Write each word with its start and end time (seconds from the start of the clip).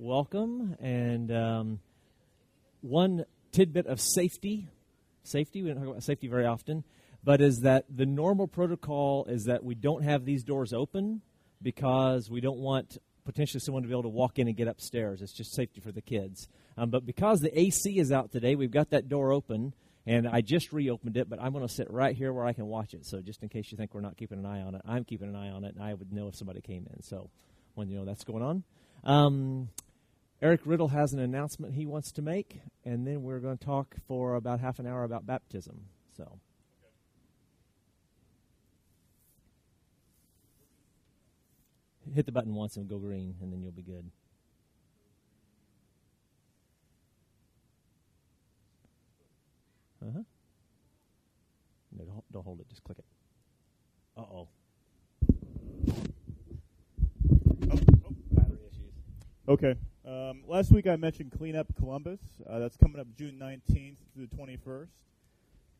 welcome. 0.00 0.76
And 0.80 1.30
um, 1.30 1.80
one 2.80 3.26
tidbit 3.52 3.86
of 3.86 4.00
safety 4.00 4.68
safety, 5.22 5.62
we 5.62 5.68
don't 5.68 5.78
talk 5.78 5.90
about 5.90 6.02
safety 6.02 6.26
very 6.26 6.46
often, 6.46 6.82
but 7.22 7.42
is 7.42 7.60
that 7.60 7.84
the 7.94 8.06
normal 8.06 8.48
protocol 8.48 9.26
is 9.26 9.44
that 9.44 9.62
we 9.62 9.74
don't 9.74 10.02
have 10.02 10.24
these 10.24 10.42
doors 10.42 10.72
open 10.72 11.20
because 11.62 12.30
we 12.30 12.40
don't 12.40 12.58
want 12.58 12.96
potentially 13.26 13.60
someone 13.60 13.82
to 13.82 13.88
be 13.88 13.92
able 13.92 14.04
to 14.04 14.08
walk 14.08 14.38
in 14.38 14.48
and 14.48 14.56
get 14.56 14.66
upstairs. 14.66 15.20
It's 15.20 15.34
just 15.34 15.54
safety 15.54 15.82
for 15.82 15.92
the 15.92 16.00
kids. 16.00 16.48
Um, 16.78 16.88
but 16.88 17.04
because 17.04 17.40
the 17.40 17.56
AC 17.56 17.98
is 17.98 18.10
out 18.10 18.32
today, 18.32 18.54
we've 18.54 18.70
got 18.70 18.90
that 18.90 19.08
door 19.08 19.32
open. 19.32 19.74
And 20.06 20.26
I 20.26 20.40
just 20.40 20.72
reopened 20.72 21.18
it, 21.18 21.28
but 21.28 21.38
I'm 21.40 21.52
going 21.52 21.64
to 21.64 21.72
sit 21.72 21.88
right 21.90 22.16
here 22.16 22.32
where 22.32 22.46
I 22.46 22.54
can 22.54 22.66
watch 22.66 22.94
it. 22.94 23.04
So 23.04 23.20
just 23.20 23.42
in 23.42 23.50
case 23.50 23.70
you 23.70 23.76
think 23.76 23.94
we're 23.94 24.00
not 24.00 24.16
keeping 24.16 24.38
an 24.38 24.46
eye 24.46 24.62
on 24.62 24.74
it, 24.74 24.80
I'm 24.88 25.04
keeping 25.04 25.28
an 25.28 25.36
eye 25.36 25.50
on 25.50 25.62
it, 25.62 25.74
and 25.74 25.84
I 25.84 25.92
would 25.92 26.10
know 26.10 26.28
if 26.28 26.36
somebody 26.36 26.62
came 26.62 26.88
in. 26.90 27.02
So 27.02 27.28
when 27.74 27.90
you 27.90 27.98
know 27.98 28.06
that's 28.06 28.24
going 28.24 28.42
on. 28.42 28.64
Um, 29.04 29.68
Eric 30.42 30.62
Riddle 30.64 30.88
has 30.88 31.12
an 31.12 31.18
announcement 31.20 31.74
he 31.74 31.84
wants 31.84 32.12
to 32.12 32.22
make, 32.22 32.62
and 32.84 33.06
then 33.06 33.22
we're 33.22 33.40
going 33.40 33.58
to 33.58 33.64
talk 33.64 33.96
for 34.08 34.36
about 34.36 34.58
half 34.58 34.78
an 34.78 34.86
hour 34.86 35.04
about 35.04 35.26
baptism. 35.26 35.82
So. 36.16 36.38
Hit 42.14 42.24
the 42.24 42.32
button 42.32 42.54
once 42.54 42.76
and 42.76 42.88
go 42.88 42.98
green, 42.98 43.34
and 43.42 43.52
then 43.52 43.62
you'll 43.62 43.70
be 43.70 43.82
good. 43.82 44.10
Uh 50.02 50.10
huh. 50.14 50.22
No, 51.92 52.04
don't, 52.04 52.32
don't 52.32 52.44
hold 52.44 52.60
it. 52.60 52.68
Just 52.70 52.82
click 52.82 52.98
it. 52.98 53.04
Uh 54.16 54.22
oh. 54.22 54.48
Battery 58.32 58.58
issues. 58.70 58.94
Okay. 59.46 59.74
Um, 60.10 60.42
last 60.48 60.72
week 60.72 60.88
I 60.88 60.96
mentioned 60.96 61.30
Clean 61.38 61.54
Up 61.54 61.68
Columbus. 61.76 62.18
Uh, 62.44 62.58
that's 62.58 62.76
coming 62.76 63.00
up 63.00 63.06
June 63.16 63.38
19th 63.40 63.94
through 64.12 64.26
the 64.26 64.36
21st. 64.36 64.88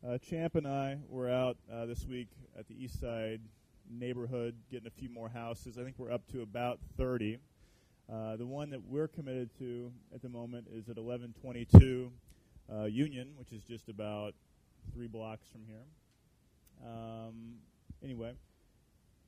Uh, 0.07 0.17
Champ 0.19 0.55
and 0.55 0.65
I 0.65 0.99
were 1.09 1.29
out 1.29 1.57
uh, 1.69 1.85
this 1.85 2.05
week 2.05 2.29
at 2.57 2.65
the 2.69 2.81
east 2.81 3.01
side 3.01 3.41
neighborhood 3.89 4.55
getting 4.71 4.87
a 4.87 4.91
few 4.91 5.09
more 5.09 5.27
houses. 5.27 5.77
I 5.77 5.83
think 5.83 5.95
we're 5.97 6.13
up 6.13 6.25
to 6.31 6.43
about 6.43 6.79
30. 6.97 7.39
Uh, 8.09 8.37
the 8.37 8.45
one 8.45 8.69
that 8.69 8.81
we're 8.81 9.09
committed 9.09 9.49
to 9.59 9.91
at 10.15 10.21
the 10.21 10.29
moment 10.29 10.67
is 10.67 10.87
at 10.87 10.95
1122 10.95 12.09
uh, 12.71 12.85
Union, 12.85 13.33
which 13.37 13.51
is 13.51 13.65
just 13.65 13.89
about 13.89 14.33
three 14.93 15.07
blocks 15.07 15.49
from 15.51 15.65
here. 15.67 16.89
Um, 16.89 17.55
anyway, 18.01 18.31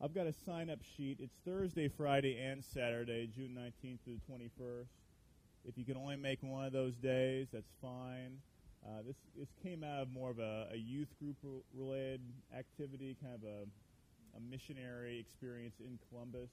I've 0.03 0.13
got 0.13 0.27
a 0.27 0.33
sign 0.33 0.69
up 0.69 0.79
sheet. 0.97 1.19
It's 1.21 1.37
Thursday, 1.45 1.87
Friday, 1.87 2.37
and 2.37 2.61
Saturday, 2.61 3.25
June 3.33 3.57
19th 3.57 3.99
through 4.03 4.17
the 4.27 4.33
21st. 4.33 4.87
If 5.63 5.77
you 5.77 5.85
can 5.85 5.95
only 5.95 6.17
make 6.17 6.39
one 6.43 6.65
of 6.65 6.73
those 6.73 6.97
days, 6.97 7.47
that's 7.53 7.71
fine. 7.81 8.39
Uh, 8.85 9.01
this 9.07 9.15
this 9.39 9.47
came 9.63 9.81
out 9.81 10.01
of 10.01 10.11
more 10.11 10.29
of 10.29 10.39
a, 10.39 10.67
a 10.73 10.75
youth 10.75 11.07
group 11.21 11.37
related 11.73 12.19
activity, 12.53 13.15
kind 13.23 13.33
of 13.33 13.43
a, 13.43 13.63
a 14.35 14.41
missionary 14.41 15.21
experience 15.21 15.75
in 15.79 15.97
Columbus 16.09 16.51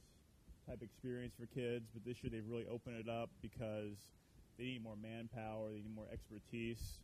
type 0.68 0.80
experience 0.80 1.34
for 1.34 1.46
kids. 1.46 1.90
But 1.92 2.04
this 2.04 2.22
year 2.22 2.30
they've 2.32 2.48
really 2.48 2.68
opened 2.70 3.00
it 3.00 3.08
up 3.08 3.30
because 3.42 3.98
they 4.58 4.64
need 4.64 4.84
more 4.84 4.94
manpower, 4.94 5.70
they 5.70 5.78
need 5.78 5.96
more 5.96 6.06
expertise. 6.12 7.00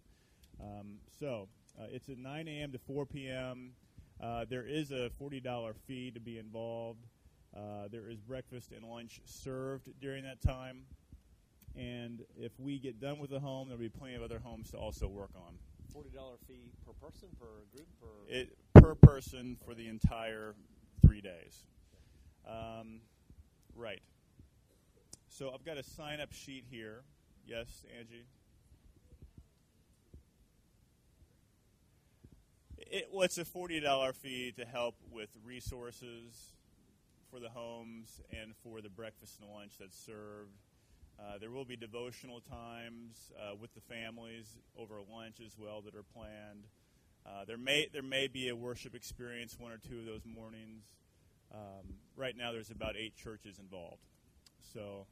Um, 0.61 0.99
so 1.19 1.49
uh, 1.77 1.87
it's 1.91 2.09
at 2.09 2.19
9 2.19 2.47
a.m. 2.47 2.71
to 2.71 2.79
4 2.79 3.05
p.m. 3.05 3.73
Uh, 4.21 4.45
there 4.49 4.65
is 4.67 4.91
a 4.91 5.11
$40 5.21 5.75
fee 5.87 6.11
to 6.11 6.21
be 6.21 6.39
involved. 6.39 7.07
Uh, 7.55 7.89
there 7.91 8.09
is 8.09 8.21
breakfast 8.21 8.73
and 8.73 8.85
lunch 8.85 9.21
served 9.25 9.89
during 10.01 10.25
that 10.25 10.41
time. 10.41 10.83
And 11.77 12.23
if 12.39 12.59
we 12.59 12.79
get 12.79 13.01
done 13.01 13.19
with 13.19 13.31
the 13.31 13.41
home, 13.41 13.69
there'll 13.69 13.81
be 13.81 13.89
plenty 13.89 14.15
of 14.15 14.23
other 14.23 14.39
homes 14.39 14.71
to 14.71 14.79
also 14.79 15.07
work 15.07 15.31
on. 15.37 15.55
$40 15.95 16.39
fee 16.47 16.73
per 16.85 16.93
person, 16.93 17.29
per 17.39 17.47
group? 17.73 17.87
Per 18.01 18.07
it, 18.29 18.57
per 18.75 18.95
person 18.95 19.57
for 19.65 19.75
the 19.75 19.89
entire 19.89 20.55
three 21.05 21.21
days. 21.21 21.65
Um, 22.47 23.01
right. 23.75 24.03
So 25.29 25.51
I've 25.53 25.65
got 25.65 25.77
a 25.77 25.83
sign 25.83 26.21
up 26.21 26.33
sheet 26.33 26.65
here. 26.71 27.03
Yes, 27.47 27.85
Angie? 27.99 28.25
It, 32.79 33.09
well, 33.13 33.23
it's 33.23 33.39
a 33.39 33.45
forty 33.45 33.81
dollar 33.81 34.13
fee 34.13 34.53
to 34.57 34.65
help 34.65 34.97
with 35.11 35.31
resources 35.45 36.53
for 37.31 37.41
the 37.41 37.49
homes 37.49 38.21
and 38.31 38.55
for 38.63 38.81
the 38.81 38.91
breakfast 38.91 39.41
and 39.41 39.51
lunch 39.51 39.73
that's 39.79 39.99
served. 39.99 40.53
Uh, 41.19 41.39
there 41.39 41.51
will 41.51 41.65
be 41.65 41.77
devotional 41.77 42.41
times 42.41 43.33
uh, 43.41 43.55
with 43.59 43.75
the 43.75 43.81
families 43.81 44.59
over 44.79 44.97
lunch 45.11 45.37
as 45.45 45.57
well 45.59 45.81
that 45.81 45.95
are 45.95 46.05
planned. 46.15 46.67
Uh, 47.25 47.45
there 47.47 47.57
may 47.57 47.89
there 47.93 48.03
may 48.03 48.29
be 48.29 48.49
a 48.49 48.57
worship 48.57 48.95
experience 48.95 49.57
one 49.59 49.73
or 49.73 49.79
two 49.79 49.99
of 49.99 50.05
those 50.07 50.25
mornings. 50.27 50.85
Um, 51.53 51.95
right 52.17 52.37
now, 52.37 52.53
there's 52.53 52.71
about 52.71 52.97
eight 52.97 53.17
churches 53.17 53.59
involved, 53.59 54.03
so 54.75 55.07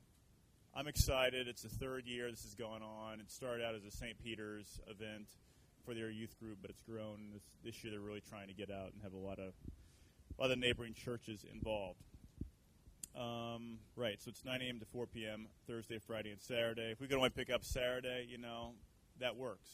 I'm 0.75 0.87
excited. 0.89 1.49
It's 1.49 1.63
the 1.63 1.69
third 1.69 2.07
year 2.07 2.31
this 2.31 2.45
is 2.45 2.55
going 2.55 2.83
on. 2.83 3.21
It 3.21 3.31
started 3.31 3.65
out 3.65 3.75
as 3.75 3.85
a 3.85 3.91
St. 3.91 4.19
Peter's 4.23 4.81
event 4.89 5.29
for 5.85 5.95
their 5.95 6.11
youth 6.11 6.39
group, 6.39 6.59
but 6.61 6.71
it's 6.71 6.83
grown. 6.83 7.31
This, 7.33 7.43
this 7.65 7.85
year 7.85 7.93
they're 7.93 8.01
really 8.01 8.23
trying 8.29 8.49
to 8.49 8.55
get 8.55 8.71
out 8.71 8.93
and 8.93 9.03
have 9.03 9.13
a 9.13 9.19
lot 9.19 9.39
of 9.39 9.55
of 10.39 10.59
neighboring 10.59 10.95
churches 10.95 11.45
involved. 11.53 12.01
Um, 13.17 13.79
right, 13.97 14.21
so 14.21 14.29
it's 14.29 14.45
9 14.45 14.61
a.m. 14.61 14.81
to 14.81 14.87
4 14.87 15.07
p.m. 15.07 15.47
Thursday, 15.69 15.99
Friday, 15.99 16.31
and 16.31 16.41
Saturday. 16.41 16.91
If 16.91 17.01
we 17.01 17.07
can 17.07 17.17
only 17.17 17.31
pick 17.31 17.51
up 17.51 17.65
Saturday, 17.65 18.27
you 18.29 18.39
know, 18.39 18.73
that 19.21 19.37
works. 19.37 19.69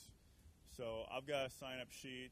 So 0.77 1.05
I've 1.11 1.27
got 1.27 1.47
a 1.47 1.51
sign-up 1.51 1.91
sheet. 1.91 2.31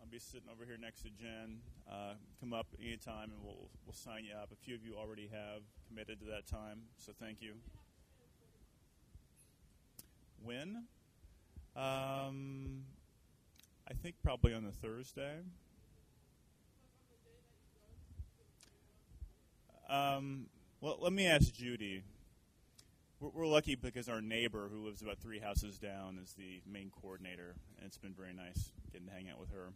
I'll 0.00 0.10
be 0.10 0.18
sitting 0.18 0.48
over 0.52 0.64
here 0.64 0.76
next 0.80 1.02
to 1.02 1.10
Jen. 1.10 1.60
Uh, 1.90 2.14
come 2.40 2.52
up 2.52 2.66
anytime, 2.82 3.30
and 3.32 3.42
we'll 3.42 3.68
we'll 3.86 3.94
sign 3.94 4.24
you 4.24 4.34
up. 4.34 4.50
A 4.52 4.56
few 4.56 4.74
of 4.74 4.84
you 4.84 4.94
already 4.96 5.28
have 5.32 5.62
committed 5.88 6.20
to 6.20 6.26
that 6.26 6.46
time, 6.46 6.82
so 6.96 7.12
thank 7.18 7.40
you. 7.40 7.54
When? 10.42 10.84
Um, 11.76 12.84
I 13.90 13.94
think 13.94 14.16
probably 14.22 14.52
on 14.52 14.64
the 14.64 14.70
Thursday. 14.70 15.38
Um, 19.88 20.46
well, 20.82 20.98
let 21.00 21.12
me 21.12 21.26
ask 21.26 21.54
Judy. 21.54 22.02
We're, 23.18 23.30
we're, 23.30 23.46
lucky 23.46 23.74
because 23.74 24.10
our 24.10 24.20
neighbor, 24.20 24.68
who 24.70 24.84
lives 24.84 25.00
about 25.00 25.18
three 25.18 25.38
houses 25.38 25.78
down, 25.78 26.18
is 26.22 26.34
the 26.34 26.60
main 26.70 26.90
coordinator, 27.00 27.54
and 27.78 27.86
it's 27.86 27.96
been 27.96 28.12
very 28.12 28.34
nice 28.34 28.70
getting 28.92 29.06
to 29.06 29.12
hang 29.14 29.30
out 29.30 29.40
with 29.40 29.50
her. 29.52 29.72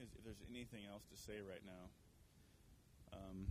if 0.00 0.24
there's 0.24 0.42
anything 0.50 0.86
else 0.90 1.04
to 1.14 1.20
say 1.20 1.34
right 1.46 1.62
now. 1.66 1.90
Um, 3.12 3.46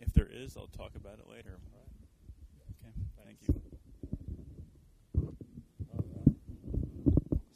if 0.00 0.14
there 0.14 0.28
is, 0.30 0.56
I'll 0.56 0.68
talk 0.68 0.92
about 0.96 1.18
it 1.18 1.30
later. 1.30 1.58
Okay, 2.82 2.92
thank 3.22 3.36
you. 3.46 3.60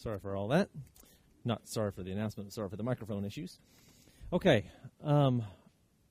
Sorry 0.03 0.19
for 0.19 0.35
all 0.35 0.49
that. 0.49 0.69
Not 1.45 1.69
sorry 1.69 1.93
for 1.93 2.03
the 2.03 2.11
announcement, 2.11 2.53
sorry 2.53 2.69
for 2.69 2.75
the 2.75 2.83
microphone 2.83 3.25
issues. 3.25 3.61
Okay. 4.33 4.65
Um, 5.05 5.45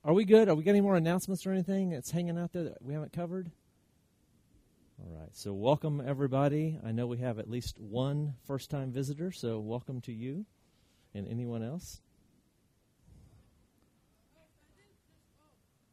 are 0.06 0.14
we 0.14 0.24
good? 0.24 0.48
Are 0.48 0.56
we 0.56 0.64
getting 0.64 0.82
more 0.82 0.96
announcements 0.96 1.46
or 1.46 1.52
anything 1.52 1.90
that's 1.90 2.10
hanging 2.10 2.38
out 2.38 2.54
there 2.54 2.64
that 2.64 2.82
we 2.82 2.94
haven't 2.94 3.12
covered? 3.12 3.52
All 4.98 5.14
right. 5.20 5.36
So, 5.36 5.52
welcome 5.52 6.02
everybody. 6.06 6.80
I 6.86 6.94
know 6.94 7.06
we 7.06 7.18
have 7.18 7.38
at 7.38 7.50
least 7.50 7.80
one 7.80 8.36
first 8.48 8.70
time 8.70 8.94
visitor, 8.94 9.30
so 9.30 9.60
welcome 9.60 10.00
to 10.02 10.14
you 10.14 10.46
and 11.14 11.28
anyone 11.28 11.62
else. 11.62 12.00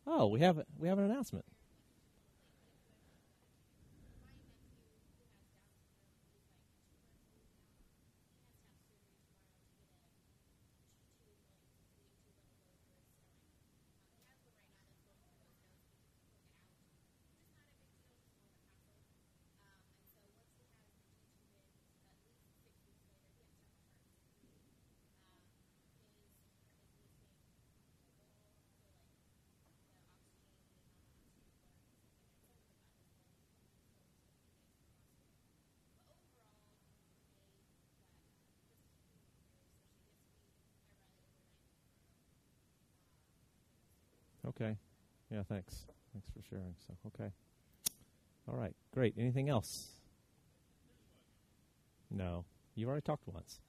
Oh, 0.07 0.29
we 0.29 0.39
have 0.39 0.61
we 0.79 0.87
have 0.87 0.99
an 0.99 1.05
announcement. 1.11 1.45
Okay. 44.61 44.77
Yeah, 45.31 45.43
thanks. 45.49 45.87
Thanks 46.13 46.29
for 46.31 46.43
sharing. 46.49 46.75
So, 46.87 46.95
okay. 47.09 47.31
All 48.49 48.57
right, 48.57 48.75
great. 48.93 49.15
Anything 49.19 49.49
else? 49.49 49.89
No. 52.11 52.45
You 52.75 52.89
already 52.89 53.03
talked 53.03 53.29
once. 53.29 53.61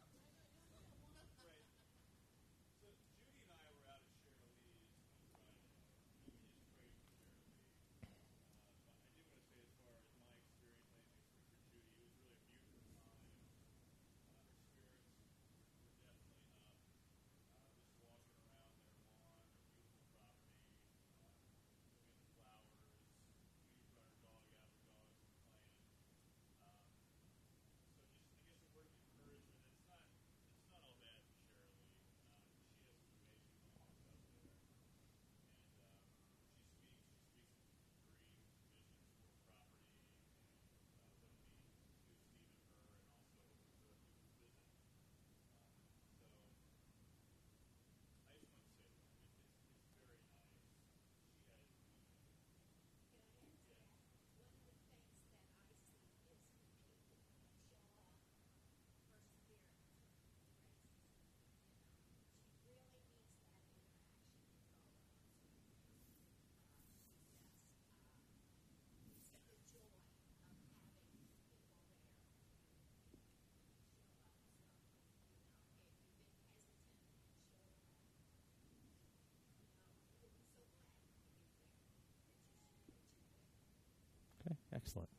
Excellent. 84.81 85.09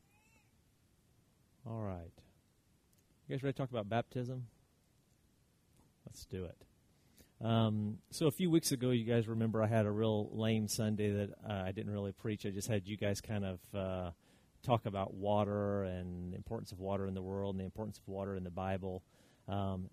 All 1.67 1.83
right. 1.83 2.13
You 3.29 3.37
guys 3.37 3.43
ready 3.43 3.53
to 3.53 3.59
talk 3.59 3.71
about 3.71 3.89
baptism? 3.89 4.47
Let's 6.07 6.25
do 6.25 6.45
it. 6.45 6.57
Um, 7.45 7.99
so 8.11 8.27
a 8.27 8.31
few 8.31 8.51
weeks 8.51 8.73
ago, 8.73 8.91
you 8.91 9.05
guys 9.05 9.29
remember 9.29 9.63
I 9.63 9.67
had 9.67 9.87
a 9.87 9.91
real 9.91 10.31
lame 10.33 10.69
Sunday 10.69 11.11
that 11.11 11.31
uh, 11.49 11.63
I 11.67 11.73
didn't 11.73 11.93
really 11.93 12.13
preach. 12.13 12.45
I 12.45 12.51
just 12.51 12.69
had 12.69 12.87
you 12.87 12.97
guys 12.97 13.21
kind 13.21 13.45
of 13.45 13.61
uh, 13.75 14.11
talk 14.63 14.87
about 14.87 15.15
water 15.15 15.85
and 15.85 16.33
the 16.33 16.37
importance 16.37 16.73
of 16.73 16.81
water 16.81 17.07
in 17.07 17.15
the 17.15 17.23
world 17.23 17.55
and 17.55 17.61
the 17.61 17.65
importance 17.65 17.99
of 17.99 18.09
water 18.09 18.37
in 18.37 18.45
the 18.45 18.51
Bible. 18.51 19.03
Um, 19.51 19.91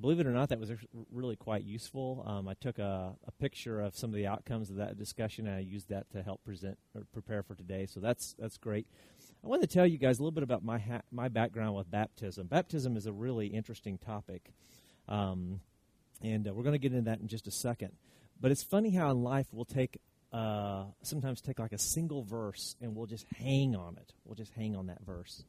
believe 0.00 0.20
it 0.20 0.26
or 0.26 0.32
not, 0.32 0.50
that 0.50 0.60
was 0.60 0.70
really 1.10 1.36
quite 1.36 1.64
useful. 1.64 2.24
Um, 2.26 2.48
I 2.48 2.54
took 2.54 2.78
a, 2.78 3.14
a, 3.26 3.32
picture 3.32 3.80
of 3.80 3.96
some 3.96 4.10
of 4.10 4.16
the 4.16 4.26
outcomes 4.26 4.70
of 4.70 4.76
that 4.76 4.98
discussion, 4.98 5.46
and 5.46 5.56
I 5.56 5.60
used 5.60 5.88
that 5.88 6.10
to 6.12 6.22
help 6.22 6.44
present 6.44 6.78
or 6.94 7.02
prepare 7.12 7.42
for 7.42 7.54
today. 7.54 7.86
So 7.86 8.00
that's 8.00 8.34
that's 8.38 8.58
great. 8.58 8.86
I 9.42 9.48
want 9.48 9.62
to 9.62 9.68
tell 9.68 9.86
you 9.86 9.98
guys 9.98 10.18
a 10.18 10.22
little 10.22 10.34
bit 10.34 10.44
about 10.44 10.64
my 10.64 10.78
ha- 10.78 11.02
my 11.10 11.28
background 11.28 11.74
with 11.74 11.90
baptism. 11.90 12.46
Baptism 12.48 12.96
is 12.96 13.06
a 13.06 13.12
really 13.12 13.46
interesting 13.46 13.98
topic, 13.98 14.52
um, 15.08 15.60
and 16.22 16.46
uh, 16.46 16.52
we're 16.52 16.64
going 16.64 16.74
to 16.74 16.78
get 16.78 16.92
into 16.92 17.10
that 17.10 17.20
in 17.20 17.28
just 17.28 17.46
a 17.46 17.52
second. 17.52 17.92
But 18.40 18.50
it's 18.50 18.64
funny 18.64 18.90
how 18.90 19.10
in 19.10 19.22
life 19.22 19.46
we'll 19.52 19.64
take 19.64 20.00
uh, 20.32 20.84
sometimes 21.02 21.40
take 21.40 21.58
like 21.58 21.72
a 21.72 21.78
single 21.78 22.22
verse 22.22 22.74
and 22.80 22.96
we'll 22.96 23.06
just 23.06 23.26
hang 23.36 23.76
on 23.76 23.96
it. 23.98 24.12
We'll 24.24 24.34
just 24.34 24.52
hang 24.54 24.74
on 24.74 24.86
that 24.86 25.04
verse. 25.04 25.44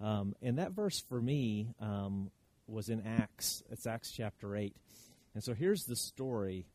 Um, 0.00 0.34
and 0.42 0.58
that 0.58 0.72
verse 0.72 1.00
for 1.08 1.20
me 1.20 1.68
um, 1.80 2.30
was 2.66 2.88
in 2.88 3.06
Acts. 3.06 3.62
It's 3.70 3.86
Acts 3.86 4.10
chapter 4.10 4.56
8. 4.56 4.74
And 5.34 5.42
so 5.42 5.54
here's 5.54 5.84
the 5.84 5.96
story. 5.96 6.66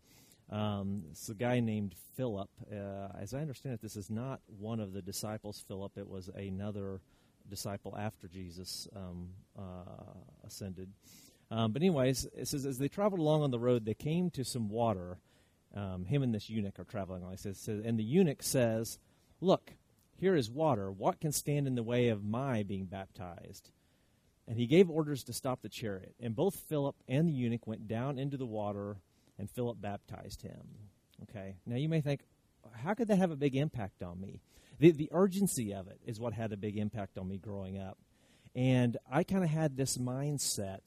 Um, 0.50 1.04
it's 1.12 1.30
a 1.30 1.34
guy 1.34 1.60
named 1.60 1.96
Philip. 2.16 2.50
Uh, 2.72 3.10
as 3.20 3.34
I 3.34 3.40
understand 3.40 3.76
it, 3.76 3.82
this 3.82 3.96
is 3.96 4.10
not 4.10 4.42
one 4.60 4.80
of 4.80 4.94
the 4.94 5.02
disciples, 5.02 5.64
Philip. 5.68 5.98
It 5.98 6.08
was 6.08 6.30
another 6.30 7.02
disciple 7.50 7.96
after 7.98 8.28
Jesus 8.28 8.88
um, 8.96 9.30
uh, 9.58 10.14
ascended. 10.46 10.90
Um, 11.50 11.72
but, 11.72 11.82
anyways, 11.82 12.28
it 12.36 12.48
says 12.48 12.66
as 12.66 12.78
they 12.78 12.90
traveled 12.90 13.20
along 13.20 13.44
on 13.44 13.52
the 13.52 13.60
road, 13.60 13.86
they 13.86 13.94
came 13.94 14.30
to 14.32 14.44
some 14.44 14.70
water. 14.70 15.20
Um, 15.74 16.06
him 16.06 16.24
and 16.24 16.34
this 16.34 16.50
eunuch 16.50 16.80
are 16.80 16.86
traveling 16.86 17.24
on. 17.24 17.34
It 17.34 17.40
says, 17.40 17.58
says, 17.58 17.82
and 17.86 18.00
the 18.00 18.04
eunuch 18.04 18.44
says, 18.44 19.00
Look, 19.40 19.74
here 20.16 20.36
is 20.36 20.50
water. 20.50 20.92
What 20.92 21.20
can 21.20 21.32
stand 21.32 21.68
in 21.68 21.76
the 21.76 21.84
way 21.84 22.08
of 22.08 22.24
my 22.24 22.64
being 22.64 22.86
baptized? 22.86 23.70
And 24.48 24.58
he 24.58 24.66
gave 24.66 24.90
orders 24.90 25.24
to 25.26 25.34
stop 25.34 25.62
the 25.62 25.70
chariot. 25.70 26.16
And 26.22 26.36
both 26.36 26.56
Philip 26.56 26.96
and 27.08 27.28
the 27.28 27.34
eunuch 27.34 27.68
went 27.68 27.88
down 27.88 28.18
into 28.18 28.38
the 28.38 28.46
water, 28.46 28.98
and 29.38 29.50
Philip 29.50 29.82
baptized 29.82 30.42
him. 30.42 30.62
Okay. 31.24 31.56
Now 31.66 31.76
you 31.76 31.90
may 31.90 32.02
think, 32.02 32.22
how 32.74 32.94
could 32.94 33.08
that 33.10 33.18
have 33.18 33.32
a 33.32 33.36
big 33.36 33.56
impact 33.56 34.04
on 34.04 34.22
me? 34.22 34.42
The, 34.80 34.92
the 34.92 35.10
urgency 35.12 35.74
of 35.74 35.88
it 35.88 36.00
is 36.06 36.20
what 36.20 36.34
had 36.34 36.54
a 36.54 36.58
big 36.58 36.78
impact 36.78 37.18
on 37.18 37.28
me 37.28 37.38
growing 37.38 37.78
up. 37.78 37.98
And 38.56 38.98
I 39.12 39.24
kind 39.24 39.44
of 39.44 39.50
had 39.50 39.76
this 39.76 39.98
mindset 39.98 40.80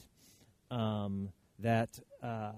um, 0.71 1.31
that 1.59 1.99
uh, 2.23 2.53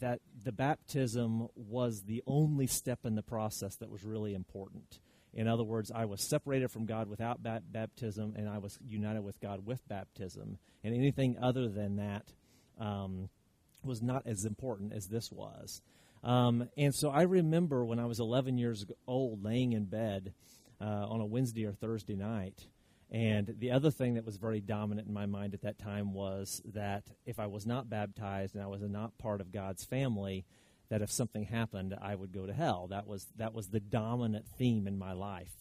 that 0.00 0.20
the 0.44 0.52
baptism 0.52 1.48
was 1.54 2.02
the 2.02 2.22
only 2.26 2.66
step 2.66 3.00
in 3.04 3.14
the 3.14 3.22
process 3.22 3.76
that 3.76 3.90
was 3.90 4.04
really 4.04 4.34
important. 4.34 5.00
In 5.36 5.48
other 5.48 5.64
words, 5.64 5.92
I 5.94 6.06
was 6.06 6.22
separated 6.22 6.70
from 6.70 6.86
God 6.86 7.08
without 7.08 7.42
ba- 7.42 7.62
baptism, 7.70 8.34
and 8.36 8.48
I 8.48 8.56
was 8.56 8.78
united 8.88 9.20
with 9.22 9.38
God 9.38 9.66
with 9.66 9.86
baptism. 9.86 10.58
And 10.82 10.94
anything 10.94 11.36
other 11.40 11.68
than 11.68 11.96
that 11.96 12.24
um, 12.80 13.28
was 13.84 14.00
not 14.00 14.26
as 14.26 14.46
important 14.46 14.94
as 14.94 15.08
this 15.08 15.30
was. 15.30 15.82
Um, 16.24 16.70
and 16.78 16.94
so 16.94 17.10
I 17.10 17.22
remember 17.22 17.84
when 17.84 17.98
I 17.98 18.06
was 18.06 18.18
11 18.18 18.56
years 18.56 18.86
old, 19.06 19.44
laying 19.44 19.74
in 19.74 19.84
bed 19.84 20.32
uh, 20.80 20.84
on 20.84 21.20
a 21.20 21.26
Wednesday 21.26 21.66
or 21.66 21.72
Thursday 21.72 22.16
night. 22.16 22.66
And 23.10 23.54
the 23.58 23.70
other 23.70 23.90
thing 23.90 24.14
that 24.14 24.24
was 24.24 24.36
very 24.36 24.60
dominant 24.60 25.06
in 25.06 25.14
my 25.14 25.26
mind 25.26 25.52
at 25.52 25.62
that 25.62 25.78
time 25.78 26.14
was 26.14 26.62
that 26.74 27.04
if 27.26 27.38
I 27.38 27.46
was 27.46 27.66
not 27.66 27.90
baptized 27.90 28.54
and 28.54 28.64
I 28.64 28.66
was 28.66 28.80
not 28.82 29.16
part 29.18 29.40
of 29.42 29.52
God's 29.52 29.84
family, 29.84 30.46
that 30.88 31.02
if 31.02 31.10
something 31.10 31.44
happened, 31.44 31.94
I 32.00 32.14
would 32.14 32.32
go 32.32 32.46
to 32.46 32.52
hell. 32.52 32.88
That 32.90 33.06
was 33.06 33.26
that 33.36 33.54
was 33.54 33.68
the 33.68 33.80
dominant 33.80 34.46
theme 34.58 34.86
in 34.86 34.98
my 34.98 35.12
life. 35.12 35.52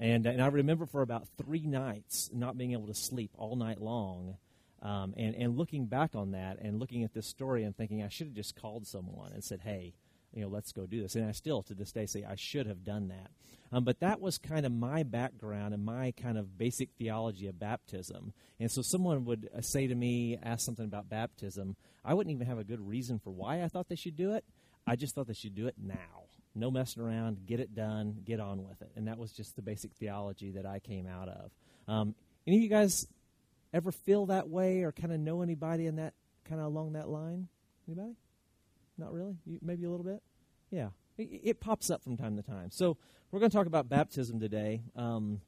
And, 0.00 0.26
and 0.26 0.40
I 0.40 0.46
remember 0.46 0.86
for 0.86 1.02
about 1.02 1.26
three 1.36 1.66
nights 1.66 2.30
not 2.32 2.56
being 2.56 2.72
able 2.72 2.86
to 2.86 2.94
sleep 2.94 3.32
all 3.36 3.56
night 3.56 3.80
long, 3.80 4.36
um, 4.80 5.12
and, 5.16 5.34
and 5.34 5.56
looking 5.56 5.86
back 5.86 6.14
on 6.14 6.32
that 6.32 6.58
and 6.60 6.78
looking 6.78 7.02
at 7.02 7.12
this 7.12 7.26
story 7.26 7.64
and 7.64 7.76
thinking 7.76 8.02
I 8.02 8.08
should 8.08 8.28
have 8.28 8.36
just 8.36 8.54
called 8.54 8.86
someone 8.86 9.32
and 9.32 9.42
said, 9.42 9.60
hey, 9.60 9.94
you 10.32 10.42
know, 10.42 10.48
let's 10.48 10.72
go 10.72 10.86
do 10.86 11.02
this. 11.02 11.16
And 11.16 11.26
I 11.26 11.32
still, 11.32 11.62
to 11.64 11.74
this 11.74 11.90
day, 11.90 12.06
say 12.06 12.24
I 12.24 12.36
should 12.36 12.66
have 12.66 12.84
done 12.84 13.08
that. 13.08 13.30
Um, 13.72 13.84
but 13.84 14.00
that 14.00 14.20
was 14.20 14.38
kind 14.38 14.64
of 14.64 14.72
my 14.72 15.02
background 15.02 15.74
and 15.74 15.84
my 15.84 16.12
kind 16.12 16.38
of 16.38 16.56
basic 16.56 16.90
theology 16.98 17.48
of 17.48 17.58
baptism. 17.58 18.32
And 18.60 18.70
so 18.70 18.82
someone 18.82 19.24
would 19.24 19.48
uh, 19.56 19.62
say 19.62 19.88
to 19.88 19.94
me, 19.94 20.38
ask 20.40 20.64
something 20.64 20.84
about 20.84 21.08
baptism, 21.08 21.76
I 22.04 22.14
wouldn't 22.14 22.32
even 22.32 22.46
have 22.46 22.58
a 22.58 22.64
good 22.64 22.86
reason 22.86 23.18
for 23.18 23.30
why 23.30 23.62
I 23.62 23.68
thought 23.68 23.88
they 23.88 23.96
should 23.96 24.16
do 24.16 24.34
it. 24.34 24.44
I 24.88 24.96
just 24.96 25.14
thought 25.14 25.26
they 25.26 25.34
should 25.34 25.54
do 25.54 25.66
it 25.66 25.74
now. 25.78 26.24
No 26.54 26.70
messing 26.70 27.02
around, 27.02 27.46
get 27.46 27.60
it 27.60 27.74
done, 27.74 28.16
get 28.24 28.40
on 28.40 28.64
with 28.64 28.80
it. 28.82 28.90
And 28.96 29.06
that 29.06 29.18
was 29.18 29.32
just 29.32 29.54
the 29.54 29.62
basic 29.62 29.92
theology 29.94 30.52
that 30.52 30.66
I 30.66 30.80
came 30.80 31.06
out 31.06 31.28
of. 31.28 31.50
Um, 31.86 32.14
any 32.46 32.56
of 32.56 32.62
you 32.62 32.68
guys 32.68 33.06
ever 33.72 33.92
feel 33.92 34.26
that 34.26 34.48
way 34.48 34.82
or 34.82 34.92
kind 34.92 35.12
of 35.12 35.20
know 35.20 35.42
anybody 35.42 35.86
in 35.86 35.96
that 35.96 36.14
kind 36.48 36.60
of 36.60 36.66
along 36.66 36.94
that 36.94 37.08
line? 37.08 37.48
Anybody? 37.86 38.16
Not 38.96 39.12
really? 39.12 39.36
You, 39.46 39.58
maybe 39.62 39.84
a 39.84 39.90
little 39.90 40.04
bit? 40.04 40.22
Yeah. 40.70 40.88
It, 41.16 41.40
it, 41.44 41.60
pops 41.60 41.90
up 41.90 42.02
from 42.02 42.16
time 42.16 42.36
to 42.36 42.42
time. 42.42 42.70
So 42.70 42.96
we're 43.30 43.40
going 43.40 43.50
to 43.50 43.56
talk 43.56 43.66
about 43.66 43.88
baptism 43.88 44.40
today. 44.40 44.82
Um, 44.96 45.40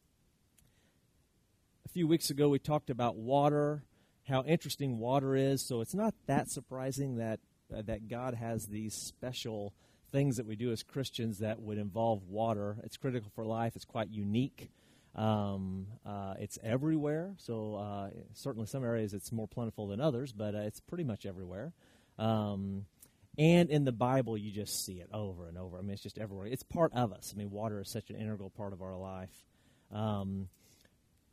a 1.84 1.88
few 1.88 2.06
weeks 2.06 2.30
ago, 2.30 2.48
we 2.48 2.58
talked 2.58 2.90
about 2.90 3.16
water, 3.16 3.82
how 4.28 4.44
interesting 4.44 4.98
water 4.98 5.34
is. 5.34 5.66
So 5.66 5.80
it's 5.80 5.94
not 5.94 6.14
that 6.26 6.50
surprising 6.50 7.16
that 7.16 7.40
uh, 7.76 7.82
that 7.82 8.08
God 8.08 8.34
has 8.34 8.66
these 8.66 8.94
special 8.94 9.74
things 10.12 10.36
that 10.36 10.46
we 10.46 10.56
do 10.56 10.72
as 10.72 10.82
Christians 10.82 11.38
that 11.38 11.60
would 11.60 11.78
involve 11.78 12.28
water. 12.28 12.76
It's 12.82 12.96
critical 12.96 13.30
for 13.34 13.44
life. 13.44 13.76
It's 13.76 13.84
quite 13.84 14.10
unique. 14.10 14.70
Um, 15.14 15.86
uh, 16.06 16.34
it's 16.38 16.58
everywhere. 16.62 17.34
So 17.38 17.76
uh, 17.76 18.10
certainly 18.34 18.66
some 18.66 18.84
areas 18.84 19.12
it's 19.14 19.32
more 19.32 19.48
plentiful 19.48 19.88
than 19.88 20.00
others, 20.00 20.32
but 20.32 20.54
uh, 20.54 20.60
it's 20.60 20.80
pretty 20.80 21.04
much 21.04 21.26
everywhere. 21.26 21.72
Um, 22.18 22.86
and 23.38 23.70
in 23.70 23.84
the 23.84 23.92
Bible, 23.92 24.36
you 24.36 24.50
just 24.52 24.84
see 24.84 24.94
it 24.94 25.08
over 25.12 25.48
and 25.48 25.56
over. 25.56 25.78
I 25.78 25.82
mean, 25.82 25.92
it's 25.92 26.02
just 26.02 26.18
everywhere. 26.18 26.46
It's 26.46 26.62
part 26.62 26.92
of 26.94 27.12
us. 27.12 27.32
I 27.34 27.38
mean, 27.38 27.50
water 27.50 27.80
is 27.80 27.90
such 27.90 28.10
an 28.10 28.16
integral 28.16 28.50
part 28.50 28.72
of 28.72 28.82
our 28.82 28.96
life. 28.96 29.46
Um, 29.92 30.48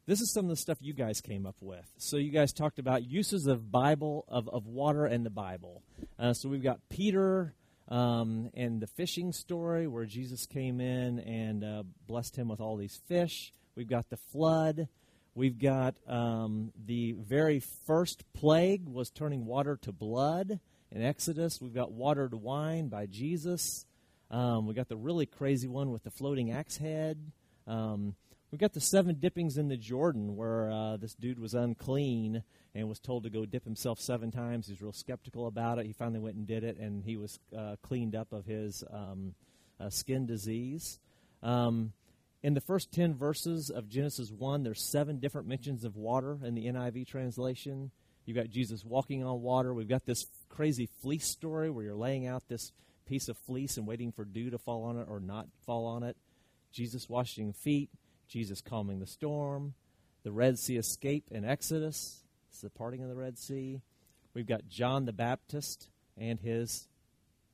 this 0.07 0.21
is 0.21 0.31
some 0.31 0.45
of 0.45 0.49
the 0.49 0.55
stuff 0.55 0.77
you 0.79 0.93
guys 0.93 1.19
came 1.19 1.45
up 1.45 1.57
with. 1.61 1.85
So 1.97 2.15
you 2.15 2.31
guys 2.31 2.53
talked 2.53 2.79
about 2.79 3.03
uses 3.03 3.45
of 3.45 3.69
Bible 3.71 4.25
of, 4.29 4.47
of 4.47 4.65
water 4.65 5.05
and 5.05 5.25
the 5.25 5.29
Bible. 5.29 5.83
Uh, 6.17 6.33
so 6.33 6.47
we've 6.47 6.63
got 6.63 6.79
Peter 6.89 7.53
um, 7.89 8.49
and 8.53 8.81
the 8.81 8.87
fishing 8.87 9.33
story 9.33 9.85
where 9.85 10.05
Jesus 10.05 10.45
came 10.45 10.79
in 10.79 11.19
and 11.19 11.63
uh, 11.63 11.83
blessed 12.07 12.37
him 12.37 12.47
with 12.47 12.61
all 12.61 12.77
these 12.77 13.01
fish. 13.07 13.51
We've 13.75 13.89
got 13.89 14.09
the 14.09 14.17
flood. 14.31 14.87
We've 15.35 15.59
got 15.59 15.97
um, 16.07 16.71
the 16.85 17.11
very 17.19 17.59
first 17.85 18.23
plague 18.33 18.87
was 18.87 19.09
turning 19.09 19.45
water 19.45 19.77
to 19.81 19.91
blood 19.91 20.61
in 20.89 21.03
Exodus. 21.03 21.59
We've 21.61 21.75
got 21.75 21.91
water 21.91 22.29
to 22.29 22.37
wine 22.37 22.87
by 22.87 23.07
Jesus. 23.07 23.85
Um, 24.31 24.67
we 24.67 24.73
got 24.73 24.87
the 24.87 24.97
really 24.97 25.25
crazy 25.25 25.67
one 25.67 25.91
with 25.91 26.03
the 26.03 26.11
floating 26.11 26.51
axe 26.51 26.77
head. 26.77 27.31
Um, 27.67 28.15
we 28.51 28.57
got 28.57 28.73
the 28.73 28.81
seven 28.81 29.15
dippings 29.15 29.57
in 29.57 29.67
the 29.67 29.77
Jordan, 29.77 30.35
where 30.35 30.71
uh, 30.71 30.97
this 30.97 31.13
dude 31.13 31.39
was 31.39 31.53
unclean 31.53 32.43
and 32.73 32.87
was 32.87 32.99
told 32.99 33.23
to 33.23 33.29
go 33.29 33.45
dip 33.45 33.65
himself 33.65 33.99
seven 33.99 34.31
times. 34.31 34.67
He's 34.67 34.81
real 34.81 34.93
skeptical 34.93 35.47
about 35.47 35.79
it. 35.79 35.85
He 35.85 35.91
finally 35.91 36.19
went 36.19 36.37
and 36.37 36.47
did 36.47 36.63
it, 36.63 36.77
and 36.77 37.03
he 37.03 37.17
was 37.17 37.39
uh, 37.57 37.75
cleaned 37.81 38.15
up 38.15 38.31
of 38.31 38.45
his 38.45 38.83
um, 38.91 39.35
uh, 39.79 39.89
skin 39.89 40.25
disease. 40.25 40.99
Um, 41.43 41.91
in 42.41 42.53
the 42.53 42.61
first 42.61 42.91
10 42.93 43.15
verses 43.15 43.69
of 43.69 43.89
Genesis 43.89 44.31
1, 44.31 44.63
there's 44.63 44.81
seven 44.81 45.19
different 45.19 45.47
mentions 45.47 45.83
of 45.83 45.97
water 45.97 46.37
in 46.43 46.55
the 46.55 46.67
NIV 46.67 47.07
translation. 47.07 47.91
You've 48.25 48.37
got 48.37 48.49
Jesus 48.49 48.85
walking 48.85 49.23
on 49.23 49.41
water. 49.41 49.73
We've 49.73 49.87
got 49.89 50.05
this 50.05 50.25
crazy 50.47 50.87
fleece 51.01 51.25
story 51.25 51.69
where 51.69 51.83
you're 51.83 51.95
laying 51.95 52.27
out 52.27 52.43
this 52.47 52.71
piece 53.05 53.27
of 53.27 53.37
fleece 53.37 53.77
and 53.77 53.87
waiting 53.87 54.11
for 54.11 54.23
dew 54.23 54.49
to 54.51 54.57
fall 54.57 54.83
on 54.83 54.97
it 54.97 55.07
or 55.09 55.19
not 55.19 55.47
fall 55.65 55.85
on 55.85 56.03
it. 56.03 56.15
Jesus 56.71 57.09
washing 57.09 57.53
feet. 57.53 57.89
Jesus 58.27 58.61
calming 58.61 58.99
the 58.99 59.07
storm, 59.07 59.73
the 60.23 60.31
Red 60.31 60.59
Sea 60.59 60.77
escape 60.77 61.25
in 61.31 61.45
Exodus, 61.45 62.23
it's 62.49 62.61
the 62.61 62.69
parting 62.69 63.01
of 63.01 63.09
the 63.09 63.15
Red 63.15 63.37
Sea. 63.37 63.81
We've 64.33 64.47
got 64.47 64.67
John 64.67 65.05
the 65.05 65.13
Baptist 65.13 65.89
and 66.17 66.39
his 66.39 66.87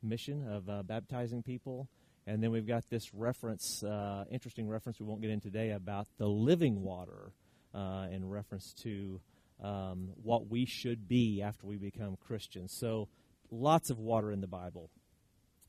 mission 0.02 0.48
of 0.48 0.70
uh, 0.70 0.84
baptizing 0.84 1.44
people. 1.44 1.88
And 2.26 2.42
then 2.42 2.52
we've 2.52 2.68
got 2.68 2.90
this 2.90 3.14
reference, 3.14 3.84
uh, 3.84 4.26
interesting 4.32 4.68
reference 4.68 5.00
we 5.00 5.06
won't 5.06 5.22
get 5.22 5.30
in 5.30 5.42
today 5.42 5.72
about 5.72 6.08
the 6.18 6.28
living 6.28 6.82
water 6.82 7.34
uh, 7.74 8.08
in 8.12 8.28
reference 8.28 8.74
to 8.84 9.20
um, 9.62 10.10
what 10.22 10.50
we 10.50 10.66
should 10.66 11.08
be 11.08 11.42
after 11.42 11.68
we 11.68 11.78
become 11.78 12.16
Christians. 12.16 12.74
So 12.80 13.10
lots 13.52 13.90
of 13.90 14.00
water 14.00 14.32
in 14.32 14.42
the 14.42 14.48
Bible. 14.48 14.90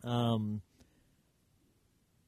Um, 0.05 0.63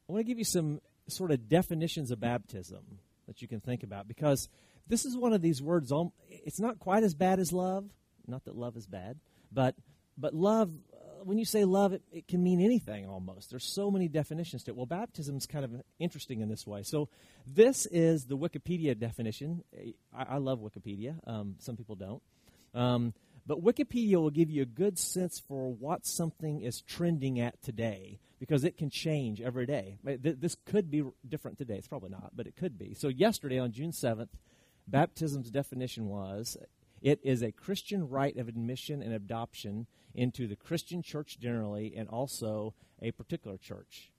I 0.09 0.13
want 0.13 0.27
to 0.27 0.29
give 0.29 0.39
you 0.39 0.45
some 0.45 0.81
sort 1.09 1.31
of 1.31 1.49
definitions 1.49 2.11
of 2.11 2.21
baptism 2.21 2.99
that 3.27 3.43
you 3.43 3.49
can 3.49 3.61
think 3.61 3.83
about 3.83 4.09
because 4.09 4.49
this 4.89 5.05
is 5.05 5.17
one 5.17 5.33
of 5.33 5.43
these 5.43 5.63
words 5.63 5.93
it's 6.29 6.61
not 6.61 6.79
quite 6.79 7.03
as 7.03 7.15
bad 7.15 7.39
as 7.39 7.53
love 7.53 7.85
not 8.27 8.45
that 8.45 8.57
love 8.57 8.77
is 8.77 8.87
bad 8.87 9.19
but 9.53 9.75
but 10.19 10.35
love 10.35 10.71
uh, 10.93 11.25
when 11.25 11.39
you 11.39 11.45
say 11.45 11.65
love 11.65 11.93
it, 11.93 12.03
it 12.13 12.29
can 12.29 12.43
mean 12.43 12.61
anything 12.61 13.07
almost. 13.07 13.51
There's 13.51 13.65
so 13.65 13.91
many 13.91 14.07
definitions 14.09 14.63
to 14.65 14.71
it. 14.71 14.77
Well 14.77 14.87
baptism 14.87 15.37
is 15.37 15.47
kind 15.47 15.65
of 15.65 15.83
interesting 15.99 16.41
in 16.41 16.49
this 16.49 16.67
way. 16.67 16.83
So 16.83 17.09
this 17.47 17.87
is 17.87 18.25
the 18.25 18.37
wikipedia 18.37 18.99
definition. 18.99 19.63
I, 20.17 20.25
I 20.25 20.37
love 20.39 20.61
wikipedia 20.61 21.17
um, 21.27 21.57
some 21.59 21.77
people 21.77 21.97
don't. 21.97 22.23
Um, 22.75 23.15
but 23.47 23.63
Wikipedia 23.63 24.17
will 24.17 24.31
give 24.31 24.51
you 24.51 24.63
a 24.63 24.67
good 24.67 24.99
sense 24.99 25.39
for 25.39 25.73
what 25.73 26.05
something 26.05 26.63
is 26.63 26.81
trending 26.81 27.39
at 27.39 27.63
today 27.63 28.19
because 28.41 28.65
it 28.65 28.77
can 28.77 28.91
change 28.91 29.41
every 29.41 29.67
day. 29.67 29.99
This 30.03 30.57
could 30.67 30.91
be 30.91 31.05
different 31.27 31.57
today. 31.57 31.77
It's 31.77 31.87
probably 31.87 32.11
not, 32.11 32.33
but 32.35 32.47
it 32.47 32.57
could 32.57 32.77
be. 32.77 32.95
So, 32.95 33.09
yesterday 33.09 33.59
on 33.59 33.73
June 33.73 33.93
7th, 33.93 34.31
baptism's 34.89 35.51
definition 35.51 36.09
was 36.09 36.57
it 37.01 37.21
is 37.23 37.43
a 37.43 37.53
Christian 37.53 38.09
rite 38.09 38.37
of 38.37 38.49
admission 38.49 39.01
and 39.01 39.13
adoption 39.13 39.87
into 40.15 40.49
the 40.49 40.57
Christian 40.57 41.03
church 41.03 41.39
generally 41.39 41.95
and 41.97 42.09
also 42.09 42.75
a 43.01 43.13
particular 43.13 43.57
church. 43.57 44.11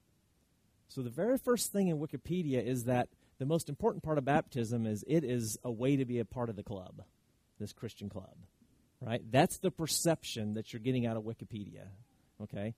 So, 0.87 1.01
the 1.01 1.09
very 1.09 1.37
first 1.37 1.73
thing 1.73 1.89
in 1.89 1.99
Wikipedia 1.99 2.65
is 2.65 2.85
that 2.85 3.09
the 3.39 3.45
most 3.45 3.67
important 3.67 4.03
part 4.03 4.17
of 4.17 4.25
baptism 4.25 4.85
is 4.85 5.03
it 5.05 5.25
is 5.25 5.57
a 5.65 5.71
way 5.71 5.97
to 5.97 6.05
be 6.05 6.19
a 6.19 6.25
part 6.25 6.49
of 6.49 6.55
the 6.55 6.63
club, 6.63 7.03
this 7.59 7.73
Christian 7.73 8.07
club 8.07 8.37
right? 9.01 9.21
That's 9.31 9.57
the 9.59 9.71
perception 9.71 10.55
that 10.55 10.73
you're 10.73 10.79
getting 10.79 11.05
out 11.05 11.17
of 11.17 11.23
Wikipedia, 11.23 11.85
okay? 12.41 12.73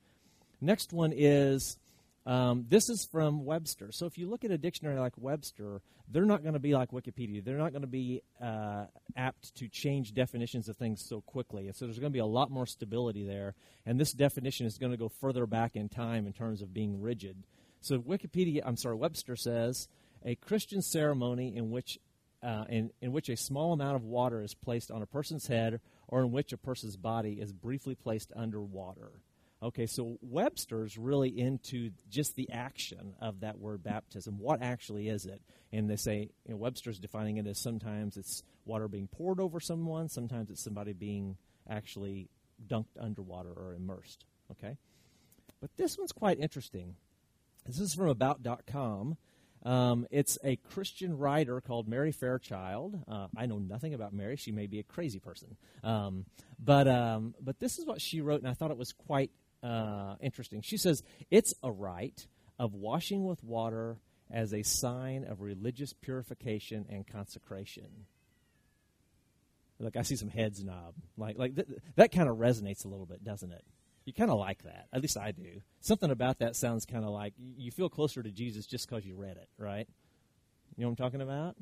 Next 0.61 0.91
one 0.91 1.13
is 1.15 1.77
um, 2.25 2.65
this 2.69 2.89
is 2.89 3.05
from 3.05 3.45
Webster. 3.45 3.91
So 3.91 4.05
if 4.05 4.17
you 4.17 4.29
look 4.29 4.43
at 4.43 4.51
a 4.51 4.57
dictionary 4.57 4.99
like 4.99 5.13
Webster, 5.17 5.81
they're 6.11 6.25
not 6.25 6.43
going 6.43 6.53
to 6.53 6.59
be 6.59 6.73
like 6.73 6.91
Wikipedia. 6.91 7.43
They're 7.43 7.57
not 7.57 7.71
going 7.71 7.81
to 7.81 7.87
be 7.87 8.21
uh, 8.41 8.85
apt 9.15 9.55
to 9.55 9.67
change 9.67 10.13
definitions 10.13 10.69
of 10.69 10.77
things 10.77 11.03
so 11.07 11.21
quickly. 11.21 11.67
And 11.67 11.75
so 11.75 11.85
there's 11.85 11.99
going 11.99 12.11
to 12.11 12.15
be 12.15 12.19
a 12.19 12.25
lot 12.25 12.51
more 12.51 12.65
stability 12.65 13.25
there. 13.25 13.55
And 13.85 13.99
this 13.99 14.11
definition 14.11 14.65
is 14.65 14.77
going 14.77 14.91
to 14.91 14.97
go 14.97 15.09
further 15.09 15.45
back 15.45 15.75
in 15.75 15.89
time 15.89 16.27
in 16.27 16.33
terms 16.33 16.61
of 16.61 16.73
being 16.73 17.01
rigid. 17.01 17.45
So 17.81 17.99
Wikipedia, 17.99 18.61
I'm 18.65 18.77
sorry, 18.77 18.95
Webster 18.95 19.35
says 19.35 19.87
a 20.25 20.35
Christian 20.35 20.81
ceremony 20.81 21.55
in 21.55 21.71
which 21.71 21.97
uh, 22.41 22.63
in, 22.69 22.91
in 23.01 23.11
which 23.11 23.27
a 23.27 23.35
small 23.35 23.73
amount 23.73 23.97
of 23.97 24.03
water 24.03 24.41
is 24.41 24.53
placed 24.53 24.91
on 24.91 25.01
a 25.01 25.05
person's 25.05 25.47
head 25.47 25.81
or 26.09 26.21
in 26.21 26.31
which 26.31 26.51
a 26.51 26.57
person's 26.57 26.97
body 26.97 27.39
is 27.39 27.53
briefly 27.53 27.95
placed 27.95 28.33
under 28.35 28.61
water. 28.61 29.11
Okay, 29.61 29.85
so 29.85 30.17
Webster's 30.21 30.97
really 30.97 31.37
into 31.37 31.91
just 32.09 32.35
the 32.35 32.49
action 32.49 33.13
of 33.19 33.41
that 33.41 33.59
word 33.59 33.83
baptism. 33.83 34.39
What 34.39 34.61
actually 34.61 35.09
is 35.09 35.25
it? 35.25 35.41
And 35.71 35.89
they 35.89 35.97
say, 35.97 36.31
you 36.45 36.51
know, 36.51 36.57
Webster's 36.57 36.97
defining 36.97 37.37
it 37.37 37.45
as 37.45 37.59
sometimes 37.59 38.17
it's 38.17 38.43
water 38.65 38.87
being 38.87 39.07
poured 39.07 39.39
over 39.39 39.59
someone, 39.59 40.09
sometimes 40.09 40.49
it's 40.49 40.63
somebody 40.63 40.93
being 40.93 41.37
actually 41.69 42.29
dunked 42.67 42.97
underwater 42.99 43.51
or 43.51 43.73
immersed. 43.75 44.25
Okay? 44.51 44.77
But 45.61 45.71
this 45.77 45.97
one's 45.97 46.13
quite 46.13 46.39
interesting. 46.39 46.95
This 47.65 47.79
is 47.79 47.93
from 47.93 48.07
About.com. 48.07 49.17
Um, 49.63 50.07
it's 50.09 50.37
a 50.43 50.55
Christian 50.55 51.17
writer 51.17 51.61
called 51.61 51.87
Mary 51.87 52.11
Fairchild. 52.11 53.03
Uh, 53.07 53.27
I 53.35 53.45
know 53.45 53.57
nothing 53.57 53.93
about 53.93 54.13
Mary. 54.13 54.37
She 54.37 54.51
may 54.51 54.67
be 54.67 54.79
a 54.79 54.83
crazy 54.83 55.19
person. 55.19 55.57
Um, 55.83 56.25
but, 56.57 56.87
um, 56.87 57.35
but 57.41 57.59
this 57.59 57.77
is 57.77 57.85
what 57.85 58.01
she 58.01 58.21
wrote, 58.21 58.41
and 58.41 58.49
I 58.49 58.53
thought 58.53 58.71
it 58.71 58.77
was 58.77 58.93
quite 58.93 59.31
uh, 59.61 60.15
interesting. 60.21 60.61
She 60.61 60.77
says, 60.77 61.03
It's 61.29 61.53
a 61.61 61.71
rite 61.71 62.27
of 62.57 62.73
washing 62.73 63.25
with 63.25 63.43
water 63.43 63.97
as 64.31 64.53
a 64.53 64.63
sign 64.63 65.25
of 65.25 65.41
religious 65.41 65.93
purification 65.93 66.85
and 66.89 67.05
consecration. 67.07 68.05
Look, 69.79 69.95
I 69.95 70.01
see 70.01 70.17
some 70.17 70.29
heads 70.29 70.63
nod. 70.63 70.93
Like, 71.17 71.37
like 71.37 71.55
th- 71.55 71.67
that 71.95 72.11
kind 72.11 72.29
of 72.29 72.37
resonates 72.37 72.85
a 72.85 72.89
little 72.89 73.05
bit, 73.05 73.23
doesn't 73.23 73.51
it? 73.51 73.63
You 74.05 74.13
kind 74.13 74.31
of 74.31 74.39
like 74.39 74.63
that. 74.63 74.87
At 74.93 75.01
least 75.01 75.17
I 75.17 75.31
do. 75.31 75.61
Something 75.81 76.11
about 76.11 76.39
that 76.39 76.55
sounds 76.55 76.85
kind 76.85 77.03
of 77.03 77.11
like 77.11 77.33
you 77.37 77.71
feel 77.71 77.89
closer 77.89 78.23
to 78.23 78.31
Jesus 78.31 78.65
just 78.65 78.87
because 78.87 79.05
you 79.05 79.15
read 79.15 79.37
it, 79.37 79.49
right? 79.57 79.87
You 80.75 80.83
know 80.83 80.89
what 80.89 80.99
I'm 80.99 81.05
talking 81.05 81.21
about? 81.21 81.55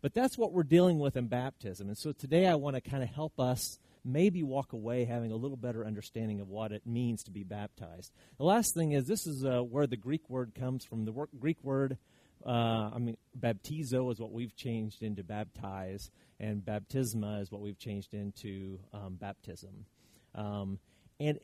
But 0.00 0.14
that's 0.14 0.36
what 0.36 0.52
we're 0.52 0.64
dealing 0.64 0.98
with 0.98 1.16
in 1.16 1.28
baptism. 1.28 1.88
And 1.88 1.96
so 1.96 2.12
today 2.12 2.46
I 2.46 2.56
want 2.56 2.74
to 2.76 2.80
kind 2.80 3.02
of 3.02 3.08
help 3.08 3.38
us 3.38 3.78
maybe 4.04 4.42
walk 4.42 4.72
away 4.72 5.04
having 5.04 5.30
a 5.30 5.36
little 5.36 5.56
better 5.56 5.86
understanding 5.86 6.40
of 6.40 6.48
what 6.48 6.72
it 6.72 6.86
means 6.86 7.22
to 7.24 7.30
be 7.30 7.44
baptized. 7.44 8.12
The 8.38 8.44
last 8.44 8.74
thing 8.74 8.92
is 8.92 9.06
this 9.06 9.26
is 9.26 9.44
uh, 9.44 9.60
where 9.60 9.86
the 9.86 9.96
Greek 9.96 10.28
word 10.28 10.54
comes 10.58 10.84
from. 10.84 11.04
The 11.04 11.12
Greek 11.38 11.58
word, 11.62 11.98
uh, 12.44 12.90
I 12.92 12.98
mean, 12.98 13.16
baptizo 13.38 14.10
is 14.10 14.18
what 14.18 14.32
we've 14.32 14.56
changed 14.56 15.04
into 15.04 15.22
baptize, 15.22 16.10
and 16.40 16.64
baptisma 16.64 17.40
is 17.40 17.52
what 17.52 17.60
we've 17.60 17.78
changed 17.78 18.12
into 18.12 18.80
um, 18.92 19.14
baptism. 19.20 19.86
Um, 20.34 20.80
and 21.20 21.38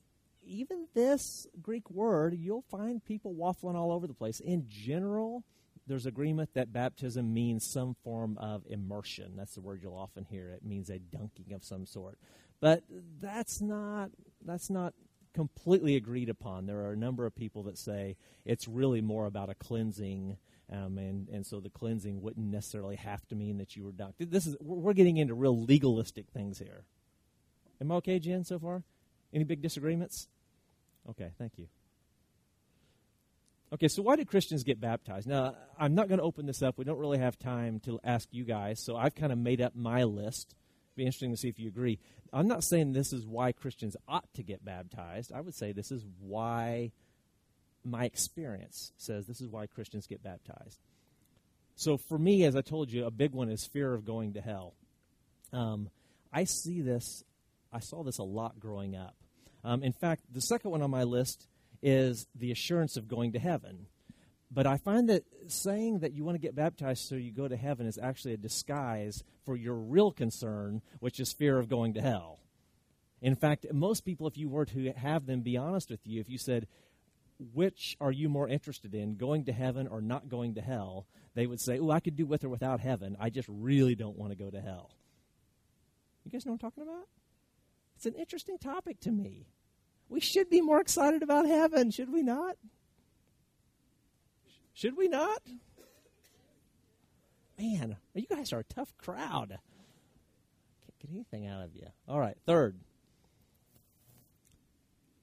even 0.44 0.86
this 0.94 1.46
Greek 1.60 1.90
word, 1.90 2.34
you'll 2.34 2.64
find 2.70 3.04
people 3.04 3.34
waffling 3.34 3.74
all 3.74 3.92
over 3.92 4.06
the 4.06 4.14
place. 4.14 4.40
In 4.40 4.66
general, 4.68 5.44
there's 5.86 6.06
agreement 6.06 6.50
that 6.54 6.72
baptism 6.72 7.32
means 7.32 7.64
some 7.64 7.96
form 8.04 8.36
of 8.38 8.62
immersion. 8.68 9.32
That's 9.36 9.54
the 9.54 9.60
word 9.60 9.80
you'll 9.82 9.96
often 9.96 10.24
hear. 10.24 10.50
It 10.50 10.64
means 10.64 10.90
a 10.90 10.98
dunking 10.98 11.52
of 11.52 11.64
some 11.64 11.86
sort. 11.86 12.18
But 12.60 12.82
that's 13.20 13.60
not 13.60 14.10
that's 14.44 14.70
not 14.70 14.94
completely 15.34 15.96
agreed 15.96 16.28
upon. 16.28 16.66
There 16.66 16.80
are 16.80 16.92
a 16.92 16.96
number 16.96 17.24
of 17.24 17.34
people 17.34 17.62
that 17.64 17.78
say 17.78 18.16
it's 18.44 18.68
really 18.68 19.00
more 19.00 19.26
about 19.26 19.50
a 19.50 19.54
cleansing, 19.54 20.36
um, 20.70 20.98
and 20.98 21.28
and 21.28 21.46
so 21.46 21.60
the 21.60 21.70
cleansing 21.70 22.20
wouldn't 22.20 22.46
necessarily 22.46 22.96
have 22.96 23.26
to 23.28 23.34
mean 23.34 23.58
that 23.58 23.76
you 23.76 23.84
were 23.84 23.92
dunked. 23.92 24.14
This 24.18 24.46
is 24.46 24.56
we're 24.60 24.92
getting 24.92 25.16
into 25.16 25.34
real 25.34 25.58
legalistic 25.58 26.26
things 26.30 26.58
here. 26.58 26.84
Am 27.80 27.92
I 27.92 27.96
okay, 27.96 28.18
Jen, 28.18 28.44
so 28.44 28.58
far? 28.58 28.82
Any 29.32 29.44
big 29.44 29.62
disagreements? 29.62 30.28
Okay, 31.08 31.30
thank 31.38 31.58
you. 31.58 31.66
Okay, 33.72 33.88
so 33.88 34.02
why 34.02 34.16
do 34.16 34.24
Christians 34.24 34.64
get 34.64 34.80
baptized? 34.80 35.26
Now, 35.28 35.54
I'm 35.78 35.94
not 35.94 36.08
going 36.08 36.18
to 36.18 36.24
open 36.24 36.46
this 36.46 36.62
up. 36.62 36.78
We 36.78 36.84
don't 36.84 36.98
really 36.98 37.18
have 37.18 37.38
time 37.38 37.80
to 37.80 38.00
ask 38.02 38.28
you 38.32 38.44
guys, 38.44 38.82
so 38.82 38.96
I've 38.96 39.14
kind 39.14 39.30
of 39.30 39.38
made 39.38 39.60
up 39.60 39.74
my 39.74 40.04
list. 40.04 40.54
It'd 40.54 40.96
be 40.96 41.02
interesting 41.04 41.32
to 41.32 41.36
see 41.36 41.48
if 41.48 41.58
you 41.58 41.68
agree. 41.68 41.98
I'm 42.32 42.48
not 42.48 42.64
saying 42.64 42.92
this 42.92 43.12
is 43.12 43.26
why 43.26 43.52
Christians 43.52 43.94
ought 44.06 44.32
to 44.34 44.42
get 44.42 44.64
baptized. 44.64 45.32
I 45.34 45.42
would 45.42 45.54
say 45.54 45.72
this 45.72 45.90
is 45.90 46.02
why 46.18 46.92
my 47.84 48.04
experience 48.04 48.92
says 48.96 49.26
this 49.26 49.40
is 49.40 49.48
why 49.48 49.66
Christians 49.66 50.06
get 50.06 50.22
baptized. 50.22 50.80
so 51.76 51.96
for 51.96 52.18
me, 52.18 52.44
as 52.44 52.56
I 52.56 52.62
told 52.62 52.90
you, 52.90 53.04
a 53.04 53.10
big 53.10 53.32
one 53.32 53.50
is 53.50 53.66
fear 53.66 53.94
of 53.94 54.04
going 54.04 54.32
to 54.34 54.40
hell. 54.40 54.74
Um, 55.52 55.90
I 56.32 56.44
see 56.44 56.80
this, 56.80 57.22
I 57.72 57.80
saw 57.80 58.02
this 58.02 58.18
a 58.18 58.24
lot 58.24 58.58
growing 58.58 58.96
up. 58.96 59.16
Um, 59.64 59.82
in 59.82 59.92
fact, 59.92 60.22
the 60.32 60.40
second 60.40 60.70
one 60.70 60.82
on 60.82 60.90
my 60.90 61.02
list 61.02 61.46
is 61.82 62.26
the 62.34 62.50
assurance 62.50 62.96
of 62.96 63.08
going 63.08 63.32
to 63.32 63.38
heaven. 63.38 63.86
But 64.50 64.66
I 64.66 64.78
find 64.78 65.08
that 65.10 65.24
saying 65.48 65.98
that 65.98 66.12
you 66.12 66.24
want 66.24 66.36
to 66.36 66.40
get 66.40 66.54
baptized 66.54 67.06
so 67.06 67.16
you 67.16 67.32
go 67.32 67.48
to 67.48 67.56
heaven 67.56 67.86
is 67.86 67.98
actually 68.02 68.32
a 68.32 68.38
disguise 68.38 69.22
for 69.44 69.56
your 69.56 69.74
real 69.74 70.10
concern, 70.10 70.80
which 71.00 71.20
is 71.20 71.32
fear 71.32 71.58
of 71.58 71.68
going 71.68 71.94
to 71.94 72.00
hell. 72.00 72.40
In 73.20 73.34
fact, 73.34 73.66
most 73.72 74.04
people, 74.04 74.26
if 74.26 74.38
you 74.38 74.48
were 74.48 74.64
to 74.66 74.92
have 74.92 75.26
them 75.26 75.42
be 75.42 75.56
honest 75.56 75.90
with 75.90 76.00
you, 76.04 76.20
if 76.20 76.30
you 76.30 76.38
said, 76.38 76.66
which 77.52 77.96
are 78.00 78.10
you 78.10 78.28
more 78.28 78.48
interested 78.48 78.94
in, 78.94 79.16
going 79.16 79.44
to 79.44 79.52
heaven 79.52 79.86
or 79.86 80.00
not 80.00 80.28
going 80.28 80.54
to 80.54 80.60
hell? 80.60 81.06
They 81.34 81.46
would 81.46 81.60
say, 81.60 81.78
oh, 81.78 81.90
I 81.90 82.00
could 82.00 82.16
do 82.16 82.26
with 82.26 82.42
or 82.42 82.48
without 82.48 82.80
heaven. 82.80 83.16
I 83.20 83.30
just 83.30 83.48
really 83.50 83.94
don't 83.94 84.16
want 84.16 84.32
to 84.32 84.38
go 84.38 84.50
to 84.50 84.60
hell. 84.60 84.90
You 86.24 86.32
guys 86.32 86.46
know 86.46 86.52
what 86.52 86.62
I'm 86.62 86.70
talking 86.70 86.82
about? 86.82 87.06
It's 87.98 88.06
an 88.06 88.14
interesting 88.14 88.58
topic 88.58 89.00
to 89.00 89.10
me. 89.10 89.48
We 90.08 90.20
should 90.20 90.48
be 90.48 90.60
more 90.60 90.80
excited 90.80 91.24
about 91.24 91.46
heaven, 91.46 91.90
should 91.90 92.12
we 92.12 92.22
not? 92.22 92.56
Should 94.72 94.96
we 94.96 95.08
not? 95.08 95.42
Man, 97.58 97.96
you 98.14 98.26
guys 98.30 98.52
are 98.52 98.60
a 98.60 98.64
tough 98.64 98.96
crowd. 98.98 99.48
Can't 99.48 100.98
get 101.00 101.10
anything 101.12 101.48
out 101.48 101.64
of 101.64 101.74
you. 101.74 101.88
All 102.06 102.20
right, 102.20 102.36
third 102.46 102.78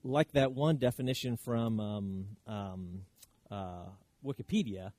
like 0.03 0.33
that 0.33 0.51
one 0.51 0.75
definition 0.75 1.37
from 1.37 1.79
um, 1.79 2.25
um, 2.45 3.01
uh, 3.49 3.85
Wikipedia, 4.21 4.91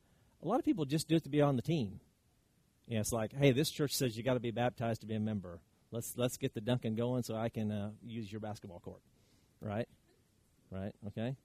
a 0.42 0.48
lot 0.48 0.58
of 0.58 0.64
people 0.64 0.86
just 0.86 1.08
do 1.08 1.16
it 1.16 1.24
to 1.24 1.28
be 1.28 1.42
on 1.42 1.56
the 1.56 1.62
team. 1.62 2.00
You 2.86 2.94
know, 2.94 3.02
it's 3.02 3.12
like, 3.12 3.34
hey, 3.36 3.52
this 3.52 3.70
church 3.70 3.92
says 3.92 4.16
you 4.16 4.22
got 4.22 4.34
to 4.34 4.40
be 4.40 4.50
baptized 4.50 5.02
to 5.02 5.06
be 5.06 5.14
a 5.14 5.20
member. 5.20 5.60
Let's 5.90 6.14
let's 6.16 6.36
get 6.36 6.54
the 6.54 6.60
Duncan 6.60 6.94
going 6.94 7.22
so 7.22 7.36
I 7.36 7.48
can 7.48 7.70
uh, 7.70 7.90
use 8.02 8.30
your 8.30 8.40
basketball 8.40 8.80
court, 8.80 9.00
right? 9.60 9.88
Right? 10.70 10.92
Okay. 11.08 11.36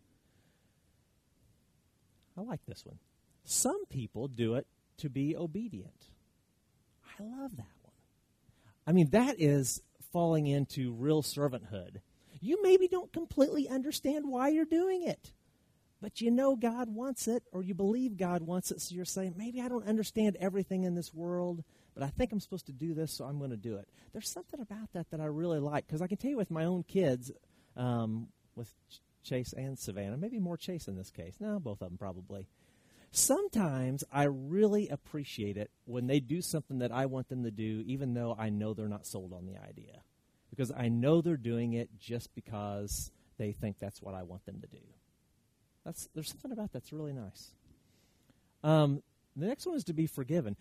I 2.37 2.41
like 2.41 2.65
this 2.67 2.85
one. 2.85 2.97
Some 3.43 3.85
people 3.87 4.27
do 4.27 4.55
it 4.55 4.65
to 4.97 5.09
be 5.09 5.35
obedient. 5.35 6.05
I 7.19 7.23
love 7.23 7.55
that 7.57 7.75
one. 7.81 7.93
I 8.87 8.93
mean, 8.93 9.09
that 9.11 9.35
is 9.39 9.81
falling 10.11 10.47
into 10.47 10.91
real 10.93 11.21
servanthood 11.21 11.99
you 12.41 12.61
maybe 12.61 12.87
don't 12.87 13.13
completely 13.13 13.69
understand 13.69 14.27
why 14.27 14.49
you're 14.49 14.65
doing 14.65 15.03
it, 15.03 15.31
but 16.01 16.19
you 16.19 16.31
know 16.31 16.55
God 16.55 16.89
wants 16.89 17.27
it, 17.27 17.43
or 17.51 17.61
you 17.61 17.75
believe 17.75 18.17
God 18.17 18.41
wants 18.41 18.71
it, 18.71 18.81
so 18.81 18.95
you're 18.95 19.05
saying, 19.05 19.35
maybe 19.37 19.61
I 19.61 19.69
don't 19.69 19.87
understand 19.87 20.37
everything 20.39 20.83
in 20.83 20.95
this 20.95 21.13
world, 21.13 21.63
but 21.93 22.03
I 22.03 22.07
think 22.07 22.31
I'm 22.31 22.39
supposed 22.39 22.65
to 22.67 22.71
do 22.71 22.93
this, 22.93 23.11
so 23.11 23.25
I'm 23.25 23.37
going 23.37 23.51
to 23.51 23.57
do 23.57 23.75
it. 23.75 23.87
There's 24.13 24.29
something 24.29 24.59
about 24.59 24.93
that 24.93 25.09
that 25.11 25.19
I 25.19 25.25
really 25.25 25.59
like, 25.59 25.87
because 25.87 26.01
I 26.01 26.07
can 26.07 26.17
tell 26.17 26.31
you 26.31 26.37
with 26.37 26.51
my 26.51 26.65
own 26.65 26.83
kids, 26.83 27.31
um, 27.75 28.27
with 28.55 28.73
Ch- 28.89 29.01
Chase 29.23 29.53
and 29.53 29.77
Savannah, 29.77 30.17
maybe 30.17 30.39
more 30.39 30.57
Chase 30.57 30.87
in 30.87 30.95
this 30.95 31.11
case. 31.11 31.35
No, 31.39 31.59
both 31.59 31.81
of 31.81 31.89
them 31.89 31.97
probably. 31.97 32.47
Sometimes 33.11 34.05
I 34.11 34.23
really 34.23 34.87
appreciate 34.87 35.57
it 35.57 35.69
when 35.85 36.07
they 36.07 36.21
do 36.21 36.41
something 36.41 36.79
that 36.79 36.93
I 36.93 37.07
want 37.07 37.27
them 37.27 37.43
to 37.43 37.51
do, 37.51 37.83
even 37.85 38.13
though 38.13 38.35
I 38.39 38.49
know 38.49 38.73
they're 38.73 38.87
not 38.87 39.05
sold 39.05 39.33
on 39.33 39.45
the 39.45 39.57
idea 39.57 40.01
because 40.49 40.71
I 40.71 40.89
know 40.89 41.21
they're 41.21 41.37
doing 41.37 41.73
it 41.73 41.89
just 41.99 42.35
because 42.35 43.09
they 43.37 43.53
think 43.53 43.79
that's 43.79 44.01
what 44.01 44.13
I 44.13 44.23
want 44.23 44.45
them 44.45 44.61
to 44.61 44.67
do. 44.67 44.83
That's, 45.83 46.07
there's 46.13 46.29
something 46.29 46.51
about 46.51 46.71
that's 46.71 46.93
really 46.93 47.13
nice. 47.13 47.51
Um, 48.63 49.01
the 49.35 49.47
next 49.47 49.65
one 49.65 49.75
is 49.75 49.83
to 49.85 49.93
be 49.93 50.05
forgiven. 50.05 50.55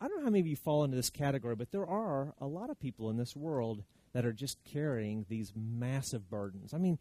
I 0.00 0.08
don't 0.08 0.18
know 0.18 0.24
how 0.24 0.30
many 0.30 0.40
of 0.40 0.46
you 0.46 0.56
fall 0.56 0.84
into 0.84 0.96
this 0.96 1.10
category, 1.10 1.54
but 1.54 1.70
there 1.70 1.86
are 1.86 2.34
a 2.40 2.46
lot 2.46 2.70
of 2.70 2.78
people 2.78 3.10
in 3.10 3.16
this 3.16 3.34
world 3.36 3.84
that 4.12 4.24
are 4.24 4.32
just 4.32 4.58
carrying 4.64 5.26
these 5.28 5.52
massive 5.56 6.30
burdens. 6.30 6.72
I 6.72 6.78
mean, 6.78 6.98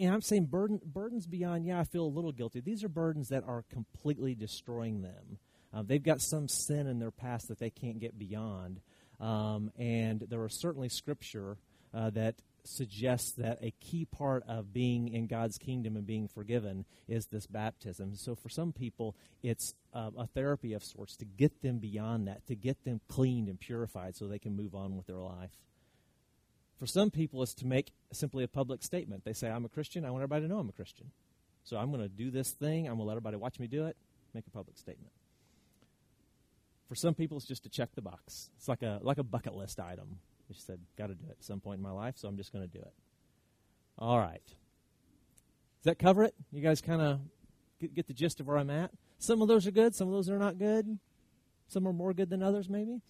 and 0.00 0.12
I'm 0.12 0.22
saying 0.22 0.46
burden, 0.46 0.80
burdens 0.84 1.26
beyond, 1.26 1.64
yeah, 1.64 1.80
I 1.80 1.84
feel 1.84 2.04
a 2.04 2.06
little 2.06 2.32
guilty. 2.32 2.60
These 2.60 2.82
are 2.84 2.88
burdens 2.88 3.28
that 3.28 3.44
are 3.46 3.64
completely 3.70 4.34
destroying 4.34 5.02
them. 5.02 5.38
Uh, 5.72 5.82
they've 5.82 6.02
got 6.02 6.20
some 6.20 6.48
sin 6.48 6.86
in 6.86 6.98
their 6.98 7.10
past 7.10 7.48
that 7.48 7.58
they 7.58 7.70
can't 7.70 8.00
get 8.00 8.18
beyond. 8.18 8.80
Um, 9.20 9.70
and 9.78 10.20
there 10.28 10.42
are 10.42 10.48
certainly 10.48 10.88
scripture 10.88 11.58
uh, 11.94 12.10
that 12.10 12.36
suggests 12.64 13.32
that 13.32 13.58
a 13.62 13.72
key 13.80 14.04
part 14.04 14.44
of 14.46 14.72
being 14.72 15.08
in 15.08 15.26
God's 15.26 15.58
kingdom 15.58 15.96
and 15.96 16.06
being 16.06 16.28
forgiven 16.28 16.84
is 17.08 17.26
this 17.26 17.46
baptism. 17.46 18.14
So 18.14 18.34
for 18.34 18.48
some 18.48 18.72
people, 18.72 19.16
it's 19.42 19.74
uh, 19.92 20.10
a 20.16 20.26
therapy 20.28 20.72
of 20.72 20.84
sorts 20.84 21.16
to 21.16 21.24
get 21.24 21.62
them 21.62 21.78
beyond 21.78 22.28
that, 22.28 22.46
to 22.46 22.54
get 22.54 22.84
them 22.84 23.00
cleaned 23.08 23.48
and 23.48 23.58
purified 23.58 24.16
so 24.16 24.26
they 24.26 24.38
can 24.38 24.56
move 24.56 24.74
on 24.74 24.96
with 24.96 25.06
their 25.06 25.20
life. 25.20 25.50
For 26.78 26.86
some 26.86 27.10
people, 27.10 27.42
it's 27.42 27.54
to 27.54 27.66
make 27.66 27.92
simply 28.12 28.44
a 28.44 28.48
public 28.48 28.82
statement. 28.82 29.24
They 29.24 29.34
say, 29.34 29.48
I'm 29.48 29.64
a 29.64 29.68
Christian. 29.68 30.04
I 30.04 30.10
want 30.10 30.22
everybody 30.22 30.42
to 30.42 30.48
know 30.48 30.58
I'm 30.58 30.68
a 30.68 30.72
Christian. 30.72 31.10
So 31.64 31.76
I'm 31.76 31.90
going 31.90 32.02
to 32.02 32.08
do 32.08 32.30
this 32.30 32.50
thing. 32.50 32.86
I'm 32.86 32.96
going 32.96 32.98
to 32.98 33.04
let 33.04 33.12
everybody 33.12 33.36
watch 33.36 33.60
me 33.60 33.68
do 33.68 33.86
it, 33.86 33.96
make 34.34 34.46
a 34.46 34.50
public 34.50 34.76
statement. 34.76 35.12
For 36.88 36.96
some 36.96 37.14
people, 37.14 37.36
it's 37.36 37.46
just 37.46 37.62
to 37.62 37.70
check 37.70 37.94
the 37.94 38.02
box. 38.02 38.50
It's 38.58 38.68
like 38.68 38.82
a 38.82 38.98
like 39.00 39.18
a 39.18 39.22
bucket 39.22 39.54
list 39.54 39.80
item. 39.80 40.18
You 40.56 40.62
said, 40.66 40.80
got 40.96 41.08
to 41.08 41.14
do 41.14 41.24
it 41.28 41.36
at 41.38 41.44
some 41.44 41.60
point 41.60 41.78
in 41.78 41.82
my 41.82 41.92
life, 41.92 42.14
so 42.16 42.28
I'm 42.28 42.36
just 42.36 42.52
going 42.52 42.68
to 42.68 42.72
do 42.72 42.80
it. 42.80 42.92
All 43.98 44.18
right. 44.18 44.44
Does 44.44 45.84
that 45.84 45.98
cover 45.98 46.24
it? 46.24 46.34
You 46.50 46.62
guys 46.62 46.80
kind 46.80 47.02
of 47.02 47.20
get, 47.80 47.94
get 47.94 48.06
the 48.06 48.14
gist 48.14 48.40
of 48.40 48.46
where 48.46 48.58
I'm 48.58 48.70
at? 48.70 48.90
Some 49.18 49.42
of 49.42 49.48
those 49.48 49.66
are 49.66 49.70
good, 49.70 49.94
some 49.94 50.08
of 50.08 50.14
those 50.14 50.28
are 50.28 50.38
not 50.38 50.58
good. 50.58 50.98
Some 51.68 51.88
are 51.88 51.92
more 51.92 52.12
good 52.12 52.28
than 52.28 52.42
others, 52.42 52.68
maybe. 52.68 53.00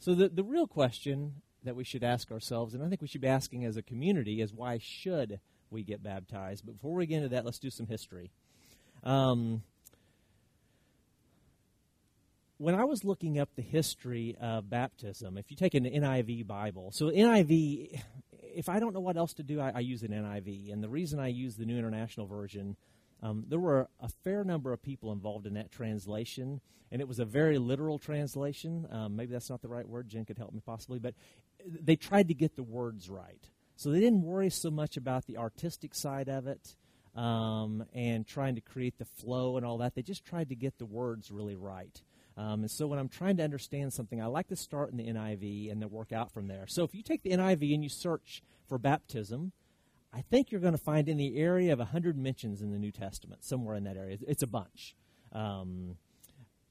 So 0.00 0.14
the, 0.14 0.28
the 0.28 0.42
real 0.42 0.66
question 0.66 1.34
that 1.64 1.76
we 1.76 1.84
should 1.84 2.02
ask 2.02 2.32
ourselves, 2.32 2.74
and 2.74 2.82
I 2.82 2.88
think 2.88 3.00
we 3.00 3.06
should 3.06 3.20
be 3.20 3.28
asking 3.28 3.64
as 3.64 3.76
a 3.76 3.82
community, 3.82 4.40
is 4.40 4.52
why 4.52 4.78
should 4.78 5.40
we 5.70 5.84
get 5.84 6.02
baptized? 6.02 6.66
But 6.66 6.76
before 6.76 6.94
we 6.94 7.06
get 7.06 7.18
into 7.18 7.28
that, 7.30 7.44
let's 7.44 7.58
do 7.58 7.70
some 7.70 7.86
history. 7.86 8.32
Um, 9.04 9.62
when 12.58 12.74
I 12.74 12.84
was 12.84 13.04
looking 13.04 13.38
up 13.38 13.50
the 13.54 13.62
history 13.62 14.36
of 14.40 14.68
baptism, 14.68 15.38
if 15.38 15.50
you 15.50 15.56
take 15.56 15.74
an 15.74 15.84
NIV 15.84 16.46
Bible, 16.46 16.90
so 16.92 17.06
NIV, 17.06 18.02
if 18.32 18.68
I 18.68 18.80
don't 18.80 18.92
know 18.92 19.00
what 19.00 19.16
else 19.16 19.32
to 19.34 19.44
do, 19.44 19.60
I, 19.60 19.72
I 19.76 19.80
use 19.80 20.02
an 20.02 20.10
NIV. 20.10 20.72
And 20.72 20.82
the 20.82 20.88
reason 20.88 21.20
I 21.20 21.28
use 21.28 21.56
the 21.56 21.64
New 21.64 21.78
International 21.78 22.26
Version, 22.26 22.76
um, 23.22 23.44
there 23.48 23.60
were 23.60 23.88
a 24.00 24.08
fair 24.24 24.42
number 24.42 24.72
of 24.72 24.82
people 24.82 25.12
involved 25.12 25.46
in 25.46 25.54
that 25.54 25.70
translation, 25.70 26.60
and 26.90 27.00
it 27.00 27.06
was 27.06 27.20
a 27.20 27.24
very 27.24 27.58
literal 27.58 27.96
translation. 27.98 28.88
Um, 28.90 29.14
maybe 29.14 29.32
that's 29.32 29.50
not 29.50 29.62
the 29.62 29.68
right 29.68 29.88
word. 29.88 30.08
Jen 30.08 30.24
could 30.24 30.38
help 30.38 30.52
me 30.52 30.60
possibly, 30.64 30.98
but 30.98 31.14
they 31.64 31.94
tried 31.94 32.26
to 32.28 32.34
get 32.34 32.56
the 32.56 32.64
words 32.64 33.08
right. 33.08 33.50
So 33.76 33.90
they 33.90 34.00
didn't 34.00 34.22
worry 34.22 34.50
so 34.50 34.72
much 34.72 34.96
about 34.96 35.26
the 35.26 35.36
artistic 35.36 35.94
side 35.94 36.28
of 36.28 36.48
it. 36.48 36.74
Um, 37.14 37.84
and 37.92 38.24
trying 38.24 38.54
to 38.54 38.60
create 38.60 38.98
the 38.98 39.04
flow 39.04 39.56
and 39.56 39.66
all 39.66 39.78
that. 39.78 39.96
They 39.96 40.02
just 40.02 40.24
tried 40.24 40.50
to 40.50 40.54
get 40.54 40.78
the 40.78 40.86
words 40.86 41.32
really 41.32 41.56
right. 41.56 42.00
Um, 42.38 42.60
and 42.60 42.70
so 42.70 42.86
when 42.86 43.00
I'm 43.00 43.08
trying 43.08 43.36
to 43.38 43.42
understand 43.42 43.92
something, 43.92 44.22
I 44.22 44.26
like 44.26 44.46
to 44.48 44.56
start 44.56 44.92
in 44.92 44.96
the 44.96 45.06
NIV 45.06 45.72
and 45.72 45.82
then 45.82 45.90
work 45.90 46.12
out 46.12 46.32
from 46.32 46.46
there. 46.46 46.66
So 46.68 46.84
if 46.84 46.94
you 46.94 47.02
take 47.02 47.24
the 47.24 47.30
NIV 47.30 47.74
and 47.74 47.82
you 47.82 47.90
search 47.90 48.44
for 48.68 48.78
baptism, 48.78 49.50
I 50.14 50.20
think 50.22 50.52
you're 50.52 50.60
going 50.60 50.72
to 50.72 50.78
find 50.78 51.08
in 51.08 51.16
the 51.16 51.36
area 51.36 51.72
of 51.72 51.80
100 51.80 52.16
mentions 52.16 52.62
in 52.62 52.70
the 52.70 52.78
New 52.78 52.92
Testament, 52.92 53.44
somewhere 53.44 53.74
in 53.74 53.84
that 53.84 53.96
area. 53.96 54.18
It's 54.26 54.44
a 54.44 54.46
bunch. 54.46 54.94
Um, 55.32 55.96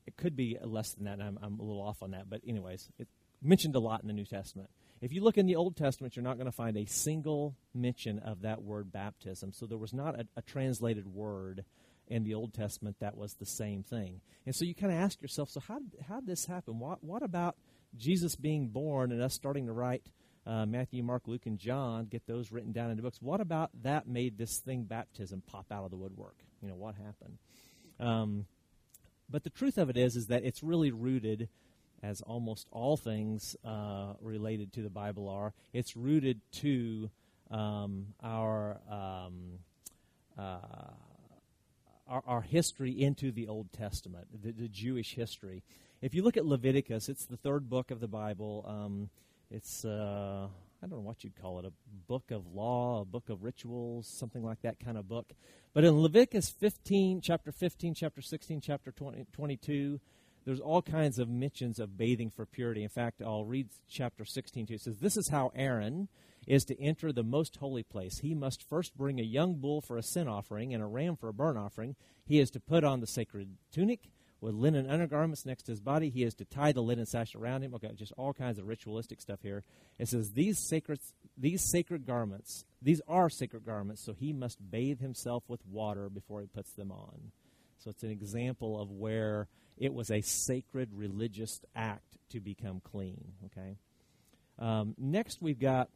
it 0.05 0.15
could 0.15 0.37
be 0.37 0.57
less 0.63 0.93
than 0.93 1.03
that, 1.03 1.19
I'm, 1.21 1.37
I'm, 1.41 1.59
a 1.59 1.63
little 1.63 1.81
off 1.81 2.01
on 2.01 2.11
that. 2.11 2.29
But, 2.29 2.41
anyways, 2.47 2.87
it 2.97 3.09
mentioned 3.43 3.75
a 3.75 3.79
lot 3.79 4.01
in 4.01 4.07
the 4.07 4.13
New 4.13 4.25
Testament. 4.25 4.69
If 5.01 5.11
you 5.11 5.21
look 5.21 5.37
in 5.37 5.47
the 5.47 5.57
Old 5.57 5.75
Testament, 5.75 6.15
you're 6.15 6.23
not 6.23 6.37
going 6.37 6.47
to 6.47 6.51
find 6.51 6.77
a 6.77 6.85
single 6.85 7.55
mention 7.75 8.19
of 8.19 8.41
that 8.43 8.63
word 8.63 8.91
baptism. 8.91 9.51
So 9.51 9.65
there 9.65 9.77
was 9.77 9.93
not 9.93 10.17
a, 10.17 10.27
a 10.37 10.41
translated 10.41 11.13
word 11.13 11.65
in 12.07 12.23
the 12.23 12.33
Old 12.33 12.53
Testament 12.53 12.97
that 12.99 13.17
was 13.17 13.33
the 13.33 13.45
same 13.45 13.83
thing. 13.83 14.21
And 14.45 14.55
so 14.55 14.65
you 14.65 14.73
kind 14.73 14.91
of 14.91 14.99
ask 14.99 15.21
yourself, 15.21 15.49
so 15.49 15.59
how 15.59 15.79
how 16.07 16.19
did 16.19 16.27
this 16.27 16.45
happen? 16.45 16.79
What 16.79 17.03
what 17.03 17.23
about 17.23 17.55
Jesus 17.95 18.35
being 18.35 18.69
born 18.69 19.11
and 19.11 19.21
us 19.21 19.33
starting 19.33 19.67
to 19.67 19.73
write 19.73 20.03
uh, 20.45 20.65
Matthew, 20.65 21.03
Mark, 21.03 21.23
Luke, 21.27 21.45
and 21.45 21.57
John, 21.57 22.05
get 22.05 22.25
those 22.25 22.51
written 22.51 22.71
down 22.71 22.89
into 22.89 23.03
books? 23.03 23.21
What 23.21 23.41
about 23.41 23.69
that 23.83 24.07
made 24.07 24.37
this 24.37 24.59
thing 24.59 24.83
baptism 24.83 25.43
pop 25.45 25.65
out 25.71 25.83
of 25.83 25.91
the 25.91 25.97
woodwork? 25.97 26.37
You 26.61 26.69
know 26.69 26.75
what 26.75 26.95
happened? 26.95 27.37
Um, 27.99 28.45
but 29.29 29.43
the 29.43 29.49
truth 29.49 29.77
of 29.77 29.89
it 29.89 29.97
is, 29.97 30.15
is 30.15 30.27
that 30.27 30.43
it's 30.45 30.63
really 30.63 30.91
rooted 30.91 31.49
as 32.01 32.21
almost 32.21 32.67
all 32.71 32.95
things 32.95 33.55
uh, 33.65 34.13
related 34.21 34.71
to 34.73 34.81
the 34.81 34.89
Bible 34.89 35.27
are. 35.27 35.53
It's 35.73 35.95
rooted 35.97 36.39
to 36.61 37.09
um, 37.51 38.07
our 38.23 38.79
um, 38.89 39.59
uh, 40.37 40.59
our, 42.07 42.23
our 42.25 42.41
history 42.41 42.91
into 42.91 43.31
the 43.31 43.47
Old 43.47 43.71
Testament, 43.73 44.27
the, 44.43 44.51
the, 44.51 44.67
Jewish 44.67 45.15
history. 45.15 45.63
If 46.01 46.13
you 46.13 46.23
look 46.23 46.37
at 46.37 46.45
Leviticus, 46.45 47.09
it's 47.09 47.25
the 47.25 47.37
third 47.37 47.69
book 47.69 47.91
of 47.91 47.99
the 47.99 48.07
Bible. 48.07 48.65
Um, 48.67 49.09
it's, 49.49 49.85
uh, 49.85 50.47
I 50.81 50.87
don't 50.87 50.99
know 50.99 51.05
what 51.05 51.23
you'd 51.23 51.39
call 51.41 51.59
it, 51.59 51.65
a 51.65 51.71
book 52.07 52.31
of 52.31 52.53
law, 52.53 53.01
a 53.01 53.05
book 53.05 53.29
of 53.29 53.43
rituals, 53.43 54.07
something 54.07 54.43
like 54.43 54.61
that 54.61 54.79
kind 54.79 54.97
of 54.97 55.07
book. 55.07 55.33
But 55.73 55.83
in 55.83 56.01
Leviticus 56.01 56.49
15, 56.49 57.21
chapter 57.21 57.51
15, 57.51 57.93
chapter 57.93 58.21
16, 58.21 58.61
chapter 58.61 58.91
20, 58.91 59.25
22, 59.33 59.99
there's 60.45 60.59
all 60.59 60.81
kinds 60.81 61.19
of 61.19 61.27
mentions 61.27 61.79
of 61.79 61.97
bathing 61.97 62.29
for 62.29 62.45
purity. 62.45 62.83
In 62.83 62.89
fact, 62.89 63.21
I'll 63.21 63.45
read 63.45 63.67
chapter 63.89 64.23
16 64.23 64.67
too. 64.67 64.73
It 64.75 64.81
says, 64.81 64.99
This 64.99 65.17
is 65.17 65.29
how 65.29 65.51
Aaron 65.55 66.07
is 66.47 66.63
to 66.65 66.81
enter 66.81 67.11
the 67.11 67.23
most 67.23 67.57
holy 67.57 67.83
place. 67.83 68.19
He 68.19 68.33
must 68.33 68.67
first 68.67 68.97
bring 68.97 69.19
a 69.19 69.23
young 69.23 69.55
bull 69.55 69.81
for 69.81 69.97
a 69.97 70.03
sin 70.03 70.27
offering 70.27 70.73
and 70.73 70.81
a 70.81 70.87
ram 70.87 71.17
for 71.17 71.27
a 71.27 71.33
burnt 71.33 71.57
offering. 71.57 71.95
He 72.25 72.39
is 72.39 72.49
to 72.51 72.59
put 72.59 72.83
on 72.83 73.01
the 73.01 73.07
sacred 73.07 73.57
tunic 73.71 74.09
with 74.39 74.53
linen 74.53 74.89
undergarments 74.89 75.45
next 75.45 75.63
to 75.63 75.71
his 75.71 75.81
body. 75.81 76.09
He 76.09 76.23
is 76.23 76.33
to 76.35 76.45
tie 76.45 76.71
the 76.71 76.81
linen 76.81 77.05
sash 77.05 77.35
around 77.35 77.63
him. 77.63 77.73
Okay, 77.75 77.91
just 77.95 78.13
all 78.17 78.33
kinds 78.33 78.59
of 78.59 78.67
ritualistic 78.67 79.19
stuff 79.19 79.41
here. 79.41 79.63
It 79.99 80.07
says 80.07 80.31
these 80.31 80.57
sacred 80.59 80.99
these 81.37 81.69
sacred 81.69 82.05
garments, 82.05 82.65
these 82.81 83.01
are 83.07 83.29
sacred 83.29 83.65
garments, 83.65 84.03
so 84.03 84.13
he 84.13 84.33
must 84.33 84.71
bathe 84.71 84.99
himself 84.99 85.43
with 85.47 85.65
water 85.65 86.09
before 86.09 86.41
he 86.41 86.47
puts 86.47 86.71
them 86.71 86.91
on. 86.91 87.31
So 87.77 87.89
it's 87.89 88.03
an 88.03 88.09
example 88.09 88.79
of 88.81 88.89
where 88.89 89.47
it 89.77 89.93
was 89.93 90.09
a 90.09 90.21
sacred 90.21 90.89
religious 90.93 91.61
act 91.75 92.17
to 92.29 92.39
become 92.39 92.81
clean. 92.83 93.33
Okay. 93.45 93.77
Um, 94.59 94.95
next, 94.97 95.41
we've 95.41 95.59
got 95.59 95.89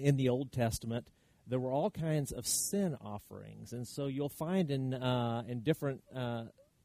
in 0.00 0.16
the 0.16 0.28
Old 0.28 0.52
Testament 0.52 1.06
there 1.48 1.58
were 1.58 1.72
all 1.72 1.90
kinds 1.90 2.30
of 2.30 2.46
sin 2.46 2.96
offerings, 3.00 3.72
and 3.72 3.88
so 3.88 4.06
you'll 4.06 4.28
find 4.28 4.70
in 4.70 4.94
uh, 4.94 5.42
in 5.48 5.60
different 5.60 6.02
uh, 6.14 6.44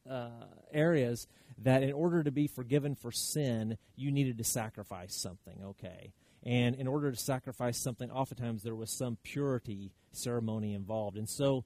uh, 0.10 0.30
areas 0.72 1.28
that 1.60 1.84
in 1.84 1.92
order 1.92 2.24
to 2.24 2.32
be 2.32 2.48
forgiven 2.48 2.96
for 2.96 3.12
sin, 3.12 3.78
you 3.96 4.12
needed 4.12 4.38
to 4.38 4.44
sacrifice 4.44 5.16
something. 5.16 5.62
Okay, 5.64 6.14
and 6.44 6.76
in 6.76 6.88
order 6.88 7.12
to 7.12 7.18
sacrifice 7.18 7.78
something, 7.78 8.10
oftentimes 8.10 8.64
there 8.64 8.76
was 8.76 8.90
some 8.90 9.18
purity 9.24 9.92
ceremony 10.14 10.74
involved, 10.74 11.18
and 11.18 11.30
so 11.30 11.66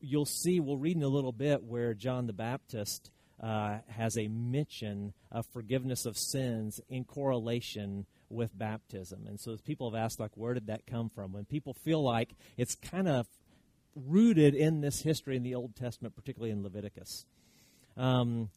you'll 0.00 0.24
see. 0.24 0.60
We'll 0.60 0.78
read 0.78 0.96
in 0.96 1.02
a 1.02 1.08
little 1.08 1.32
bit 1.32 1.62
where 1.62 1.94
John 1.94 2.26
the 2.26 2.32
Baptist. 2.32 3.10
Uh, 3.42 3.80
has 3.88 4.16
a 4.16 4.28
mention 4.28 5.12
of 5.32 5.44
forgiveness 5.46 6.06
of 6.06 6.16
sins 6.16 6.80
in 6.88 7.02
correlation 7.04 8.06
with 8.28 8.56
baptism. 8.56 9.26
And 9.26 9.38
so 9.40 9.56
people 9.64 9.90
have 9.90 10.00
asked, 10.00 10.20
like, 10.20 10.36
where 10.36 10.54
did 10.54 10.66
that 10.66 10.86
come 10.86 11.08
from? 11.08 11.32
When 11.32 11.44
people 11.44 11.74
feel 11.74 12.02
like 12.02 12.34
it's 12.56 12.74
kind 12.74 13.08
of 13.08 13.26
rooted 13.94 14.54
in 14.54 14.80
this 14.80 15.02
history 15.02 15.36
in 15.36 15.42
the 15.42 15.54
Old 15.54 15.76
Testament, 15.76 16.16
particularly 16.16 16.50
in 16.50 16.62
Leviticus. 16.62 17.26
Um, 17.96 18.50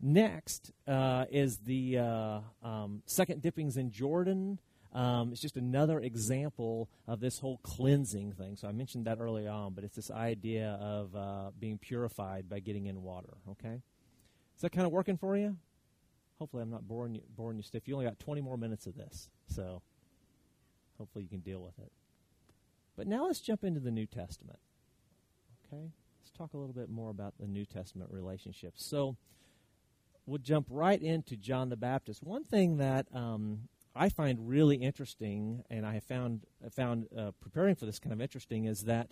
next 0.00 0.72
uh, 0.86 1.24
is 1.30 1.58
the 1.58 1.98
uh, 1.98 2.40
um, 2.62 3.02
second 3.06 3.42
dippings 3.42 3.76
in 3.76 3.90
Jordan. 3.90 4.60
Um, 4.92 5.32
it's 5.32 5.40
just 5.40 5.56
another 5.56 5.98
example 5.98 6.88
of 7.08 7.18
this 7.18 7.40
whole 7.40 7.58
cleansing 7.64 8.32
thing. 8.32 8.56
So 8.56 8.68
I 8.68 8.72
mentioned 8.72 9.06
that 9.06 9.18
early 9.18 9.48
on, 9.48 9.72
but 9.74 9.82
it's 9.82 9.96
this 9.96 10.10
idea 10.10 10.78
of 10.80 11.16
uh, 11.16 11.50
being 11.58 11.78
purified 11.78 12.48
by 12.48 12.60
getting 12.60 12.86
in 12.86 13.02
water. 13.02 13.34
Okay, 13.50 13.80
is 14.54 14.62
that 14.62 14.70
kind 14.70 14.86
of 14.86 14.92
working 14.92 15.16
for 15.16 15.36
you? 15.36 15.56
Hopefully 16.38 16.62
I'm 16.62 16.70
not 16.70 16.86
boring 16.86 17.14
you, 17.14 17.22
boring 17.36 17.56
you 17.56 17.62
stiff. 17.62 17.86
You 17.86 17.94
only 17.94 18.06
got 18.06 18.18
20 18.18 18.40
more 18.40 18.56
minutes 18.56 18.86
of 18.86 18.96
this, 18.96 19.28
so 19.46 19.82
hopefully 20.98 21.24
you 21.24 21.30
can 21.30 21.40
deal 21.40 21.60
with 21.60 21.78
it. 21.78 21.92
But 22.96 23.06
now 23.06 23.26
let's 23.26 23.40
jump 23.40 23.64
into 23.64 23.80
the 23.80 23.90
New 23.90 24.06
Testament. 24.06 24.58
Okay? 25.66 25.82
Let's 25.82 26.30
talk 26.36 26.54
a 26.54 26.58
little 26.58 26.74
bit 26.74 26.88
more 26.88 27.10
about 27.10 27.34
the 27.38 27.46
New 27.46 27.64
Testament 27.64 28.10
relationships. 28.12 28.84
So 28.84 29.16
we'll 30.26 30.38
jump 30.38 30.66
right 30.70 31.00
into 31.00 31.36
John 31.36 31.68
the 31.68 31.76
Baptist. 31.76 32.22
One 32.22 32.44
thing 32.44 32.78
that 32.78 33.06
um, 33.12 33.68
I 33.94 34.08
find 34.08 34.48
really 34.48 34.76
interesting, 34.76 35.64
and 35.70 35.84
I 35.84 35.94
have 35.94 36.04
found 36.04 36.42
found 36.70 37.06
uh, 37.16 37.32
preparing 37.40 37.74
for 37.74 37.86
this 37.86 37.98
kind 37.98 38.12
of 38.12 38.20
interesting, 38.20 38.64
is 38.64 38.82
that 38.84 39.08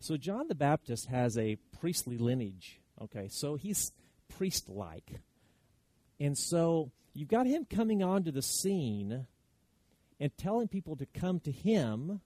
so 0.00 0.16
John 0.16 0.48
the 0.48 0.54
Baptist 0.54 1.06
has 1.06 1.38
a 1.38 1.56
priestly 1.78 2.18
lineage. 2.18 2.80
Okay, 3.00 3.28
so 3.28 3.56
he's 3.56 3.92
priest-like. 4.28 5.20
And 6.24 6.38
so 6.38 6.90
you've 7.12 7.28
got 7.28 7.46
him 7.46 7.66
coming 7.68 8.02
onto 8.02 8.30
the 8.30 8.40
scene 8.40 9.26
and 10.18 10.36
telling 10.38 10.68
people 10.68 10.96
to 10.96 11.04
come 11.04 11.38
to 11.40 11.52
him 11.52 12.22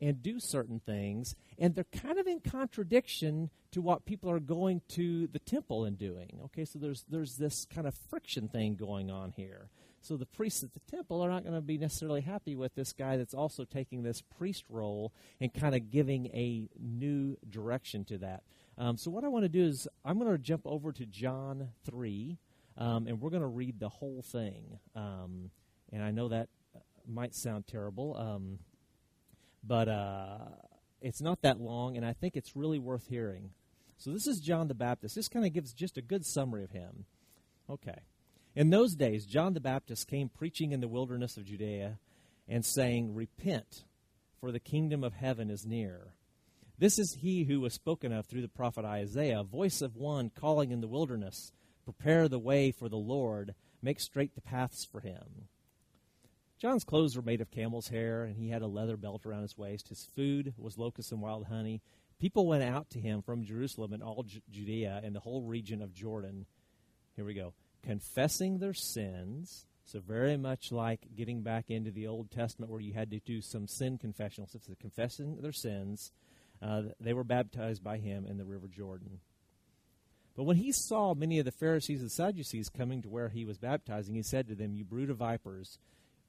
and 0.00 0.20
do 0.20 0.40
certain 0.40 0.80
things, 0.80 1.36
and 1.56 1.74
they're 1.74 1.84
kind 1.84 2.18
of 2.18 2.26
in 2.26 2.40
contradiction 2.40 3.50
to 3.70 3.80
what 3.80 4.04
people 4.04 4.28
are 4.28 4.40
going 4.40 4.80
to 4.88 5.28
the 5.28 5.38
temple 5.38 5.84
and 5.84 5.96
doing. 5.98 6.40
Okay, 6.46 6.64
so 6.64 6.80
there's 6.80 7.04
there's 7.08 7.36
this 7.36 7.64
kind 7.72 7.86
of 7.86 7.94
friction 8.10 8.48
thing 8.48 8.74
going 8.74 9.08
on 9.08 9.32
here. 9.36 9.68
So 10.00 10.16
the 10.16 10.26
priests 10.26 10.64
at 10.64 10.72
the 10.74 10.96
temple 10.96 11.22
are 11.22 11.30
not 11.30 11.44
going 11.44 11.54
to 11.54 11.60
be 11.60 11.78
necessarily 11.78 12.22
happy 12.22 12.56
with 12.56 12.74
this 12.74 12.92
guy 12.92 13.16
that's 13.16 13.34
also 13.34 13.64
taking 13.64 14.02
this 14.02 14.20
priest 14.20 14.64
role 14.68 15.12
and 15.40 15.54
kind 15.54 15.76
of 15.76 15.90
giving 15.90 16.26
a 16.26 16.68
new 16.80 17.36
direction 17.48 18.04
to 18.06 18.18
that. 18.18 18.42
Um, 18.76 18.96
so 18.96 19.12
what 19.12 19.24
I 19.24 19.28
want 19.28 19.44
to 19.44 19.48
do 19.48 19.64
is 19.64 19.86
I'm 20.04 20.18
going 20.18 20.30
to 20.30 20.38
jump 20.38 20.62
over 20.64 20.90
to 20.92 21.06
John 21.06 21.68
three. 21.84 22.38
Um, 22.78 23.08
and 23.08 23.20
we're 23.20 23.30
going 23.30 23.42
to 23.42 23.48
read 23.48 23.80
the 23.80 23.88
whole 23.88 24.22
thing. 24.22 24.78
Um, 24.94 25.50
and 25.92 26.02
I 26.02 26.12
know 26.12 26.28
that 26.28 26.48
might 27.06 27.34
sound 27.34 27.66
terrible, 27.66 28.16
um, 28.16 28.60
but 29.64 29.88
uh, 29.88 30.38
it's 31.02 31.20
not 31.20 31.42
that 31.42 31.60
long, 31.60 31.96
and 31.96 32.06
I 32.06 32.12
think 32.12 32.36
it's 32.36 32.54
really 32.54 32.78
worth 32.78 33.08
hearing. 33.08 33.50
So 33.96 34.12
this 34.12 34.28
is 34.28 34.38
John 34.38 34.68
the 34.68 34.74
Baptist. 34.74 35.16
This 35.16 35.28
kind 35.28 35.44
of 35.44 35.52
gives 35.52 35.72
just 35.72 35.98
a 35.98 36.02
good 36.02 36.24
summary 36.24 36.62
of 36.62 36.70
him. 36.70 37.04
Okay. 37.68 37.98
In 38.54 38.70
those 38.70 38.94
days, 38.94 39.26
John 39.26 39.54
the 39.54 39.60
Baptist 39.60 40.06
came 40.06 40.28
preaching 40.28 40.72
in 40.72 40.80
the 40.80 40.88
wilderness 40.88 41.36
of 41.36 41.44
Judea 41.44 41.98
and 42.46 42.64
saying, 42.64 43.14
Repent, 43.14 43.84
for 44.40 44.52
the 44.52 44.60
kingdom 44.60 45.02
of 45.02 45.14
heaven 45.14 45.50
is 45.50 45.66
near. 45.66 46.14
This 46.78 46.98
is 46.98 47.18
he 47.20 47.44
who 47.44 47.60
was 47.60 47.74
spoken 47.74 48.12
of 48.12 48.26
through 48.26 48.42
the 48.42 48.48
prophet 48.48 48.84
Isaiah, 48.84 49.40
a 49.40 49.44
voice 49.44 49.82
of 49.82 49.96
one 49.96 50.30
calling 50.30 50.70
in 50.70 50.80
the 50.80 50.86
wilderness 50.86 51.52
Prepare 51.88 52.28
the 52.28 52.38
way 52.38 52.70
for 52.70 52.90
the 52.90 52.98
Lord, 52.98 53.54
make 53.80 53.98
straight 53.98 54.34
the 54.34 54.42
paths 54.42 54.84
for 54.84 55.00
him. 55.00 55.48
John's 56.58 56.84
clothes 56.84 57.16
were 57.16 57.22
made 57.22 57.40
of 57.40 57.50
camel's 57.50 57.88
hair, 57.88 58.24
and 58.24 58.36
he 58.36 58.50
had 58.50 58.60
a 58.60 58.66
leather 58.66 58.98
belt 58.98 59.24
around 59.24 59.40
his 59.40 59.56
waist. 59.56 59.88
His 59.88 60.06
food 60.14 60.52
was 60.58 60.76
locusts 60.76 61.12
and 61.12 61.22
wild 61.22 61.46
honey. 61.46 61.80
People 62.20 62.46
went 62.46 62.62
out 62.62 62.90
to 62.90 63.00
him 63.00 63.22
from 63.22 63.42
Jerusalem 63.42 63.94
and 63.94 64.02
all 64.02 64.26
Judea 64.50 65.00
and 65.02 65.16
the 65.16 65.20
whole 65.20 65.40
region 65.40 65.80
of 65.80 65.94
Jordan. 65.94 66.44
Here 67.16 67.24
we 67.24 67.32
go. 67.32 67.54
Confessing 67.82 68.58
their 68.58 68.74
sins. 68.74 69.64
So, 69.84 70.00
very 70.00 70.36
much 70.36 70.70
like 70.70 71.16
getting 71.16 71.40
back 71.40 71.70
into 71.70 71.90
the 71.90 72.06
Old 72.06 72.30
Testament 72.30 72.70
where 72.70 72.82
you 72.82 72.92
had 72.92 73.10
to 73.12 73.20
do 73.20 73.40
some 73.40 73.66
sin 73.66 73.96
confessionals. 73.96 74.50
So, 74.52 74.74
confessing 74.78 75.38
their 75.40 75.52
sins, 75.52 76.12
uh, 76.60 76.82
they 77.00 77.14
were 77.14 77.24
baptized 77.24 77.82
by 77.82 77.96
him 77.96 78.26
in 78.26 78.36
the 78.36 78.44
River 78.44 78.68
Jordan. 78.68 79.20
But 80.38 80.44
when 80.44 80.58
he 80.58 80.70
saw 80.70 81.14
many 81.14 81.40
of 81.40 81.46
the 81.46 81.50
Pharisees 81.50 82.00
and 82.00 82.12
Sadducees 82.12 82.68
coming 82.68 83.02
to 83.02 83.08
where 83.08 83.28
he 83.28 83.44
was 83.44 83.58
baptizing, 83.58 84.14
he 84.14 84.22
said 84.22 84.46
to 84.46 84.54
them, 84.54 84.72
You 84.72 84.84
brood 84.84 85.10
of 85.10 85.16
vipers, 85.16 85.80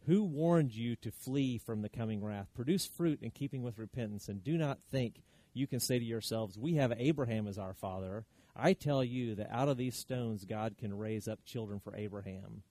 who 0.08 0.24
warned 0.24 0.74
you 0.74 0.95
to 0.95 1.12
flee 1.12 1.60
from 1.60 1.84
the 1.84 1.89
coming 1.89 2.24
wrath? 2.24 2.48
Produce 2.56 2.88
fruit 2.88 3.19
in 3.22 3.30
keeping 3.30 3.62
with 3.62 3.78
repentance, 3.78 4.28
and 4.28 4.43
do 4.43 4.58
not 4.58 4.80
think 4.89 5.22
you 5.54 5.67
can 5.67 5.80
say 5.80 6.00
to 6.00 6.04
yourselves, 6.04 6.58
We 6.58 6.74
have 6.74 6.91
Abraham 6.98 7.48
as 7.48 7.60
our 7.60 7.76
father. 7.76 8.26
I 8.56 8.74
tell 8.74 9.04
you 9.04 9.36
that 9.36 9.52
out 9.52 9.69
of 9.69 9.78
these 9.78 9.95
stones 9.95 10.43
God 10.43 10.80
can 10.80 10.98
raise 10.98 11.28
up 11.28 11.45
children 11.45 11.80
for 11.80 11.95
Abraham. 11.95 12.63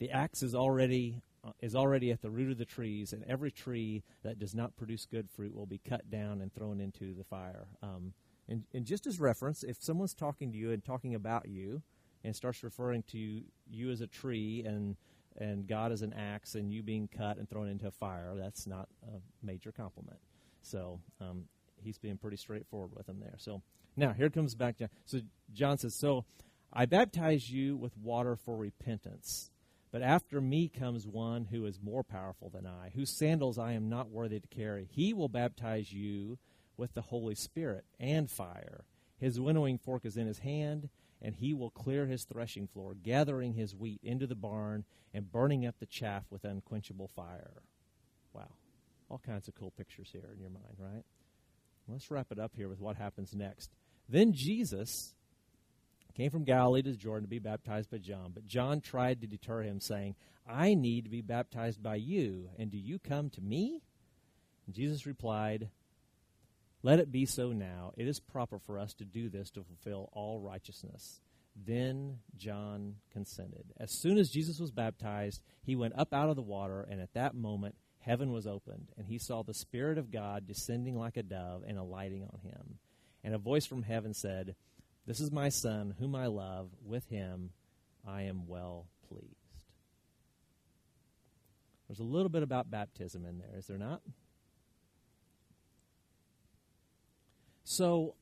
The 0.00 0.10
axe 0.10 0.42
is 0.42 0.56
already 0.56 1.22
uh, 1.44 1.52
is 1.60 1.76
already 1.76 2.10
at 2.10 2.20
the 2.20 2.30
root 2.30 2.50
of 2.50 2.58
the 2.58 2.64
trees, 2.64 3.12
and 3.12 3.22
every 3.28 3.52
tree 3.52 4.02
that 4.24 4.40
does 4.40 4.56
not 4.56 4.76
produce 4.76 5.06
good 5.06 5.30
fruit 5.30 5.54
will 5.54 5.66
be 5.66 5.78
cut 5.78 6.10
down 6.10 6.40
and 6.40 6.52
thrown 6.52 6.80
into 6.80 7.14
the 7.14 7.22
fire. 7.22 7.68
Um, 7.80 8.12
and, 8.50 8.64
and 8.74 8.84
just 8.84 9.06
as 9.06 9.20
reference, 9.20 9.62
if 9.62 9.76
someone's 9.80 10.12
talking 10.12 10.50
to 10.52 10.58
you 10.58 10.72
and 10.72 10.84
talking 10.84 11.14
about 11.14 11.48
you 11.48 11.82
and 12.24 12.34
starts 12.34 12.62
referring 12.62 13.04
to 13.04 13.42
you 13.70 13.90
as 13.90 14.00
a 14.00 14.06
tree 14.06 14.64
and 14.66 14.96
and 15.38 15.68
God 15.68 15.92
as 15.92 16.02
an 16.02 16.12
axe 16.12 16.56
and 16.56 16.72
you 16.72 16.82
being 16.82 17.08
cut 17.08 17.38
and 17.38 17.48
thrown 17.48 17.68
into 17.68 17.86
a 17.86 17.92
fire, 17.92 18.34
that's 18.36 18.66
not 18.66 18.88
a 19.06 19.46
major 19.46 19.70
compliment. 19.70 20.18
So 20.60 20.98
um, 21.20 21.44
he's 21.82 21.98
being 21.98 22.18
pretty 22.18 22.36
straightforward 22.36 22.90
with 22.94 23.06
them 23.06 23.20
there. 23.20 23.36
So 23.38 23.62
now 23.96 24.12
here 24.12 24.28
comes 24.28 24.56
back 24.56 24.76
John. 24.76 24.88
So 25.06 25.20
John 25.54 25.78
says, 25.78 25.94
"So 25.94 26.24
I 26.72 26.86
baptize 26.86 27.48
you 27.48 27.76
with 27.76 27.96
water 27.96 28.36
for 28.36 28.56
repentance." 28.56 29.50
But 29.92 30.02
after 30.02 30.40
me 30.40 30.68
comes 30.68 31.06
one 31.06 31.46
who 31.46 31.64
is 31.66 31.80
more 31.82 32.04
powerful 32.04 32.48
than 32.48 32.66
I, 32.66 32.90
whose 32.94 33.16
sandals 33.16 33.58
I 33.58 33.72
am 33.72 33.88
not 33.88 34.08
worthy 34.08 34.38
to 34.38 34.46
carry. 34.46 34.88
He 34.90 35.12
will 35.12 35.28
baptize 35.28 35.92
you 35.92 36.38
with 36.80 36.94
the 36.94 37.02
Holy 37.02 37.34
Spirit 37.34 37.84
and 38.00 38.28
fire. 38.30 38.84
His 39.18 39.38
winnowing 39.38 39.78
fork 39.78 40.06
is 40.06 40.16
in 40.16 40.26
his 40.26 40.38
hand, 40.38 40.88
and 41.20 41.36
he 41.36 41.52
will 41.52 41.70
clear 41.70 42.06
his 42.06 42.24
threshing 42.24 42.66
floor, 42.66 42.94
gathering 42.94 43.52
his 43.52 43.76
wheat 43.76 44.00
into 44.02 44.26
the 44.26 44.34
barn 44.34 44.84
and 45.12 45.30
burning 45.30 45.66
up 45.66 45.76
the 45.78 45.86
chaff 45.86 46.24
with 46.30 46.42
unquenchable 46.42 47.08
fire. 47.08 47.62
Wow. 48.32 48.48
All 49.10 49.20
kinds 49.24 49.46
of 49.46 49.54
cool 49.54 49.72
pictures 49.76 50.08
here 50.10 50.30
in 50.32 50.40
your 50.40 50.50
mind, 50.50 50.76
right? 50.78 51.04
Let's 51.86 52.10
wrap 52.10 52.28
it 52.30 52.38
up 52.38 52.52
here 52.56 52.68
with 52.68 52.80
what 52.80 52.96
happens 52.96 53.34
next. 53.34 53.70
Then 54.08 54.32
Jesus 54.32 55.14
came 56.16 56.30
from 56.30 56.44
Galilee 56.44 56.82
to 56.82 56.92
Jordan 56.92 57.24
to 57.24 57.28
be 57.28 57.38
baptized 57.38 57.90
by 57.90 57.98
John, 57.98 58.30
but 58.32 58.46
John 58.46 58.80
tried 58.80 59.20
to 59.20 59.26
deter 59.26 59.62
him, 59.62 59.80
saying, 59.80 60.14
I 60.48 60.74
need 60.74 61.04
to 61.04 61.10
be 61.10 61.20
baptized 61.20 61.82
by 61.82 61.96
you, 61.96 62.48
and 62.58 62.70
do 62.70 62.78
you 62.78 62.98
come 62.98 63.28
to 63.30 63.40
me? 63.40 63.82
And 64.66 64.74
Jesus 64.74 65.04
replied, 65.06 65.68
let 66.82 66.98
it 66.98 67.12
be 67.12 67.26
so 67.26 67.52
now. 67.52 67.92
It 67.96 68.06
is 68.06 68.20
proper 68.20 68.58
for 68.58 68.78
us 68.78 68.94
to 68.94 69.04
do 69.04 69.28
this 69.28 69.50
to 69.50 69.62
fulfill 69.62 70.08
all 70.12 70.40
righteousness. 70.40 71.20
Then 71.56 72.18
John 72.36 72.96
consented. 73.12 73.72
As 73.78 73.90
soon 73.90 74.18
as 74.18 74.30
Jesus 74.30 74.58
was 74.58 74.70
baptized, 74.70 75.42
he 75.62 75.76
went 75.76 75.98
up 75.98 76.14
out 76.14 76.30
of 76.30 76.36
the 76.36 76.42
water, 76.42 76.86
and 76.88 77.00
at 77.00 77.12
that 77.14 77.34
moment, 77.34 77.74
heaven 77.98 78.32
was 78.32 78.46
opened, 78.46 78.88
and 78.96 79.06
he 79.06 79.18
saw 79.18 79.42
the 79.42 79.52
Spirit 79.52 79.98
of 79.98 80.10
God 80.10 80.46
descending 80.46 80.98
like 80.98 81.16
a 81.16 81.22
dove 81.22 81.64
and 81.66 81.76
alighting 81.76 82.22
on 82.22 82.40
him. 82.40 82.78
And 83.22 83.34
a 83.34 83.38
voice 83.38 83.66
from 83.66 83.82
heaven 83.82 84.14
said, 84.14 84.54
This 85.06 85.20
is 85.20 85.30
my 85.30 85.50
Son, 85.50 85.94
whom 85.98 86.14
I 86.14 86.26
love. 86.26 86.70
With 86.82 87.06
him 87.08 87.50
I 88.06 88.22
am 88.22 88.46
well 88.46 88.86
pleased. 89.08 89.34
There's 91.88 92.00
a 92.00 92.04
little 92.04 92.28
bit 92.28 92.44
about 92.44 92.70
baptism 92.70 93.26
in 93.26 93.38
there, 93.38 93.58
is 93.58 93.66
there 93.66 93.76
not? 93.76 94.00
So, 97.72 98.16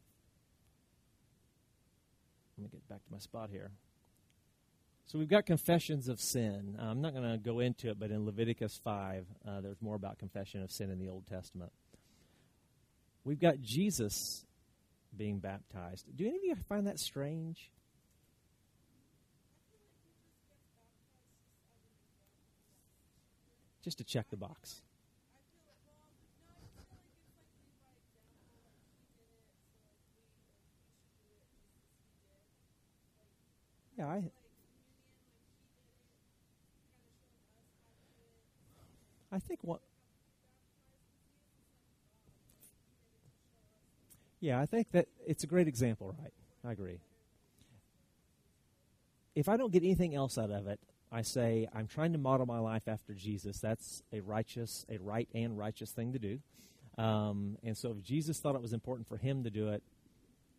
let 2.59 2.65
me 2.65 2.69
get 2.71 2.87
back 2.87 3.03
to 3.03 3.11
my 3.11 3.19
spot 3.19 3.49
here. 3.51 3.71
So 5.07 5.19
we've 5.19 5.27
got 5.27 5.47
confessions 5.47 6.09
of 6.09 6.21
sin. 6.21 6.77
Uh, 6.79 6.85
I'm 6.85 7.01
not 7.01 7.15
going 7.15 7.33
to 7.33 7.39
go 7.39 7.61
into 7.61 7.89
it, 7.89 7.99
but 7.99 8.11
in 8.11 8.27
Leviticus 8.27 8.79
5, 8.85 9.25
uh, 9.49 9.61
there's 9.63 9.81
more 9.81 9.97
about 9.97 10.19
confession 10.19 10.63
of 10.63 10.71
sin 10.71 10.91
in 10.91 10.99
the 10.99 11.09
Old 11.09 11.27
Testament. 11.27 11.73
We've 13.25 13.41
got 13.41 13.63
Jesus 13.63 14.45
being 15.17 15.39
baptized. 15.39 16.05
Do 16.15 16.27
any 16.27 16.37
of 16.37 16.45
you 16.45 16.55
find 16.69 16.87
that 16.87 16.99
strange? 16.99 17.71
Just 23.83 23.97
to 23.97 24.05
check 24.05 24.29
the 24.29 24.37
box. 24.37 24.83
Yeah, 33.99 34.07
I. 34.07 34.23
I 39.33 39.39
think 39.41 39.61
what. 39.63 39.81
Yeah, 44.41 44.61
I 44.61 44.67
think 44.67 44.93
that 44.93 45.09
it's 45.27 45.43
a 45.43 45.49
great 45.49 45.67
example, 45.67 46.15
right? 46.23 46.33
I 46.65 46.73
agree. 46.73 47.01
If 49.35 49.49
I 49.49 49.57
don't 49.57 49.73
get 49.73 49.83
anything 49.83 50.15
else 50.15 50.39
out 50.39 50.51
of 50.51 50.69
it, 50.69 50.79
I 51.11 51.23
say 51.23 51.67
I'm 51.75 51.89
trying 51.89 52.13
to 52.13 52.19
model 52.19 52.47
my 52.47 52.59
life 52.61 52.87
after 52.87 53.15
Jesus. 53.15 53.59
That's 53.59 54.03
a 54.13 54.21
righteous, 54.21 54.87
a 54.89 54.99
right 54.99 55.29
and 55.35 55.59
righteous 55.59 55.91
thing 55.91 56.13
to 56.13 56.19
do. 56.21 56.39
Um, 57.03 57.59
and 57.65 57.77
so, 57.77 57.91
if 57.91 58.03
Jesus 58.03 58.39
thought 58.39 58.55
it 58.55 58.63
was 58.63 58.73
important 58.73 59.09
for 59.09 59.17
him 59.17 59.43
to 59.45 59.51
do 59.51 59.71
it, 59.71 59.83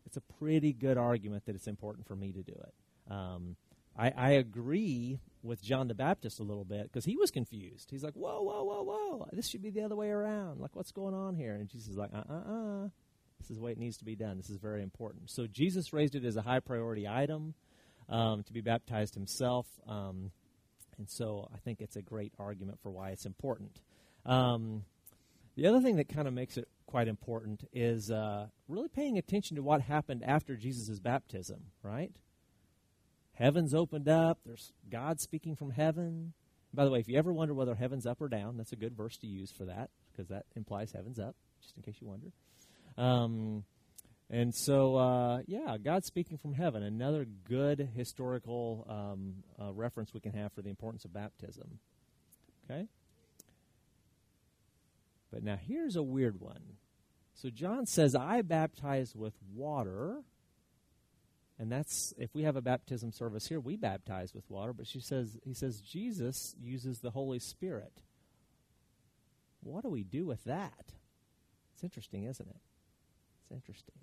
it's 0.06 0.18
a 0.18 0.22
pretty 0.22 0.74
good 0.74 0.98
argument 0.98 1.46
that 1.46 1.56
it's 1.56 1.68
important 1.68 2.08
for 2.08 2.16
me 2.16 2.32
to 2.32 2.42
do 2.44 2.54
it. 2.54 3.12
Um, 3.12 3.56
I, 3.98 4.12
I 4.16 4.30
agree 4.32 5.20
with 5.44 5.62
John 5.62 5.88
the 5.88 5.96
Baptist 5.96 6.40
a 6.40 6.44
little 6.44 6.66
bit 6.66 6.84
because 6.84 7.06
he 7.06 7.18
was 7.18 7.32
confused. 7.32 7.90
He's 7.92 8.04
like, 8.04 8.14
whoa, 8.14 8.42
whoa, 8.42 8.64
whoa, 8.64 8.84
whoa. 8.84 9.28
This 9.34 9.48
should 9.48 9.62
be 9.62 9.70
the 9.70 9.82
other 9.82 9.96
way 9.96 10.10
around. 10.10 10.60
Like, 10.60 10.76
what's 10.76 10.92
going 10.92 11.14
on 11.14 11.36
here? 11.36 11.56
And 11.56 11.68
Jesus 11.68 11.90
is 11.90 11.98
like, 11.98 12.12
uh 12.14 12.24
uh 12.30 12.34
uh. 12.34 12.90
This 13.40 13.52
is 13.52 13.58
the 13.58 13.64
way 13.64 13.72
it 13.72 13.78
needs 13.78 13.98
to 13.98 14.06
be 14.06 14.16
done. 14.16 14.38
This 14.38 14.50
is 14.50 14.58
very 14.58 14.84
important. 14.84 15.30
So 15.30 15.48
Jesus 15.48 15.94
raised 15.94 16.16
it 16.16 16.26
as 16.26 16.36
a 16.36 16.42
high 16.42 16.60
priority 16.60 17.08
item 17.08 17.54
um, 18.10 18.44
to 18.44 18.54
be 18.54 18.62
baptized 18.62 19.16
himself. 19.16 19.66
Um, 19.88 20.32
and 20.98 21.10
so 21.10 21.50
I 21.54 21.58
think 21.58 21.80
it's 21.80 21.96
a 21.96 22.02
great 22.02 22.34
argument 22.38 22.80
for 22.82 22.90
why 22.90 23.12
it's 23.12 23.26
important. 23.26 23.80
Um, 24.26 24.84
the 25.56 25.68
other 25.68 25.80
thing 25.80 25.96
that 25.98 26.10
kind 26.10 26.28
of 26.28 26.34
makes 26.34 26.58
it 26.58 26.68
quite 26.90 27.08
important 27.08 27.64
is 27.72 28.10
uh, 28.10 28.48
really 28.68 28.88
paying 28.88 29.20
attention 29.20 29.56
to 29.56 29.62
what 29.62 29.82
happened 29.82 30.24
after 30.26 30.56
Jesus' 30.56 31.00
baptism, 31.00 31.66
right? 31.84 32.12
Heaven's 33.34 33.76
opened 33.76 34.10
up. 34.10 34.40
There's 34.44 34.74
God 34.90 35.22
speaking 35.22 35.56
from 35.56 35.70
heaven. 35.70 36.34
By 36.74 36.86
the 36.86 36.92
way, 36.92 37.00
if 37.00 37.08
you 37.08 37.16
ever 37.16 37.32
wonder 37.32 37.54
whether 37.54 37.76
heaven's 37.76 38.08
up 38.08 38.20
or 38.20 38.28
down, 38.28 38.58
that's 38.58 38.72
a 38.72 38.76
good 38.76 38.98
verse 38.98 39.18
to 39.18 39.28
use 39.28 39.52
for 39.52 39.66
that 39.66 39.92
because 40.12 40.30
that 40.30 40.46
implies 40.56 40.92
heaven's 40.92 41.20
up, 41.20 41.36
just 41.62 41.78
in 41.78 41.84
case 41.84 41.98
you 42.02 42.08
wonder. 42.08 42.32
Um, 42.98 43.66
and 44.32 44.54
so, 44.56 44.96
uh, 44.96 45.40
yeah, 45.46 45.78
God 45.78 46.06
speaking 46.06 46.40
from 46.40 46.54
heaven, 46.54 46.82
another 46.82 47.28
good 47.48 47.88
historical 47.96 48.88
um, 48.90 49.44
uh, 49.62 49.72
reference 49.74 50.12
we 50.12 50.22
can 50.22 50.34
have 50.34 50.54
for 50.54 50.64
the 50.64 50.70
importance 50.70 51.06
of 51.06 51.14
baptism. 51.14 51.80
Okay? 52.66 52.88
But 55.32 55.44
now 55.44 55.58
here's 55.68 55.96
a 55.96 56.04
weird 56.04 56.42
one. 56.42 56.79
So 57.42 57.50
John 57.50 57.86
says, 57.86 58.16
I 58.16 58.42
baptize 58.42 59.16
with 59.16 59.34
water 59.56 60.24
and 61.60 61.70
that's 61.70 62.14
if 62.18 62.34
we 62.34 62.44
have 62.44 62.56
a 62.56 62.62
baptism 62.62 63.12
service 63.12 63.46
here, 63.48 63.60
we 63.60 63.76
baptize 63.76 64.34
with 64.34 64.50
water. 64.50 64.72
But 64.72 64.88
she 64.88 65.02
says, 65.02 65.38
he 65.44 65.54
says 65.54 65.82
Jesus 65.82 66.56
uses 66.58 67.00
the 67.00 67.12
Holy 67.12 67.38
Spirit. 67.38 67.92
What 69.62 69.84
do 69.84 69.90
we 69.90 70.04
do 70.06 70.26
with 70.26 70.46
that? 70.46 70.94
It's 71.74 71.84
interesting, 71.84 72.24
isn't 72.24 72.48
it? 72.48 72.62
It's 73.42 73.52
interesting. 73.52 73.96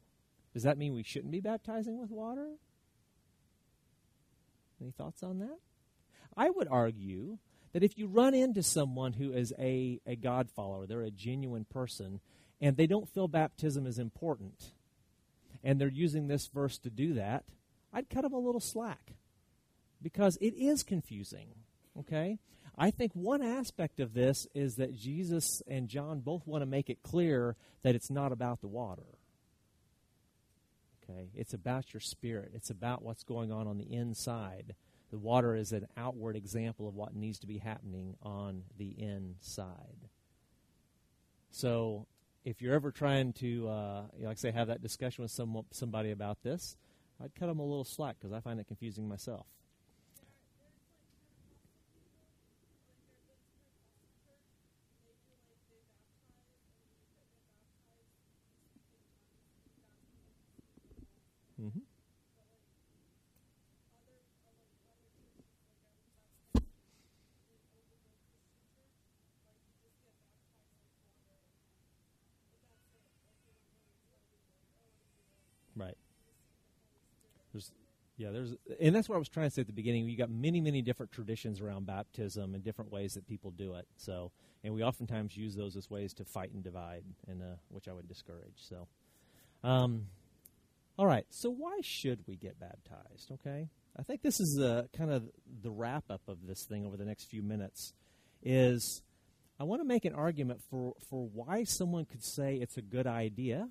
Does 0.53 0.64
that 0.64 0.77
mean 0.77 0.94
we 0.94 1.03
shouldn't 1.03 1.33
be 1.33 1.40
baptizing 1.40 1.99
with 1.99 2.11
water? 2.11 2.46
Any 4.79 4.90
thoughts 4.90 5.22
on 5.22 5.38
that? 5.38 5.59
I 6.37 6.51
would 6.51 6.68
argue 6.68 7.38
that 7.72 7.83
if 7.83 7.96
you 7.96 8.07
run 8.07 8.35
into 8.35 8.62
someone 8.62 9.14
who 9.14 9.33
is 9.33 9.55
a, 9.59 9.99
a 10.07 10.16
God 10.16 10.51
follower, 10.51 10.87
they're 10.87 11.01
a 11.01 11.11
genuine 11.11 11.64
person, 11.64 12.20
and 12.61 12.77
they 12.77 12.87
don't 12.87 13.09
feel 13.09 13.29
baptism 13.29 13.87
is 13.87 13.99
important, 13.99 14.73
and 15.62 15.81
they're 15.81 15.88
using 15.88 16.29
this 16.29 16.47
verse 16.47 16.79
to 16.79 16.90
do 16.90 17.14
that, 17.14 17.45
I'd 17.92 18.11
cut 18.11 18.23
them 18.23 18.33
a 18.33 18.38
little 18.38 18.61
slack 18.61 19.12
because 20.03 20.37
it 20.40 20.55
is 20.55 20.83
confusing. 20.83 21.49
Okay? 21.99 22.38
I 22.79 22.90
think 22.90 23.12
one 23.14 23.42
aspect 23.42 24.01
of 24.01 24.12
this 24.12 24.47
is 24.55 24.77
that 24.77 24.95
Jesus 24.95 25.62
and 25.66 25.88
John 25.88 26.21
both 26.21 26.47
want 26.47 26.62
to 26.62 26.66
make 26.66 26.90
it 26.90 27.03
clear 27.03 27.57
that 27.83 27.95
it's 27.95 28.11
not 28.11 28.33
about 28.33 28.61
the 28.61 28.69
water. 28.69 29.19
Okay? 31.03 31.31
It's 31.35 31.55
about 31.55 31.95
your 31.95 32.01
spirit, 32.01 32.53
it's 32.55 32.71
about 32.71 33.03
what's 33.03 33.23
going 33.23 33.51
on 33.51 33.66
on 33.66 33.79
the 33.79 33.92
inside. 33.92 34.75
The 35.11 35.19
water 35.19 35.55
is 35.55 35.73
an 35.73 35.87
outward 35.97 36.37
example 36.37 36.88
of 36.88 36.95
what 36.95 37.14
needs 37.14 37.38
to 37.38 37.47
be 37.47 37.59
happening 37.59 38.16
on 38.23 38.64
the 38.77 38.90
inside. 38.99 40.09
So 41.51 42.07
if 42.46 42.62
you're 42.62 42.74
ever 42.74 42.92
trying 42.92 43.32
to, 43.32 43.68
uh, 43.68 44.02
like 44.20 44.38
I 44.38 44.40
say, 44.40 44.52
have 44.52 44.68
that 44.68 44.80
discussion 44.80 45.22
with 45.22 45.32
some, 45.32 45.62
somebody 45.72 46.12
about 46.12 46.44
this, 46.44 46.76
I'd 47.20 47.35
cut 47.35 47.48
them 47.48 47.59
a 47.59 47.64
little 47.64 47.82
slack 47.82 48.16
because 48.20 48.32
I 48.32 48.38
find 48.38 48.61
it 48.61 48.68
confusing 48.68 49.09
myself. 49.09 49.46
Mm-hmm. 61.61 61.80
Right. 75.74 75.96
There's, 77.52 77.72
yeah, 78.16 78.31
there's, 78.31 78.55
and 78.81 78.94
that's 78.94 79.09
what 79.09 79.16
I 79.16 79.18
was 79.18 79.29
trying 79.29 79.48
to 79.48 79.55
say 79.55 79.61
at 79.61 79.66
the 79.66 79.74
beginning. 79.74 80.09
You 80.09 80.16
got 80.16 80.31
many, 80.31 80.61
many 80.61 80.81
different 80.81 81.12
traditions 81.12 81.61
around 81.61 81.87
baptism 81.87 82.55
and 82.55 82.64
different 82.64 82.90
ways 82.90 83.12
that 83.12 83.26
people 83.26 83.50
do 83.50 83.74
it. 83.74 83.87
So, 83.98 84.33
and 84.64 84.72
we 84.72 84.83
oftentimes 84.83 85.37
use 85.37 85.55
those 85.55 85.76
as 85.76 85.90
ways 85.90 86.14
to 86.14 86.24
fight 86.24 86.50
and 86.52 86.64
divide, 86.64 87.05
and 87.29 87.42
uh, 87.42 87.57
which 87.68 87.88
I 87.88 87.92
would 87.92 88.09
discourage. 88.09 88.57
So, 88.57 88.88
um, 89.62 90.07
all 90.98 91.07
right. 91.07 91.26
So, 91.29 91.50
why 91.50 91.79
should 91.83 92.20
we 92.26 92.37
get 92.37 92.59
baptized? 92.59 93.33
Okay, 93.33 93.68
I 93.98 94.02
think 94.02 94.22
this 94.22 94.40
is 94.40 94.59
uh, 94.62 94.85
kind 94.96 95.11
of 95.11 95.24
the 95.62 95.70
wrap 95.70 96.05
up 96.09 96.22
of 96.26 96.46
this 96.46 96.64
thing 96.66 96.87
over 96.87 96.96
the 96.96 97.05
next 97.05 97.24
few 97.24 97.42
minutes. 97.42 97.92
Is 98.42 99.02
I 99.61 99.64
want 99.64 99.83
to 99.83 99.87
make 99.87 100.07
an 100.07 100.14
argument 100.14 100.61
for 100.70 100.94
for 101.11 101.29
why 101.35 101.64
someone 101.64 102.07
could 102.07 102.24
say 102.24 102.57
it's 102.57 102.79
a 102.79 102.83
good 102.83 103.07
idea, 103.07 103.68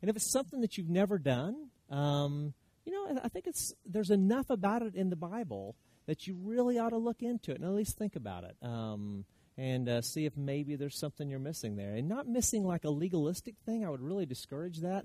and 0.00 0.08
if 0.08 0.14
it's 0.14 0.30
something 0.30 0.60
that 0.60 0.76
you've 0.76 0.88
never 0.88 1.18
done. 1.18 1.70
Um, 1.90 2.54
you 2.88 2.94
know, 2.94 3.20
I 3.22 3.28
think 3.28 3.46
it's 3.46 3.74
there's 3.84 4.08
enough 4.08 4.48
about 4.48 4.80
it 4.80 4.94
in 4.94 5.10
the 5.10 5.16
Bible 5.16 5.76
that 6.06 6.26
you 6.26 6.38
really 6.42 6.78
ought 6.78 6.88
to 6.88 6.96
look 6.96 7.20
into 7.20 7.50
it 7.50 7.58
and 7.58 7.64
at 7.66 7.74
least 7.74 7.98
think 7.98 8.16
about 8.16 8.44
it. 8.44 8.56
Um, 8.62 9.26
and 9.58 9.90
uh, 9.90 10.00
see 10.00 10.24
if 10.24 10.38
maybe 10.38 10.74
there's 10.74 10.96
something 10.96 11.28
you're 11.28 11.38
missing 11.38 11.76
there. 11.76 11.94
And 11.96 12.08
not 12.08 12.26
missing 12.26 12.64
like 12.64 12.84
a 12.84 12.90
legalistic 12.90 13.56
thing, 13.66 13.84
I 13.84 13.90
would 13.90 14.00
really 14.00 14.24
discourage 14.24 14.78
that. 14.78 15.04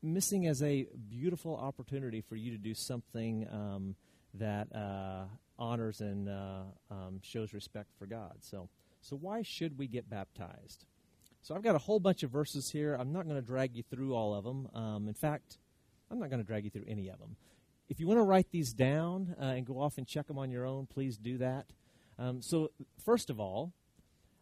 Missing 0.00 0.46
as 0.46 0.62
a 0.62 0.86
beautiful 1.08 1.56
opportunity 1.56 2.20
for 2.20 2.36
you 2.36 2.52
to 2.52 2.58
do 2.58 2.72
something 2.72 3.48
um, 3.50 3.96
that 4.34 4.68
uh, 4.72 5.24
honors 5.58 6.02
and 6.02 6.28
uh, 6.28 6.62
um, 6.88 7.18
shows 7.20 7.52
respect 7.52 7.88
for 7.98 8.06
God. 8.06 8.36
So, 8.42 8.68
so 9.00 9.16
why 9.16 9.42
should 9.42 9.76
we 9.76 9.88
get 9.88 10.08
baptized? 10.08 10.84
So 11.42 11.56
I've 11.56 11.64
got 11.64 11.74
a 11.74 11.78
whole 11.78 11.98
bunch 11.98 12.22
of 12.22 12.30
verses 12.30 12.70
here. 12.70 12.94
I'm 12.94 13.12
not 13.12 13.24
going 13.24 13.40
to 13.40 13.46
drag 13.46 13.74
you 13.74 13.82
through 13.82 14.14
all 14.14 14.34
of 14.34 14.44
them. 14.44 14.68
Um, 14.72 15.08
in 15.08 15.14
fact, 15.14 15.58
I'm 16.10 16.18
not 16.18 16.30
going 16.30 16.40
to 16.40 16.46
drag 16.46 16.64
you 16.64 16.70
through 16.70 16.84
any 16.86 17.08
of 17.08 17.18
them. 17.18 17.36
if 17.88 18.00
you 18.00 18.06
want 18.06 18.18
to 18.18 18.24
write 18.24 18.50
these 18.50 18.72
down 18.72 19.34
uh, 19.40 19.44
and 19.44 19.66
go 19.66 19.80
off 19.80 19.98
and 19.98 20.06
check 20.06 20.26
them 20.26 20.38
on 20.38 20.50
your 20.50 20.66
own, 20.66 20.86
please 20.86 21.16
do 21.16 21.38
that. 21.38 21.66
Um, 22.18 22.42
so, 22.42 22.70
first 23.04 23.30
of 23.30 23.40
all, 23.40 23.72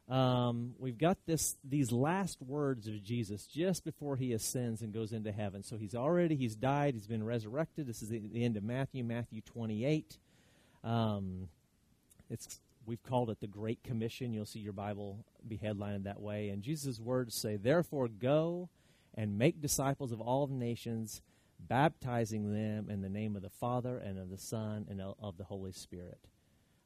um, 0.08 0.74
we've 0.78 0.98
got 0.98 1.16
this 1.26 1.56
these 1.64 1.92
last 1.92 2.42
words 2.42 2.86
of 2.86 3.02
Jesus 3.02 3.46
just 3.46 3.84
before 3.84 4.16
he 4.16 4.32
ascends 4.32 4.82
and 4.82 4.92
goes 4.92 5.12
into 5.12 5.32
heaven. 5.32 5.62
So 5.62 5.76
he's 5.78 5.94
already 5.94 6.36
he's 6.36 6.54
died, 6.54 6.94
he's 6.94 7.06
been 7.06 7.24
resurrected. 7.24 7.86
This 7.86 8.02
is 8.02 8.08
the, 8.08 8.18
the 8.18 8.44
end 8.44 8.56
of 8.56 8.64
Matthew, 8.64 9.04
Matthew 9.04 9.40
28. 9.40 10.18
Um, 10.84 11.48
it's 12.28 12.60
we've 12.84 13.02
called 13.02 13.30
it 13.30 13.40
the 13.40 13.46
Great 13.46 13.82
Commission. 13.84 14.32
You'll 14.32 14.44
see 14.44 14.58
your 14.58 14.72
Bible 14.72 15.24
be 15.48 15.56
headlined 15.56 16.04
that 16.04 16.20
way. 16.20 16.48
And 16.48 16.62
Jesus' 16.62 17.00
words 17.00 17.34
say, 17.34 17.56
"Therefore, 17.56 18.08
go 18.08 18.68
and 19.14 19.38
make 19.38 19.60
disciples 19.60 20.12
of 20.12 20.20
all 20.20 20.46
the 20.46 20.54
nations." 20.54 21.22
Baptizing 21.68 22.52
them 22.52 22.90
in 22.90 23.02
the 23.02 23.08
name 23.08 23.36
of 23.36 23.42
the 23.42 23.50
Father 23.50 23.98
and 23.98 24.18
of 24.18 24.30
the 24.30 24.38
Son 24.38 24.86
and 24.88 25.00
of 25.00 25.36
the 25.36 25.44
Holy 25.44 25.72
Spirit. 25.72 26.20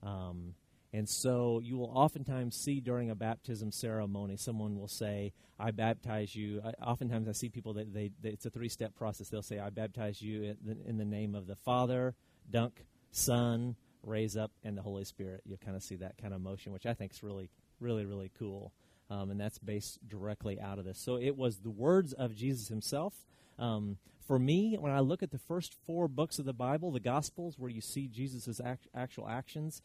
Um, 0.02 0.54
and 0.92 1.08
so 1.08 1.60
you 1.62 1.76
will 1.76 1.90
oftentimes 1.94 2.56
see 2.56 2.80
during 2.80 3.10
a 3.10 3.14
baptism 3.14 3.70
ceremony, 3.70 4.36
someone 4.36 4.78
will 4.78 4.88
say, 4.88 5.32
I 5.58 5.70
baptize 5.70 6.34
you. 6.34 6.62
I, 6.64 6.70
oftentimes 6.82 7.28
I 7.28 7.32
see 7.32 7.48
people 7.48 7.74
that 7.74 7.92
they, 7.92 8.12
they 8.22 8.30
it's 8.30 8.46
a 8.46 8.50
three 8.50 8.68
step 8.68 8.94
process. 8.94 9.28
They'll 9.28 9.42
say, 9.42 9.58
I 9.58 9.70
baptize 9.70 10.22
you 10.22 10.42
in 10.44 10.56
the, 10.64 10.88
in 10.88 10.96
the 10.96 11.04
name 11.04 11.34
of 11.34 11.46
the 11.46 11.56
Father, 11.56 12.14
dunk, 12.50 12.84
Son, 13.10 13.76
raise 14.02 14.36
up, 14.36 14.52
and 14.64 14.76
the 14.76 14.82
Holy 14.82 15.04
Spirit. 15.04 15.42
You'll 15.44 15.58
kind 15.58 15.76
of 15.76 15.82
see 15.82 15.96
that 15.96 16.16
kind 16.18 16.32
of 16.32 16.40
motion, 16.40 16.72
which 16.72 16.86
I 16.86 16.94
think 16.94 17.12
is 17.12 17.22
really, 17.22 17.50
really, 17.80 18.06
really 18.06 18.30
cool. 18.38 18.72
Um, 19.10 19.30
and 19.30 19.40
that's 19.40 19.58
based 19.58 19.98
directly 20.08 20.60
out 20.60 20.78
of 20.78 20.84
this. 20.84 20.98
So 20.98 21.16
it 21.16 21.36
was 21.36 21.58
the 21.58 21.70
words 21.70 22.12
of 22.12 22.34
Jesus 22.34 22.68
himself. 22.68 23.14
Um, 23.58 23.98
for 24.26 24.38
me, 24.38 24.76
when 24.78 24.92
I 24.92 25.00
look 25.00 25.22
at 25.22 25.30
the 25.30 25.38
first 25.38 25.74
four 25.86 26.08
books 26.08 26.38
of 26.38 26.44
the 26.44 26.52
Bible, 26.52 26.90
the 26.90 27.00
Gospels, 27.00 27.58
where 27.58 27.70
you 27.70 27.80
see 27.80 28.08
Jesus' 28.08 28.60
act, 28.64 28.88
actual 28.94 29.28
actions, 29.28 29.82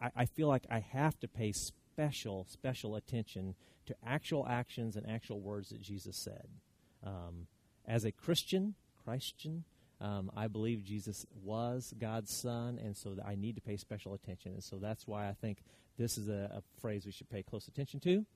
I, 0.00 0.10
I 0.16 0.24
feel 0.24 0.48
like 0.48 0.64
I 0.70 0.80
have 0.80 1.18
to 1.20 1.28
pay 1.28 1.52
special, 1.52 2.46
special 2.48 2.96
attention 2.96 3.54
to 3.86 3.94
actual 4.06 4.46
actions 4.48 4.96
and 4.96 5.08
actual 5.08 5.40
words 5.40 5.70
that 5.70 5.80
Jesus 5.80 6.16
said. 6.16 6.48
Um, 7.04 7.46
as 7.86 8.04
a 8.04 8.12
Christian, 8.12 8.74
Christian, 9.04 9.64
um, 10.00 10.30
I 10.36 10.46
believe 10.46 10.84
Jesus 10.84 11.26
was 11.42 11.94
God's 11.98 12.36
Son, 12.36 12.78
and 12.82 12.96
so 12.96 13.16
I 13.26 13.34
need 13.34 13.56
to 13.56 13.62
pay 13.62 13.76
special 13.76 14.14
attention. 14.14 14.52
And 14.52 14.62
so 14.62 14.76
that's 14.76 15.06
why 15.06 15.28
I 15.28 15.32
think 15.32 15.58
this 15.96 16.18
is 16.18 16.28
a, 16.28 16.50
a 16.54 16.80
phrase 16.80 17.06
we 17.06 17.12
should 17.12 17.30
pay 17.30 17.42
close 17.42 17.66
attention 17.66 18.00
to. 18.00 18.26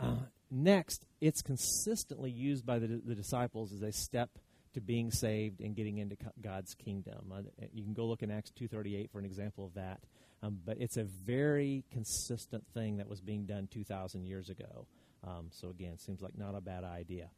Uh, 0.00 0.16
next, 0.52 1.04
it's 1.20 1.42
consistently 1.42 2.30
used 2.30 2.64
by 2.66 2.78
the, 2.78 3.00
the 3.04 3.14
disciples 3.14 3.72
as 3.72 3.82
a 3.82 3.92
step 3.92 4.30
to 4.74 4.80
being 4.80 5.10
saved 5.10 5.60
and 5.60 5.74
getting 5.74 5.98
into 5.98 6.16
God's 6.40 6.74
kingdom. 6.74 7.32
Uh, 7.34 7.42
you 7.72 7.82
can 7.82 7.92
go 7.92 8.06
look 8.06 8.22
in 8.22 8.30
Acts 8.30 8.50
2:38 8.52 9.10
for 9.10 9.18
an 9.18 9.24
example 9.24 9.64
of 9.64 9.74
that. 9.74 10.00
Um, 10.42 10.60
but 10.64 10.78
it's 10.80 10.96
a 10.96 11.04
very 11.04 11.84
consistent 11.92 12.66
thing 12.74 12.96
that 12.96 13.08
was 13.08 13.20
being 13.20 13.46
done 13.46 13.68
2,000 13.70 14.24
years 14.24 14.50
ago. 14.50 14.86
Um, 15.24 15.50
so 15.50 15.70
again, 15.70 15.98
seems 15.98 16.20
like 16.20 16.36
not 16.36 16.56
a 16.56 16.60
bad 16.60 16.82
idea. 16.82 17.30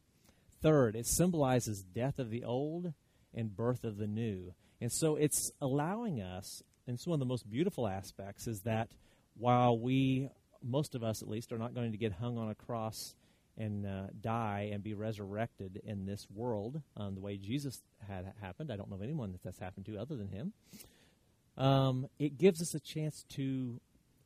Third, 0.63 0.97
it 0.97 1.07
symbolizes 1.07 1.83
death 1.83 2.19
of 2.19 2.31
the 2.31 2.45
old 2.45 2.95
and 3.35 3.55
birth 3.55 3.85
of 3.85 3.99
the 3.99 4.07
new. 4.07 4.55
And 4.81 4.91
so 4.91 5.17
it's 5.17 5.53
allowing 5.61 6.23
us, 6.23 6.63
and 6.87 6.95
it's 6.95 7.07
one 7.07 7.17
of 7.17 7.21
the 7.21 7.27
most 7.27 7.51
beautiful 7.51 7.87
aspects, 7.87 8.47
is 8.47 8.63
that 8.63 8.89
while 9.37 9.79
we, 9.79 10.31
most 10.65 10.95
of 10.95 11.03
us 11.03 11.23
at 11.23 11.29
least, 11.29 11.53
are 11.53 11.59
not 11.59 11.75
going 11.75 11.93
to 11.93 11.99
get 11.99 12.13
hung 12.13 12.39
on 12.39 12.49
a 12.49 12.55
cross 12.55 13.15
and 13.57 13.87
uh, 13.87 14.07
die 14.21 14.71
and 14.73 14.83
be 14.83 14.95
resurrected 14.95 15.81
in 15.85 16.07
this 16.07 16.27
world 16.35 16.81
um, 16.97 17.15
the 17.15 17.21
way 17.21 17.37
Jesus 17.37 17.83
had 18.09 18.33
happened. 18.41 18.73
I 18.73 18.77
don't 18.77 18.91
know 18.91 18.97
of 18.97 19.03
anyone 19.03 19.33
that 19.33 19.43
that's 19.45 19.59
happened 19.59 19.87
to 19.87 19.97
other 19.97 20.17
than 20.17 20.29
him 20.29 20.53
um, 21.57 22.09
it 22.19 22.39
gives 22.39 22.61
us 22.61 22.75
a 22.75 22.81
chance 22.81 23.25
to 23.31 23.81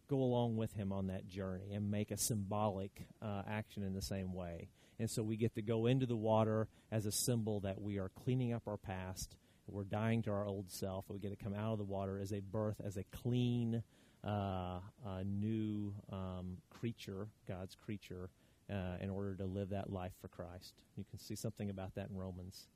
go 0.09 0.17
along 0.17 0.57
with 0.57 0.73
him 0.73 0.93
on 0.93 1.09
that 1.09 1.29
journey 1.29 1.75
and 1.75 1.91
make 1.91 2.11
a 2.11 2.17
symbolic 2.17 3.07
uh, 3.21 3.43
action 3.49 3.83
in 3.83 3.95
the 3.95 4.03
same 4.03 4.33
way. 4.33 4.69
And 4.99 5.11
so 5.11 5.23
we 5.23 5.37
get 5.37 5.55
to 5.55 5.63
go 5.63 5.87
into 5.87 6.07
the 6.07 6.17
water 6.17 6.67
as 6.91 7.07
a 7.07 7.13
symbol 7.13 7.61
that 7.61 7.81
we 7.81 7.99
are 7.99 8.11
cleaning 8.25 8.53
up 8.53 8.63
our 8.67 8.79
past. 8.79 9.37
We're 9.71 9.85
dying 9.85 10.23
to 10.23 10.31
our 10.31 10.47
old 10.47 10.71
self. 10.71 11.05
We 11.09 11.19
get 11.19 11.39
to 11.39 11.45
come 11.45 11.55
out 11.55 11.73
of 11.73 11.79
the 11.79 11.85
water 11.85 12.19
as 12.19 12.33
a 12.33 12.41
birth, 12.41 12.81
as 12.83 12.97
a 12.97 13.05
clean, 13.05 13.83
uh, 14.25 14.81
uh, 15.07 15.23
new 15.25 15.95
um, 16.13 16.59
creature, 16.71 17.29
God's 17.47 17.75
creature, 17.75 18.31
uh, 18.71 18.97
in 19.01 19.11
order 19.11 19.35
to 19.37 19.45
live 19.45 19.71
that 19.71 19.93
life 19.93 20.13
for 20.21 20.29
Christ. 20.29 20.75
You 20.97 21.05
can 21.09 21.19
see 21.19 21.35
something 21.35 21.71
about 21.71 21.95
that 21.95 22.11
in 22.11 22.17
Romans. 22.17 22.67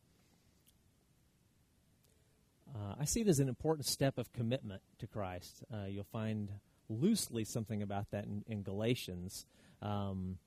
Uh, 2.74 2.94
I 2.98 3.04
see 3.04 3.20
it 3.20 3.28
as 3.28 3.38
an 3.38 3.48
important 3.48 3.86
step 3.86 4.18
of 4.18 4.32
commitment 4.32 4.82
to 4.98 5.06
Christ. 5.06 5.64
Uh, 5.72 5.86
you'll 5.86 6.04
find 6.04 6.48
loosely 6.88 7.44
something 7.44 7.82
about 7.82 8.10
that 8.12 8.24
in, 8.24 8.44
in 8.46 8.62
Galatians. 8.62 9.46
Um, 9.82 10.38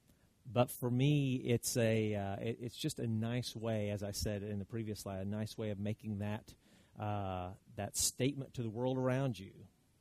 but 0.52 0.72
for 0.72 0.90
me, 0.90 1.36
it's 1.36 1.76
a 1.78 2.16
uh, 2.16 2.36
it, 2.42 2.58
it's 2.62 2.78
just 2.78 3.00
a 3.00 3.08
nice 3.08 3.56
way, 3.56 3.90
as 3.90 4.04
I 4.04 4.12
said 4.12 4.44
in 4.44 4.60
the 4.60 4.66
previous 4.66 5.02
slide, 5.02 5.20
a 5.20 5.26
nice 5.26 5.58
way 5.58 5.72
of 5.72 5.80
making 5.80 6.20
that 6.20 6.54
uh, 7.00 7.50
that 7.76 7.98
statement 7.98 8.54
to 8.54 8.62
the 8.62 8.70
world 8.70 8.98
around 8.98 9.40
you 9.40 9.52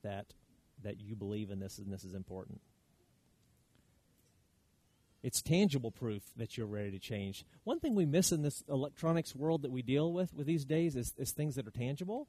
that 0.02 0.26
that 0.84 1.00
you 1.00 1.16
believe 1.16 1.50
in 1.50 1.58
this 1.58 1.78
and 1.78 1.92
this 1.92 2.04
is 2.04 2.14
important. 2.14 2.60
It's 5.22 5.40
tangible 5.40 5.90
proof 5.90 6.22
that 6.36 6.58
you're 6.58 6.66
ready 6.66 6.90
to 6.90 6.98
change. 6.98 7.46
One 7.64 7.80
thing 7.80 7.94
we 7.94 8.04
miss 8.04 8.30
in 8.30 8.42
this 8.42 8.62
electronics 8.68 9.34
world 9.34 9.62
that 9.62 9.72
we 9.72 9.80
deal 9.80 10.12
with 10.12 10.34
with 10.34 10.46
these 10.46 10.66
days 10.66 10.96
is, 10.96 11.14
is 11.16 11.32
things 11.32 11.54
that 11.54 11.66
are 11.66 11.70
tangible. 11.70 12.28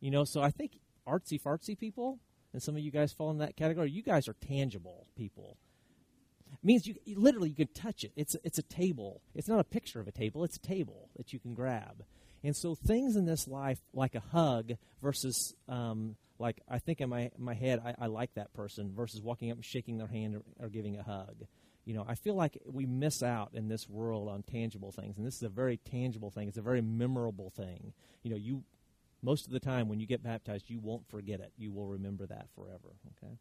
You 0.00 0.10
know, 0.10 0.24
so 0.24 0.42
I 0.42 0.50
think 0.50 0.80
artsy 1.06 1.40
fartsy 1.40 1.78
people, 1.78 2.18
and 2.52 2.60
some 2.60 2.74
of 2.74 2.82
you 2.82 2.90
guys 2.90 3.12
fall 3.12 3.30
in 3.30 3.38
that 3.38 3.56
category. 3.56 3.90
You 3.92 4.02
guys 4.02 4.26
are 4.26 4.34
tangible 4.34 5.06
people. 5.16 5.56
It 6.52 6.58
means 6.64 6.84
you, 6.86 6.96
you 7.04 7.20
literally 7.20 7.50
you 7.50 7.54
can 7.54 7.68
touch 7.68 8.02
it. 8.02 8.10
It's 8.16 8.34
it's 8.42 8.58
a 8.58 8.62
table. 8.62 9.22
It's 9.34 9.48
not 9.48 9.60
a 9.60 9.64
picture 9.64 10.00
of 10.00 10.08
a 10.08 10.12
table. 10.12 10.42
It's 10.42 10.56
a 10.56 10.60
table 10.60 11.10
that 11.16 11.32
you 11.32 11.38
can 11.38 11.54
grab. 11.54 12.02
And 12.42 12.56
so 12.56 12.74
things 12.74 13.16
in 13.16 13.26
this 13.26 13.46
life, 13.46 13.78
like 13.92 14.14
a 14.14 14.20
hug 14.20 14.72
versus 15.02 15.54
um, 15.68 16.16
like 16.38 16.60
I 16.68 16.78
think 16.78 17.00
in 17.00 17.08
my 17.10 17.30
my 17.36 17.54
head, 17.54 17.80
I, 17.84 17.94
I, 17.98 18.06
like 18.06 18.34
that 18.34 18.54
person 18.54 18.92
versus 18.94 19.20
walking 19.20 19.50
up 19.50 19.56
and 19.58 19.64
shaking 19.64 19.98
their 19.98 20.06
hand 20.06 20.36
or, 20.36 20.42
or 20.58 20.68
giving 20.68 20.96
a 20.96 21.02
hug 21.02 21.44
you 21.84 21.94
know, 21.94 22.04
I 22.06 22.14
feel 22.14 22.34
like 22.34 22.56
we 22.66 22.86
miss 22.86 23.22
out 23.22 23.50
in 23.54 23.68
this 23.68 23.88
world 23.88 24.28
on 24.28 24.42
tangible 24.42 24.92
things, 24.92 25.16
and 25.16 25.26
this 25.26 25.36
is 25.36 25.42
a 25.42 25.48
very 25.48 25.78
tangible 25.78 26.30
thing. 26.30 26.48
It's 26.48 26.58
a 26.58 26.62
very 26.62 26.82
memorable 26.82 27.50
thing. 27.50 27.92
You 28.22 28.30
know, 28.30 28.36
you 28.36 28.62
most 29.22 29.46
of 29.46 29.52
the 29.52 29.60
time 29.60 29.88
when 29.88 30.00
you 30.00 30.06
get 30.06 30.22
baptized, 30.22 30.70
you 30.70 30.78
won't 30.78 31.08
forget 31.08 31.40
it. 31.40 31.52
You 31.56 31.72
will 31.72 31.86
remember 31.86 32.26
that 32.26 32.46
forever. 32.54 32.94
Okay. 33.18 33.32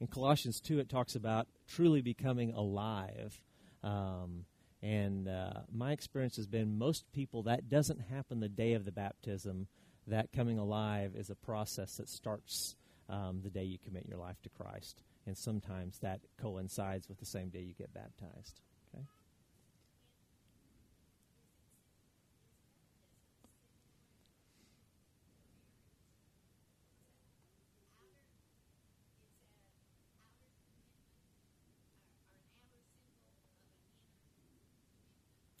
In 0.00 0.06
Colossians 0.06 0.60
two, 0.60 0.78
it 0.80 0.88
talks 0.88 1.14
about 1.14 1.48
truly 1.66 2.02
becoming 2.02 2.52
alive. 2.52 3.40
Um, 3.82 4.44
and 4.82 5.28
uh, 5.28 5.60
my 5.72 5.92
experience 5.92 6.36
has 6.36 6.46
been 6.46 6.78
most 6.78 7.10
people 7.12 7.42
that 7.44 7.68
doesn't 7.68 8.00
happen 8.00 8.40
the 8.40 8.48
day 8.48 8.74
of 8.74 8.84
the 8.84 8.92
baptism. 8.92 9.66
That 10.06 10.32
coming 10.32 10.58
alive 10.58 11.14
is 11.16 11.30
a 11.30 11.34
process 11.34 11.96
that 11.96 12.08
starts 12.08 12.76
um, 13.08 13.40
the 13.42 13.50
day 13.50 13.64
you 13.64 13.78
commit 13.78 14.06
your 14.06 14.18
life 14.18 14.40
to 14.42 14.48
Christ 14.48 15.02
and 15.26 15.36
sometimes 15.36 15.98
that 15.98 16.20
coincides 16.40 17.06
with 17.08 17.18
the 17.18 17.26
same 17.26 17.50
day 17.50 17.60
you 17.60 17.74
get 17.74 17.92
baptized. 17.92 18.60
Okay? 18.94 19.04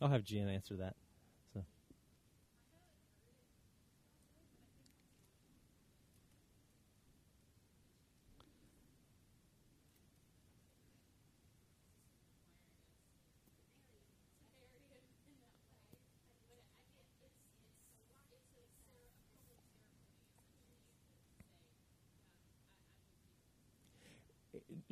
I'll 0.00 0.08
have 0.08 0.22
Jen 0.24 0.48
answer 0.48 0.76
that. 0.76 0.94
So. 1.52 1.64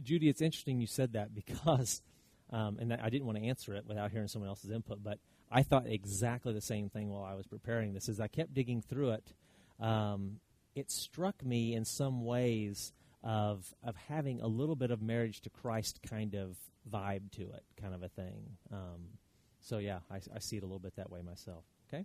Judy, 0.03 0.29
it's 0.29 0.41
interesting 0.41 0.81
you 0.81 0.87
said 0.87 1.13
that 1.13 1.35
because, 1.35 2.03
um, 2.51 2.79
and 2.79 2.93
I 2.93 3.09
didn't 3.09 3.27
want 3.27 3.39
to 3.39 3.45
answer 3.45 3.75
it 3.75 3.85
without 3.87 4.11
hearing 4.11 4.29
someone 4.29 4.49
else's 4.49 4.71
input, 4.71 5.03
but 5.03 5.19
I 5.51 5.63
thought 5.63 5.87
exactly 5.87 6.53
the 6.53 6.61
same 6.61 6.89
thing 6.89 7.11
while 7.11 7.25
I 7.25 7.35
was 7.35 7.47
preparing 7.47 7.93
this. 7.93 8.09
As 8.09 8.21
I 8.21 8.29
kept 8.29 8.55
digging 8.55 8.83
through 8.83 9.13
it, 9.13 9.33
um, 9.81 10.41
it 10.75 10.91
struck 10.91 11.45
me 11.45 11.75
in 11.75 11.85
some 11.85 12.25
ways 12.25 12.93
of 13.23 13.75
of 13.83 13.97
having 14.09 14.41
a 14.41 14.47
little 14.47 14.77
bit 14.77 14.91
of 14.91 15.03
marriage 15.03 15.41
to 15.43 15.51
Christ 15.51 16.01
kind 16.09 16.35
of 16.35 16.57
vibe 16.89 17.33
to 17.33 17.43
it, 17.43 17.65
kind 17.81 17.95
of 17.95 18.03
a 18.03 18.09
thing. 18.09 18.57
Um, 18.73 19.19
so 19.61 19.79
yeah, 19.79 19.99
I, 20.11 20.17
I 20.35 20.39
see 20.39 20.57
it 20.57 20.63
a 20.63 20.67
little 20.67 20.79
bit 20.79 20.97
that 20.97 21.11
way 21.11 21.23
myself. 21.23 21.65
Okay. 21.89 22.05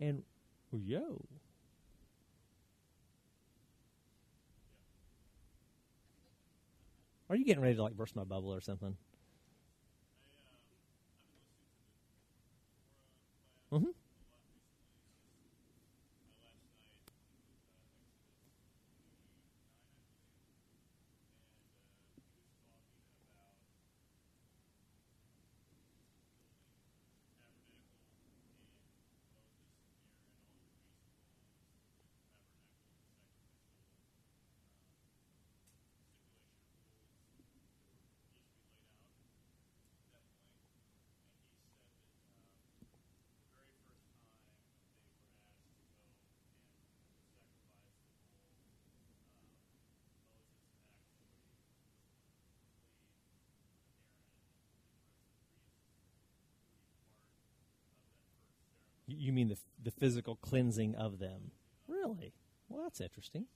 And 0.00 0.24
yo. 0.72 1.24
Are 7.30 7.36
you 7.36 7.44
getting 7.44 7.62
ready 7.62 7.76
to 7.76 7.82
like 7.84 7.96
burst 7.96 8.16
my 8.16 8.24
bubble 8.24 8.52
or 8.52 8.60
something? 8.60 8.96
You 59.18 59.32
mean 59.32 59.48
the 59.48 59.58
the 59.82 59.90
physical 59.90 60.36
cleansing 60.36 60.94
of 60.94 61.18
them? 61.18 61.50
Really? 61.88 62.32
Well, 62.68 62.82
that's 62.82 63.00
interesting. 63.00 63.46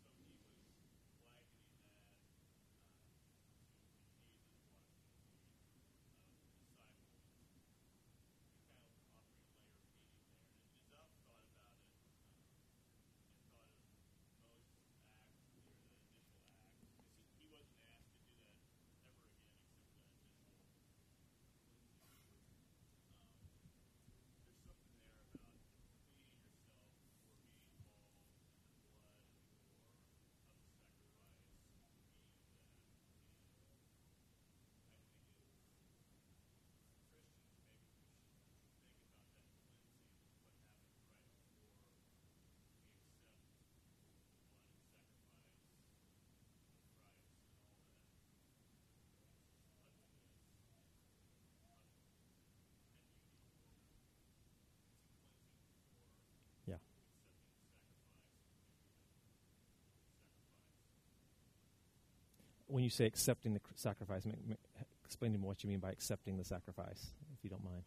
When 62.75 62.83
you 62.83 62.91
say 62.91 63.07
accepting 63.07 63.55
the 63.55 63.61
sacrifice, 63.77 64.27
make, 64.27 64.45
make, 64.49 64.59
explain 65.05 65.33
to 65.33 65.39
me 65.39 65.47
what 65.47 65.63
you 65.63 65.71
mean 65.71 65.79
by 65.79 65.93
accepting 65.93 66.37
the 66.37 66.43
sacrifice, 66.43 67.13
if 67.33 67.45
you 67.45 67.49
don't 67.49 67.63
mind. 67.65 67.85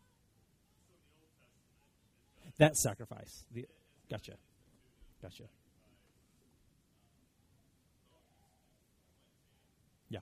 That 2.58 2.78
sacrifice. 2.78 3.44
The, 3.54 3.66
gotcha. 4.10 4.36
Gotcha. 5.22 5.44
Yeah. 10.10 10.20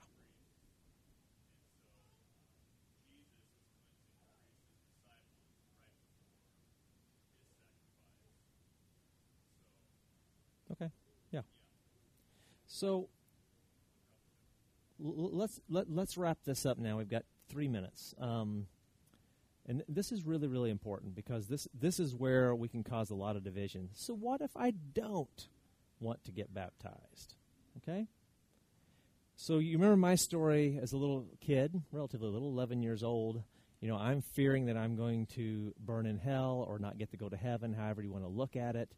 Okay. 10.72 10.90
Yeah. 11.30 11.42
So 12.66 13.06
let's 14.98 15.60
let, 15.68 15.90
let's 15.90 16.16
wrap 16.16 16.38
this 16.44 16.66
up 16.66 16.78
now. 16.78 16.98
We've 16.98 17.08
got 17.08 17.24
three 17.48 17.68
minutes, 17.68 18.14
um, 18.20 18.66
and 19.66 19.82
this 19.88 20.12
is 20.12 20.24
really 20.24 20.48
really 20.48 20.70
important 20.70 21.14
because 21.14 21.48
this 21.48 21.68
this 21.78 22.00
is 22.00 22.14
where 22.14 22.54
we 22.54 22.68
can 22.68 22.82
cause 22.82 23.10
a 23.10 23.14
lot 23.14 23.36
of 23.36 23.44
division. 23.44 23.90
So 23.92 24.14
what 24.14 24.40
if 24.40 24.56
I 24.56 24.70
don't 24.70 25.48
want 26.00 26.24
to 26.24 26.32
get 26.32 26.52
baptized? 26.52 27.34
Okay. 27.78 28.06
So 29.38 29.58
you 29.58 29.76
remember 29.76 29.98
my 29.98 30.14
story 30.14 30.78
as 30.80 30.92
a 30.92 30.96
little 30.96 31.26
kid, 31.40 31.82
relatively 31.92 32.30
little, 32.30 32.48
11 32.48 32.82
years 32.82 33.02
old. 33.02 33.42
You 33.82 33.88
know, 33.88 33.98
I'm 33.98 34.22
fearing 34.22 34.66
that 34.66 34.78
I'm 34.78 34.96
going 34.96 35.26
to 35.34 35.74
burn 35.78 36.06
in 36.06 36.16
hell 36.16 36.64
or 36.66 36.78
not 36.78 36.96
get 36.96 37.10
to 37.10 37.18
go 37.18 37.28
to 37.28 37.36
heaven, 37.36 37.74
however 37.74 38.00
you 38.02 38.10
want 38.10 38.24
to 38.24 38.30
look 38.30 38.56
at 38.56 38.76
it. 38.76 38.90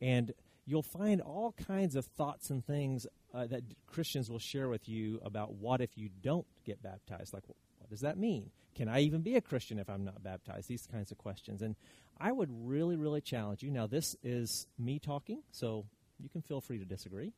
And 0.00 0.32
you'll 0.64 0.82
find 0.82 1.20
all 1.20 1.52
kinds 1.52 1.96
of 1.96 2.06
thoughts 2.06 2.50
and 2.50 2.64
things 2.64 3.06
uh, 3.34 3.46
that 3.46 3.62
Christians 3.86 4.30
will 4.30 4.38
share 4.38 4.68
with 4.68 4.88
you 4.88 5.20
about 5.24 5.54
what 5.54 5.80
if 5.80 5.96
you 5.96 6.08
don't 6.22 6.46
get 6.64 6.82
baptized. 6.82 7.32
Like, 7.32 7.44
what 7.46 7.90
does 7.90 8.00
that 8.00 8.18
mean? 8.18 8.50
Can 8.74 8.88
I 8.88 9.00
even 9.00 9.22
be 9.22 9.36
a 9.36 9.40
Christian 9.40 9.78
if 9.78 9.90
I'm 9.90 10.04
not 10.04 10.22
baptized? 10.22 10.68
These 10.68 10.86
kinds 10.86 11.10
of 11.10 11.18
questions. 11.18 11.62
And 11.62 11.76
I 12.18 12.32
would 12.32 12.48
really, 12.50 12.96
really 12.96 13.20
challenge 13.20 13.62
you. 13.62 13.70
Now, 13.70 13.86
this 13.86 14.16
is 14.22 14.66
me 14.78 14.98
talking, 14.98 15.42
so 15.50 15.84
you 16.18 16.28
can 16.28 16.42
feel 16.42 16.60
free 16.60 16.78
to 16.78 16.84
disagree. 16.84 17.32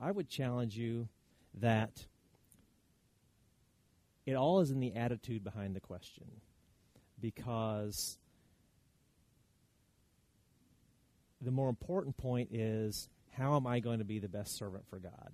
I 0.00 0.10
would 0.10 0.28
challenge 0.28 0.76
you 0.76 1.08
that 1.54 2.06
it 4.26 4.34
all 4.34 4.60
is 4.60 4.70
in 4.70 4.80
the 4.80 4.94
attitude 4.94 5.42
behind 5.42 5.74
the 5.74 5.80
question. 5.80 6.26
Because 7.20 8.18
the 11.40 11.50
more 11.50 11.68
important 11.68 12.16
point 12.16 12.50
is 12.52 13.08
how 13.32 13.56
am 13.56 13.66
I 13.66 13.80
going 13.80 13.98
to 13.98 14.04
be 14.04 14.18
the 14.18 14.28
best 14.28 14.56
servant 14.56 14.84
for 14.88 14.98
God? 14.98 15.32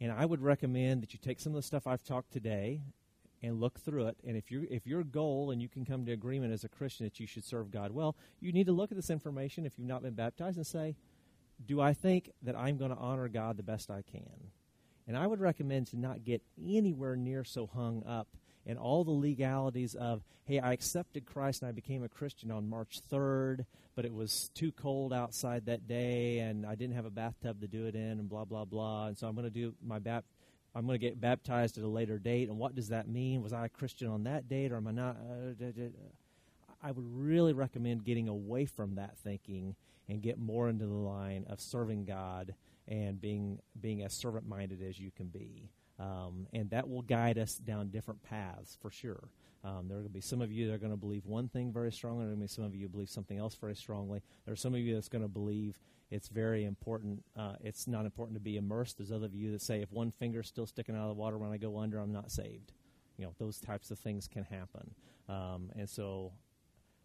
And 0.00 0.10
I 0.10 0.24
would 0.24 0.42
recommend 0.42 1.02
that 1.02 1.12
you 1.12 1.18
take 1.22 1.40
some 1.40 1.52
of 1.52 1.56
the 1.56 1.62
stuff 1.62 1.86
I've 1.86 2.02
talked 2.02 2.32
today 2.32 2.80
and 3.42 3.60
look 3.60 3.78
through 3.78 4.06
it. 4.06 4.16
And 4.26 4.36
if 4.36 4.50
you 4.50 4.66
if 4.70 4.86
your 4.86 5.04
goal 5.04 5.50
and 5.50 5.60
you 5.60 5.68
can 5.68 5.84
come 5.84 6.06
to 6.06 6.12
agreement 6.12 6.52
as 6.52 6.64
a 6.64 6.68
Christian 6.68 7.04
that 7.04 7.20
you 7.20 7.26
should 7.26 7.44
serve 7.44 7.70
God 7.70 7.92
well, 7.92 8.16
you 8.40 8.52
need 8.52 8.66
to 8.66 8.72
look 8.72 8.90
at 8.90 8.96
this 8.96 9.10
information 9.10 9.66
if 9.66 9.78
you've 9.78 9.86
not 9.86 10.02
been 10.02 10.14
baptized 10.14 10.56
and 10.56 10.66
say, 10.66 10.96
do 11.66 11.80
I 11.80 11.92
think 11.92 12.30
that 12.42 12.56
I'm 12.56 12.76
going 12.78 12.90
to 12.90 12.96
honor 12.96 13.28
God 13.28 13.56
the 13.56 13.62
best 13.62 13.90
I 13.90 14.02
can? 14.02 14.50
And 15.06 15.16
I 15.16 15.26
would 15.26 15.40
recommend 15.40 15.88
to 15.88 15.98
not 15.98 16.24
get 16.24 16.42
anywhere 16.58 17.16
near 17.16 17.44
so 17.44 17.66
hung 17.66 18.02
up 18.06 18.28
in 18.66 18.76
all 18.76 19.04
the 19.04 19.10
legalities 19.10 19.94
of, 19.94 20.22
hey, 20.44 20.58
I 20.58 20.72
accepted 20.72 21.26
Christ 21.26 21.62
and 21.62 21.68
I 21.68 21.72
became 21.72 22.02
a 22.02 22.08
Christian 22.08 22.50
on 22.50 22.68
March 22.68 23.00
3rd, 23.10 23.66
but 23.94 24.04
it 24.04 24.12
was 24.12 24.50
too 24.54 24.72
cold 24.72 25.12
outside 25.12 25.66
that 25.66 25.86
day 25.86 26.38
and 26.38 26.64
I 26.66 26.74
didn't 26.74 26.96
have 26.96 27.04
a 27.04 27.10
bathtub 27.10 27.60
to 27.60 27.68
do 27.68 27.86
it 27.86 27.94
in 27.94 28.18
and 28.18 28.28
blah, 28.28 28.44
blah, 28.44 28.64
blah. 28.64 29.06
And 29.06 29.18
so 29.18 29.26
I'm 29.26 29.34
going 29.34 29.44
to 29.46 29.50
do 29.50 29.74
my 29.84 29.98
bap- 29.98 30.24
I'm 30.74 30.86
going 30.86 30.98
to 30.98 31.06
get 31.06 31.20
baptized 31.20 31.78
at 31.78 31.84
a 31.84 31.88
later 31.88 32.18
date. 32.18 32.48
And 32.48 32.58
what 32.58 32.74
does 32.74 32.88
that 32.88 33.06
mean? 33.06 33.42
Was 33.42 33.52
I 33.52 33.66
a 33.66 33.68
Christian 33.68 34.08
on 34.08 34.24
that 34.24 34.48
date 34.48 34.72
or 34.72 34.76
am 34.76 34.88
I 34.88 34.90
not? 34.90 35.16
I 36.82 36.90
would 36.90 37.06
really 37.16 37.52
recommend 37.52 38.04
getting 38.04 38.28
away 38.28 38.66
from 38.66 38.96
that 38.96 39.16
thinking 39.18 39.76
and 40.08 40.20
get 40.20 40.38
more 40.38 40.68
into 40.68 40.86
the 40.86 40.92
line 40.92 41.46
of 41.48 41.60
serving 41.60 42.04
God 42.04 42.54
and 42.86 43.20
being 43.20 43.60
being 43.80 44.02
as 44.02 44.12
servant 44.12 44.46
minded 44.46 44.82
as 44.82 44.98
you 44.98 45.10
can 45.10 45.28
be. 45.28 45.70
Um, 45.98 46.46
and 46.52 46.70
that 46.70 46.88
will 46.88 47.02
guide 47.02 47.38
us 47.38 47.54
down 47.54 47.90
different 47.90 48.22
paths 48.22 48.76
for 48.80 48.90
sure. 48.90 49.28
Um, 49.62 49.86
there 49.88 49.96
are 49.96 50.00
going 50.00 50.10
to 50.10 50.14
be 50.14 50.20
some 50.20 50.42
of 50.42 50.52
you 50.52 50.66
that 50.66 50.74
are 50.74 50.78
going 50.78 50.90
to 50.90 50.96
believe 50.96 51.24
one 51.24 51.48
thing 51.48 51.72
very 51.72 51.92
strongly. 51.92 52.24
There 52.24 52.32
are 52.32 52.36
going 52.36 52.46
to 52.46 52.52
be 52.52 52.54
some 52.54 52.64
of 52.64 52.74
you 52.74 52.88
believe 52.88 53.08
something 53.08 53.38
else 53.38 53.54
very 53.54 53.74
strongly. 53.74 54.20
There 54.44 54.52
are 54.52 54.56
some 54.56 54.74
of 54.74 54.80
you 54.80 54.94
that's 54.94 55.08
going 55.08 55.22
to 55.22 55.28
believe 55.28 55.78
it's 56.10 56.28
very 56.28 56.64
important. 56.64 57.24
Uh, 57.36 57.54
it's 57.60 57.86
not 57.86 58.04
important 58.04 58.36
to 58.36 58.40
be 58.40 58.56
immersed. 58.56 58.98
There's 58.98 59.12
other 59.12 59.26
of 59.26 59.34
you 59.34 59.52
that 59.52 59.62
say 59.62 59.80
if 59.80 59.90
one 59.90 60.10
finger's 60.10 60.48
still 60.48 60.66
sticking 60.66 60.94
out 60.94 61.02
of 61.02 61.08
the 61.08 61.14
water 61.14 61.38
when 61.38 61.50
I 61.50 61.56
go 61.56 61.78
under, 61.78 61.98
I'm 61.98 62.12
not 62.12 62.30
saved. 62.30 62.72
You 63.16 63.24
know, 63.24 63.32
those 63.38 63.58
types 63.58 63.90
of 63.90 63.98
things 63.98 64.28
can 64.28 64.44
happen. 64.44 64.94
Um, 65.28 65.70
and 65.76 65.88
so, 65.88 66.32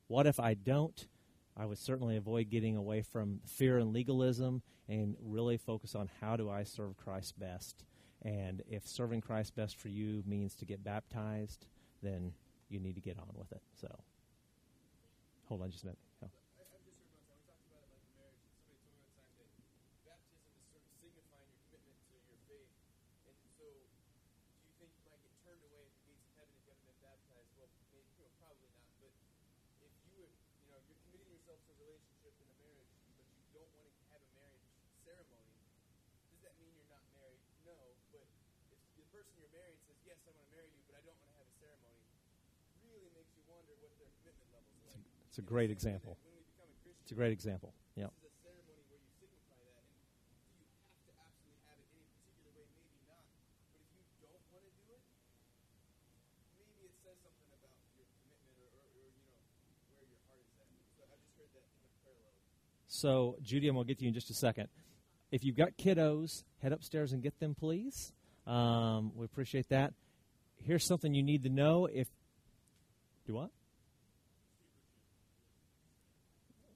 what 0.07 0.27
if 0.27 0.39
I 0.39 0.55
don't? 0.55 1.07
I 1.55 1.65
would 1.65 1.77
certainly 1.77 2.17
avoid 2.17 2.49
getting 2.49 2.75
away 2.75 3.03
from 3.03 3.41
fear 3.45 3.77
and 3.77 3.93
legalism 3.93 4.63
and 4.87 5.15
really 5.21 5.57
focus 5.57 5.95
on 5.95 6.09
how 6.19 6.35
do 6.35 6.49
I 6.49 6.63
serve 6.63 6.97
Christ 6.97 7.39
best 7.39 7.83
and 8.23 8.61
if 8.69 8.87
serving 8.87 9.21
Christ 9.21 9.55
best 9.55 9.77
for 9.77 9.89
you 9.89 10.23
means 10.25 10.55
to 10.55 10.65
get 10.65 10.83
baptized, 10.83 11.65
then 12.03 12.33
you 12.69 12.79
need 12.79 12.95
to 12.95 13.01
get 13.01 13.17
on 13.17 13.27
with 13.33 13.51
it. 13.51 13.61
So, 13.79 13.87
hold 15.47 15.61
on 15.61 15.71
just 15.71 15.83
a 15.83 15.87
minute. 15.87 15.99
Oh. 16.23 16.27
yourself 31.49 31.65
to 31.65 31.73
a 31.73 31.81
relationship 31.81 32.35
in 32.37 32.45
a 32.45 32.57
marriage, 32.61 32.93
but 33.17 33.25
you 33.41 33.49
don't 33.57 33.73
want 33.73 33.89
to 33.89 34.05
have 34.13 34.21
a 34.21 34.31
marriage 34.37 34.69
ceremony, 35.01 35.57
does 36.29 36.45
that 36.45 36.53
mean 36.61 36.69
you're 36.77 36.93
not 36.93 37.01
married? 37.09 37.41
No, 37.65 37.73
but 38.13 38.21
if 38.69 38.77
the 38.93 39.05
person 39.09 39.33
you're 39.41 39.49
married 39.49 39.81
says, 39.89 39.97
yes, 40.05 40.18
I 40.29 40.37
want 40.37 40.45
to 40.45 40.53
marry 40.53 40.69
you, 40.69 40.81
but 40.85 40.93
I 40.93 41.01
don't 41.01 41.17
want 41.17 41.33
to 41.33 41.37
have 41.41 41.49
a 41.49 41.57
ceremony, 41.57 42.05
really 42.85 43.09
makes 43.17 43.33
you 43.33 43.41
wonder 43.49 43.73
what 43.81 43.89
their 43.97 44.13
commitment 44.21 44.49
like. 44.53 44.69
It's 45.25 45.41
a 45.41 45.45
great 45.45 45.73
example. 45.73 46.21
When 46.21 46.37
we 46.37 46.45
become 46.45 46.69
a 46.69 46.93
It's 47.01 47.09
a 47.09 47.17
great 47.17 47.33
example. 47.33 47.73
Yeah. 47.97 48.13
this 48.21 48.29
is 48.29 48.37
a 48.37 48.53
ceremony 48.53 48.85
where 48.93 49.01
you 49.01 49.09
signify 49.17 49.57
that. 49.73 49.81
And 49.89 50.61
do 50.61 50.61
you 50.61 50.69
have 50.69 51.01
to 51.09 51.13
absolutely 51.17 51.65
have 51.65 51.81
it 51.81 51.89
any 51.89 52.05
particular 52.13 52.53
way? 52.53 52.69
Maybe 52.77 53.01
not. 53.09 53.25
But 53.81 53.89
if 53.89 54.05
you 54.13 54.21
don't 54.21 54.37
want 54.37 54.53
to 54.53 54.73
do 54.77 54.85
it, 54.93 55.01
maybe 56.61 56.85
it 56.85 56.93
says 57.01 57.17
something 57.25 57.49
about 57.49 57.81
your 57.97 58.05
commitment 58.21 58.53
or, 58.61 58.69
or, 58.69 58.85
or 59.01 59.09
you 59.09 59.25
know, 59.33 59.41
where 59.97 60.05
your 60.05 60.21
heart 60.29 60.45
is 60.45 60.53
at. 60.61 60.69
So 60.93 61.09
I 61.09 61.17
just 61.17 61.33
heard 61.41 61.49
that 61.57 61.65
kind 61.73 61.89
of 61.89 61.97
parallel. 62.05 62.37
So, 62.85 63.41
Judy, 63.41 63.65
I'm 63.65 63.81
going 63.81 63.89
to 63.89 63.89
get 63.89 63.97
to 63.97 64.05
you 64.05 64.13
in 64.13 64.17
just 64.17 64.29
a 64.29 64.37
second. 64.37 64.69
If 65.33 65.41
you've 65.41 65.57
got 65.57 65.73
kiddos, 65.77 66.45
head 66.61 66.69
upstairs 66.69 67.17
and 67.17 67.21
get 67.25 67.37
them, 67.41 67.57
please. 67.57 68.13
Um, 68.45 69.11
we 69.17 69.25
appreciate 69.25 69.69
that. 69.69 69.93
Here's 70.63 70.85
something 70.85 71.13
you 71.13 71.23
need 71.23 71.43
to 71.43 71.49
know. 71.49 71.85
If 71.85 72.07
do 73.25 73.35
what? 73.35 73.49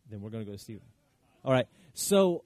Then 0.09 0.21
we're 0.21 0.29
going 0.29 0.45
to 0.45 0.49
go 0.49 0.55
to 0.55 0.61
Steve. 0.61 0.81
All 1.43 1.51
right. 1.51 1.67
So 1.93 2.43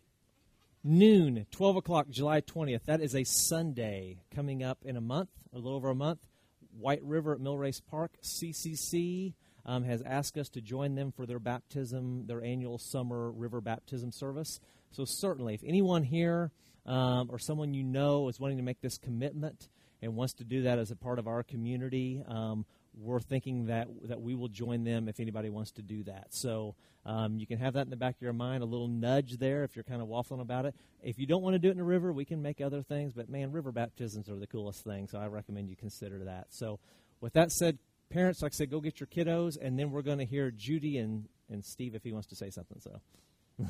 noon, 0.84 1.46
12 1.52 1.76
o'clock, 1.78 2.10
July 2.10 2.42
20th. 2.42 2.86
That 2.86 3.02
is 3.02 3.16
a 3.16 3.24
Sunday 3.24 4.20
coming 4.34 4.64
up 4.64 4.80
in 4.84 4.96
a 4.96 5.02
month, 5.02 5.30
a 5.54 5.58
little 5.58 5.76
over 5.76 5.90
a 5.90 5.96
month. 5.96 6.20
White 6.80 7.04
River 7.04 7.34
at 7.34 7.40
Millrace 7.40 7.82
Park, 7.86 8.14
CCC 8.24 9.34
um, 9.66 9.84
has 9.84 10.02
asked 10.04 10.38
us 10.38 10.50
to 10.50 10.62
join 10.62 10.96
them 10.96 11.12
for 11.12 11.26
their 11.26 11.40
baptism, 11.40 12.28
their 12.28 12.44
annual 12.44 12.78
summer 12.78 13.32
river 13.32 13.60
baptism 13.62 14.12
service. 14.12 14.60
So 14.92 15.04
certainly, 15.06 15.54
if 15.54 15.64
anyone 15.66 16.04
here 16.04 16.52
um, 16.86 17.30
or 17.30 17.40
someone 17.40 17.74
you 17.74 17.84
know 17.84 18.30
is 18.30 18.40
wanting 18.40 18.58
to 18.58 18.64
make 18.64 18.82
this 18.82 18.98
commitment 18.98 19.68
and 20.02 20.16
wants 20.16 20.34
to 20.36 20.44
do 20.44 20.64
that 20.64 20.80
as 20.80 20.92
a 20.92 20.96
part 20.96 21.20
of 21.20 21.28
our 21.28 21.44
community, 21.44 22.22
um, 22.28 22.66
we're 23.00 23.20
thinking 23.20 23.68
that 23.68 23.88
that 24.04 24.22
we 24.22 24.36
will 24.36 24.48
join 24.48 24.84
them 24.84 25.08
if 25.08 25.20
anybody 25.20 25.50
wants 25.50 25.72
to 25.72 25.82
do 25.82 26.04
that. 26.04 26.28
So 26.32 26.76
um, 27.06 27.38
you 27.38 27.46
can 27.46 27.60
have 27.60 27.74
that 27.74 27.82
in 27.82 27.90
the 27.90 27.98
back 27.98 28.16
of 28.16 28.22
your 28.22 28.34
mind, 28.34 28.64
a 28.64 28.66
little 28.66 28.88
nudge 28.88 29.38
there 29.38 29.64
if 29.64 29.76
you're 29.76 29.84
kind 29.84 30.02
of 30.02 30.08
waffling 30.08 30.42
about 30.42 30.66
it. 30.66 30.76
If 31.04 31.20
you 31.20 31.28
don't 31.28 31.44
want 31.44 31.54
to 31.54 31.60
do 31.60 31.70
it 31.70 31.72
in 31.72 31.80
a 31.80 31.84
river, 31.84 32.12
we 32.12 32.26
can 32.26 32.42
make 32.42 32.60
other 32.60 32.82
things. 32.82 33.14
But 33.14 33.30
man, 33.30 33.52
river 33.52 33.72
baptisms 33.72 34.30
are 34.30 34.36
the 34.36 34.48
coolest 34.48 34.84
thing, 34.84 35.08
so 35.08 35.20
I 35.20 35.28
recommend 35.28 35.70
you 35.70 35.76
consider 35.76 36.26
that. 36.26 36.48
So 36.50 36.80
with 37.22 37.34
that 37.34 37.52
said, 37.52 37.78
parents, 38.10 38.42
like 38.42 38.54
I 38.54 38.58
said, 38.58 38.72
go 38.72 38.82
get 38.82 39.00
your 39.00 39.08
kiddos, 39.08 39.58
and 39.62 39.78
then 39.78 39.92
we're 39.92 40.02
going 40.02 40.20
to 40.20 40.26
hear 40.26 40.52
Judy 40.52 40.98
and 40.98 41.28
and 41.50 41.64
Steve 41.64 41.96
if 41.96 42.04
he 42.04 42.12
wants 42.12 42.28
to 42.28 42.36
say 42.36 42.50
something. 42.50 42.80
So. 42.82 43.00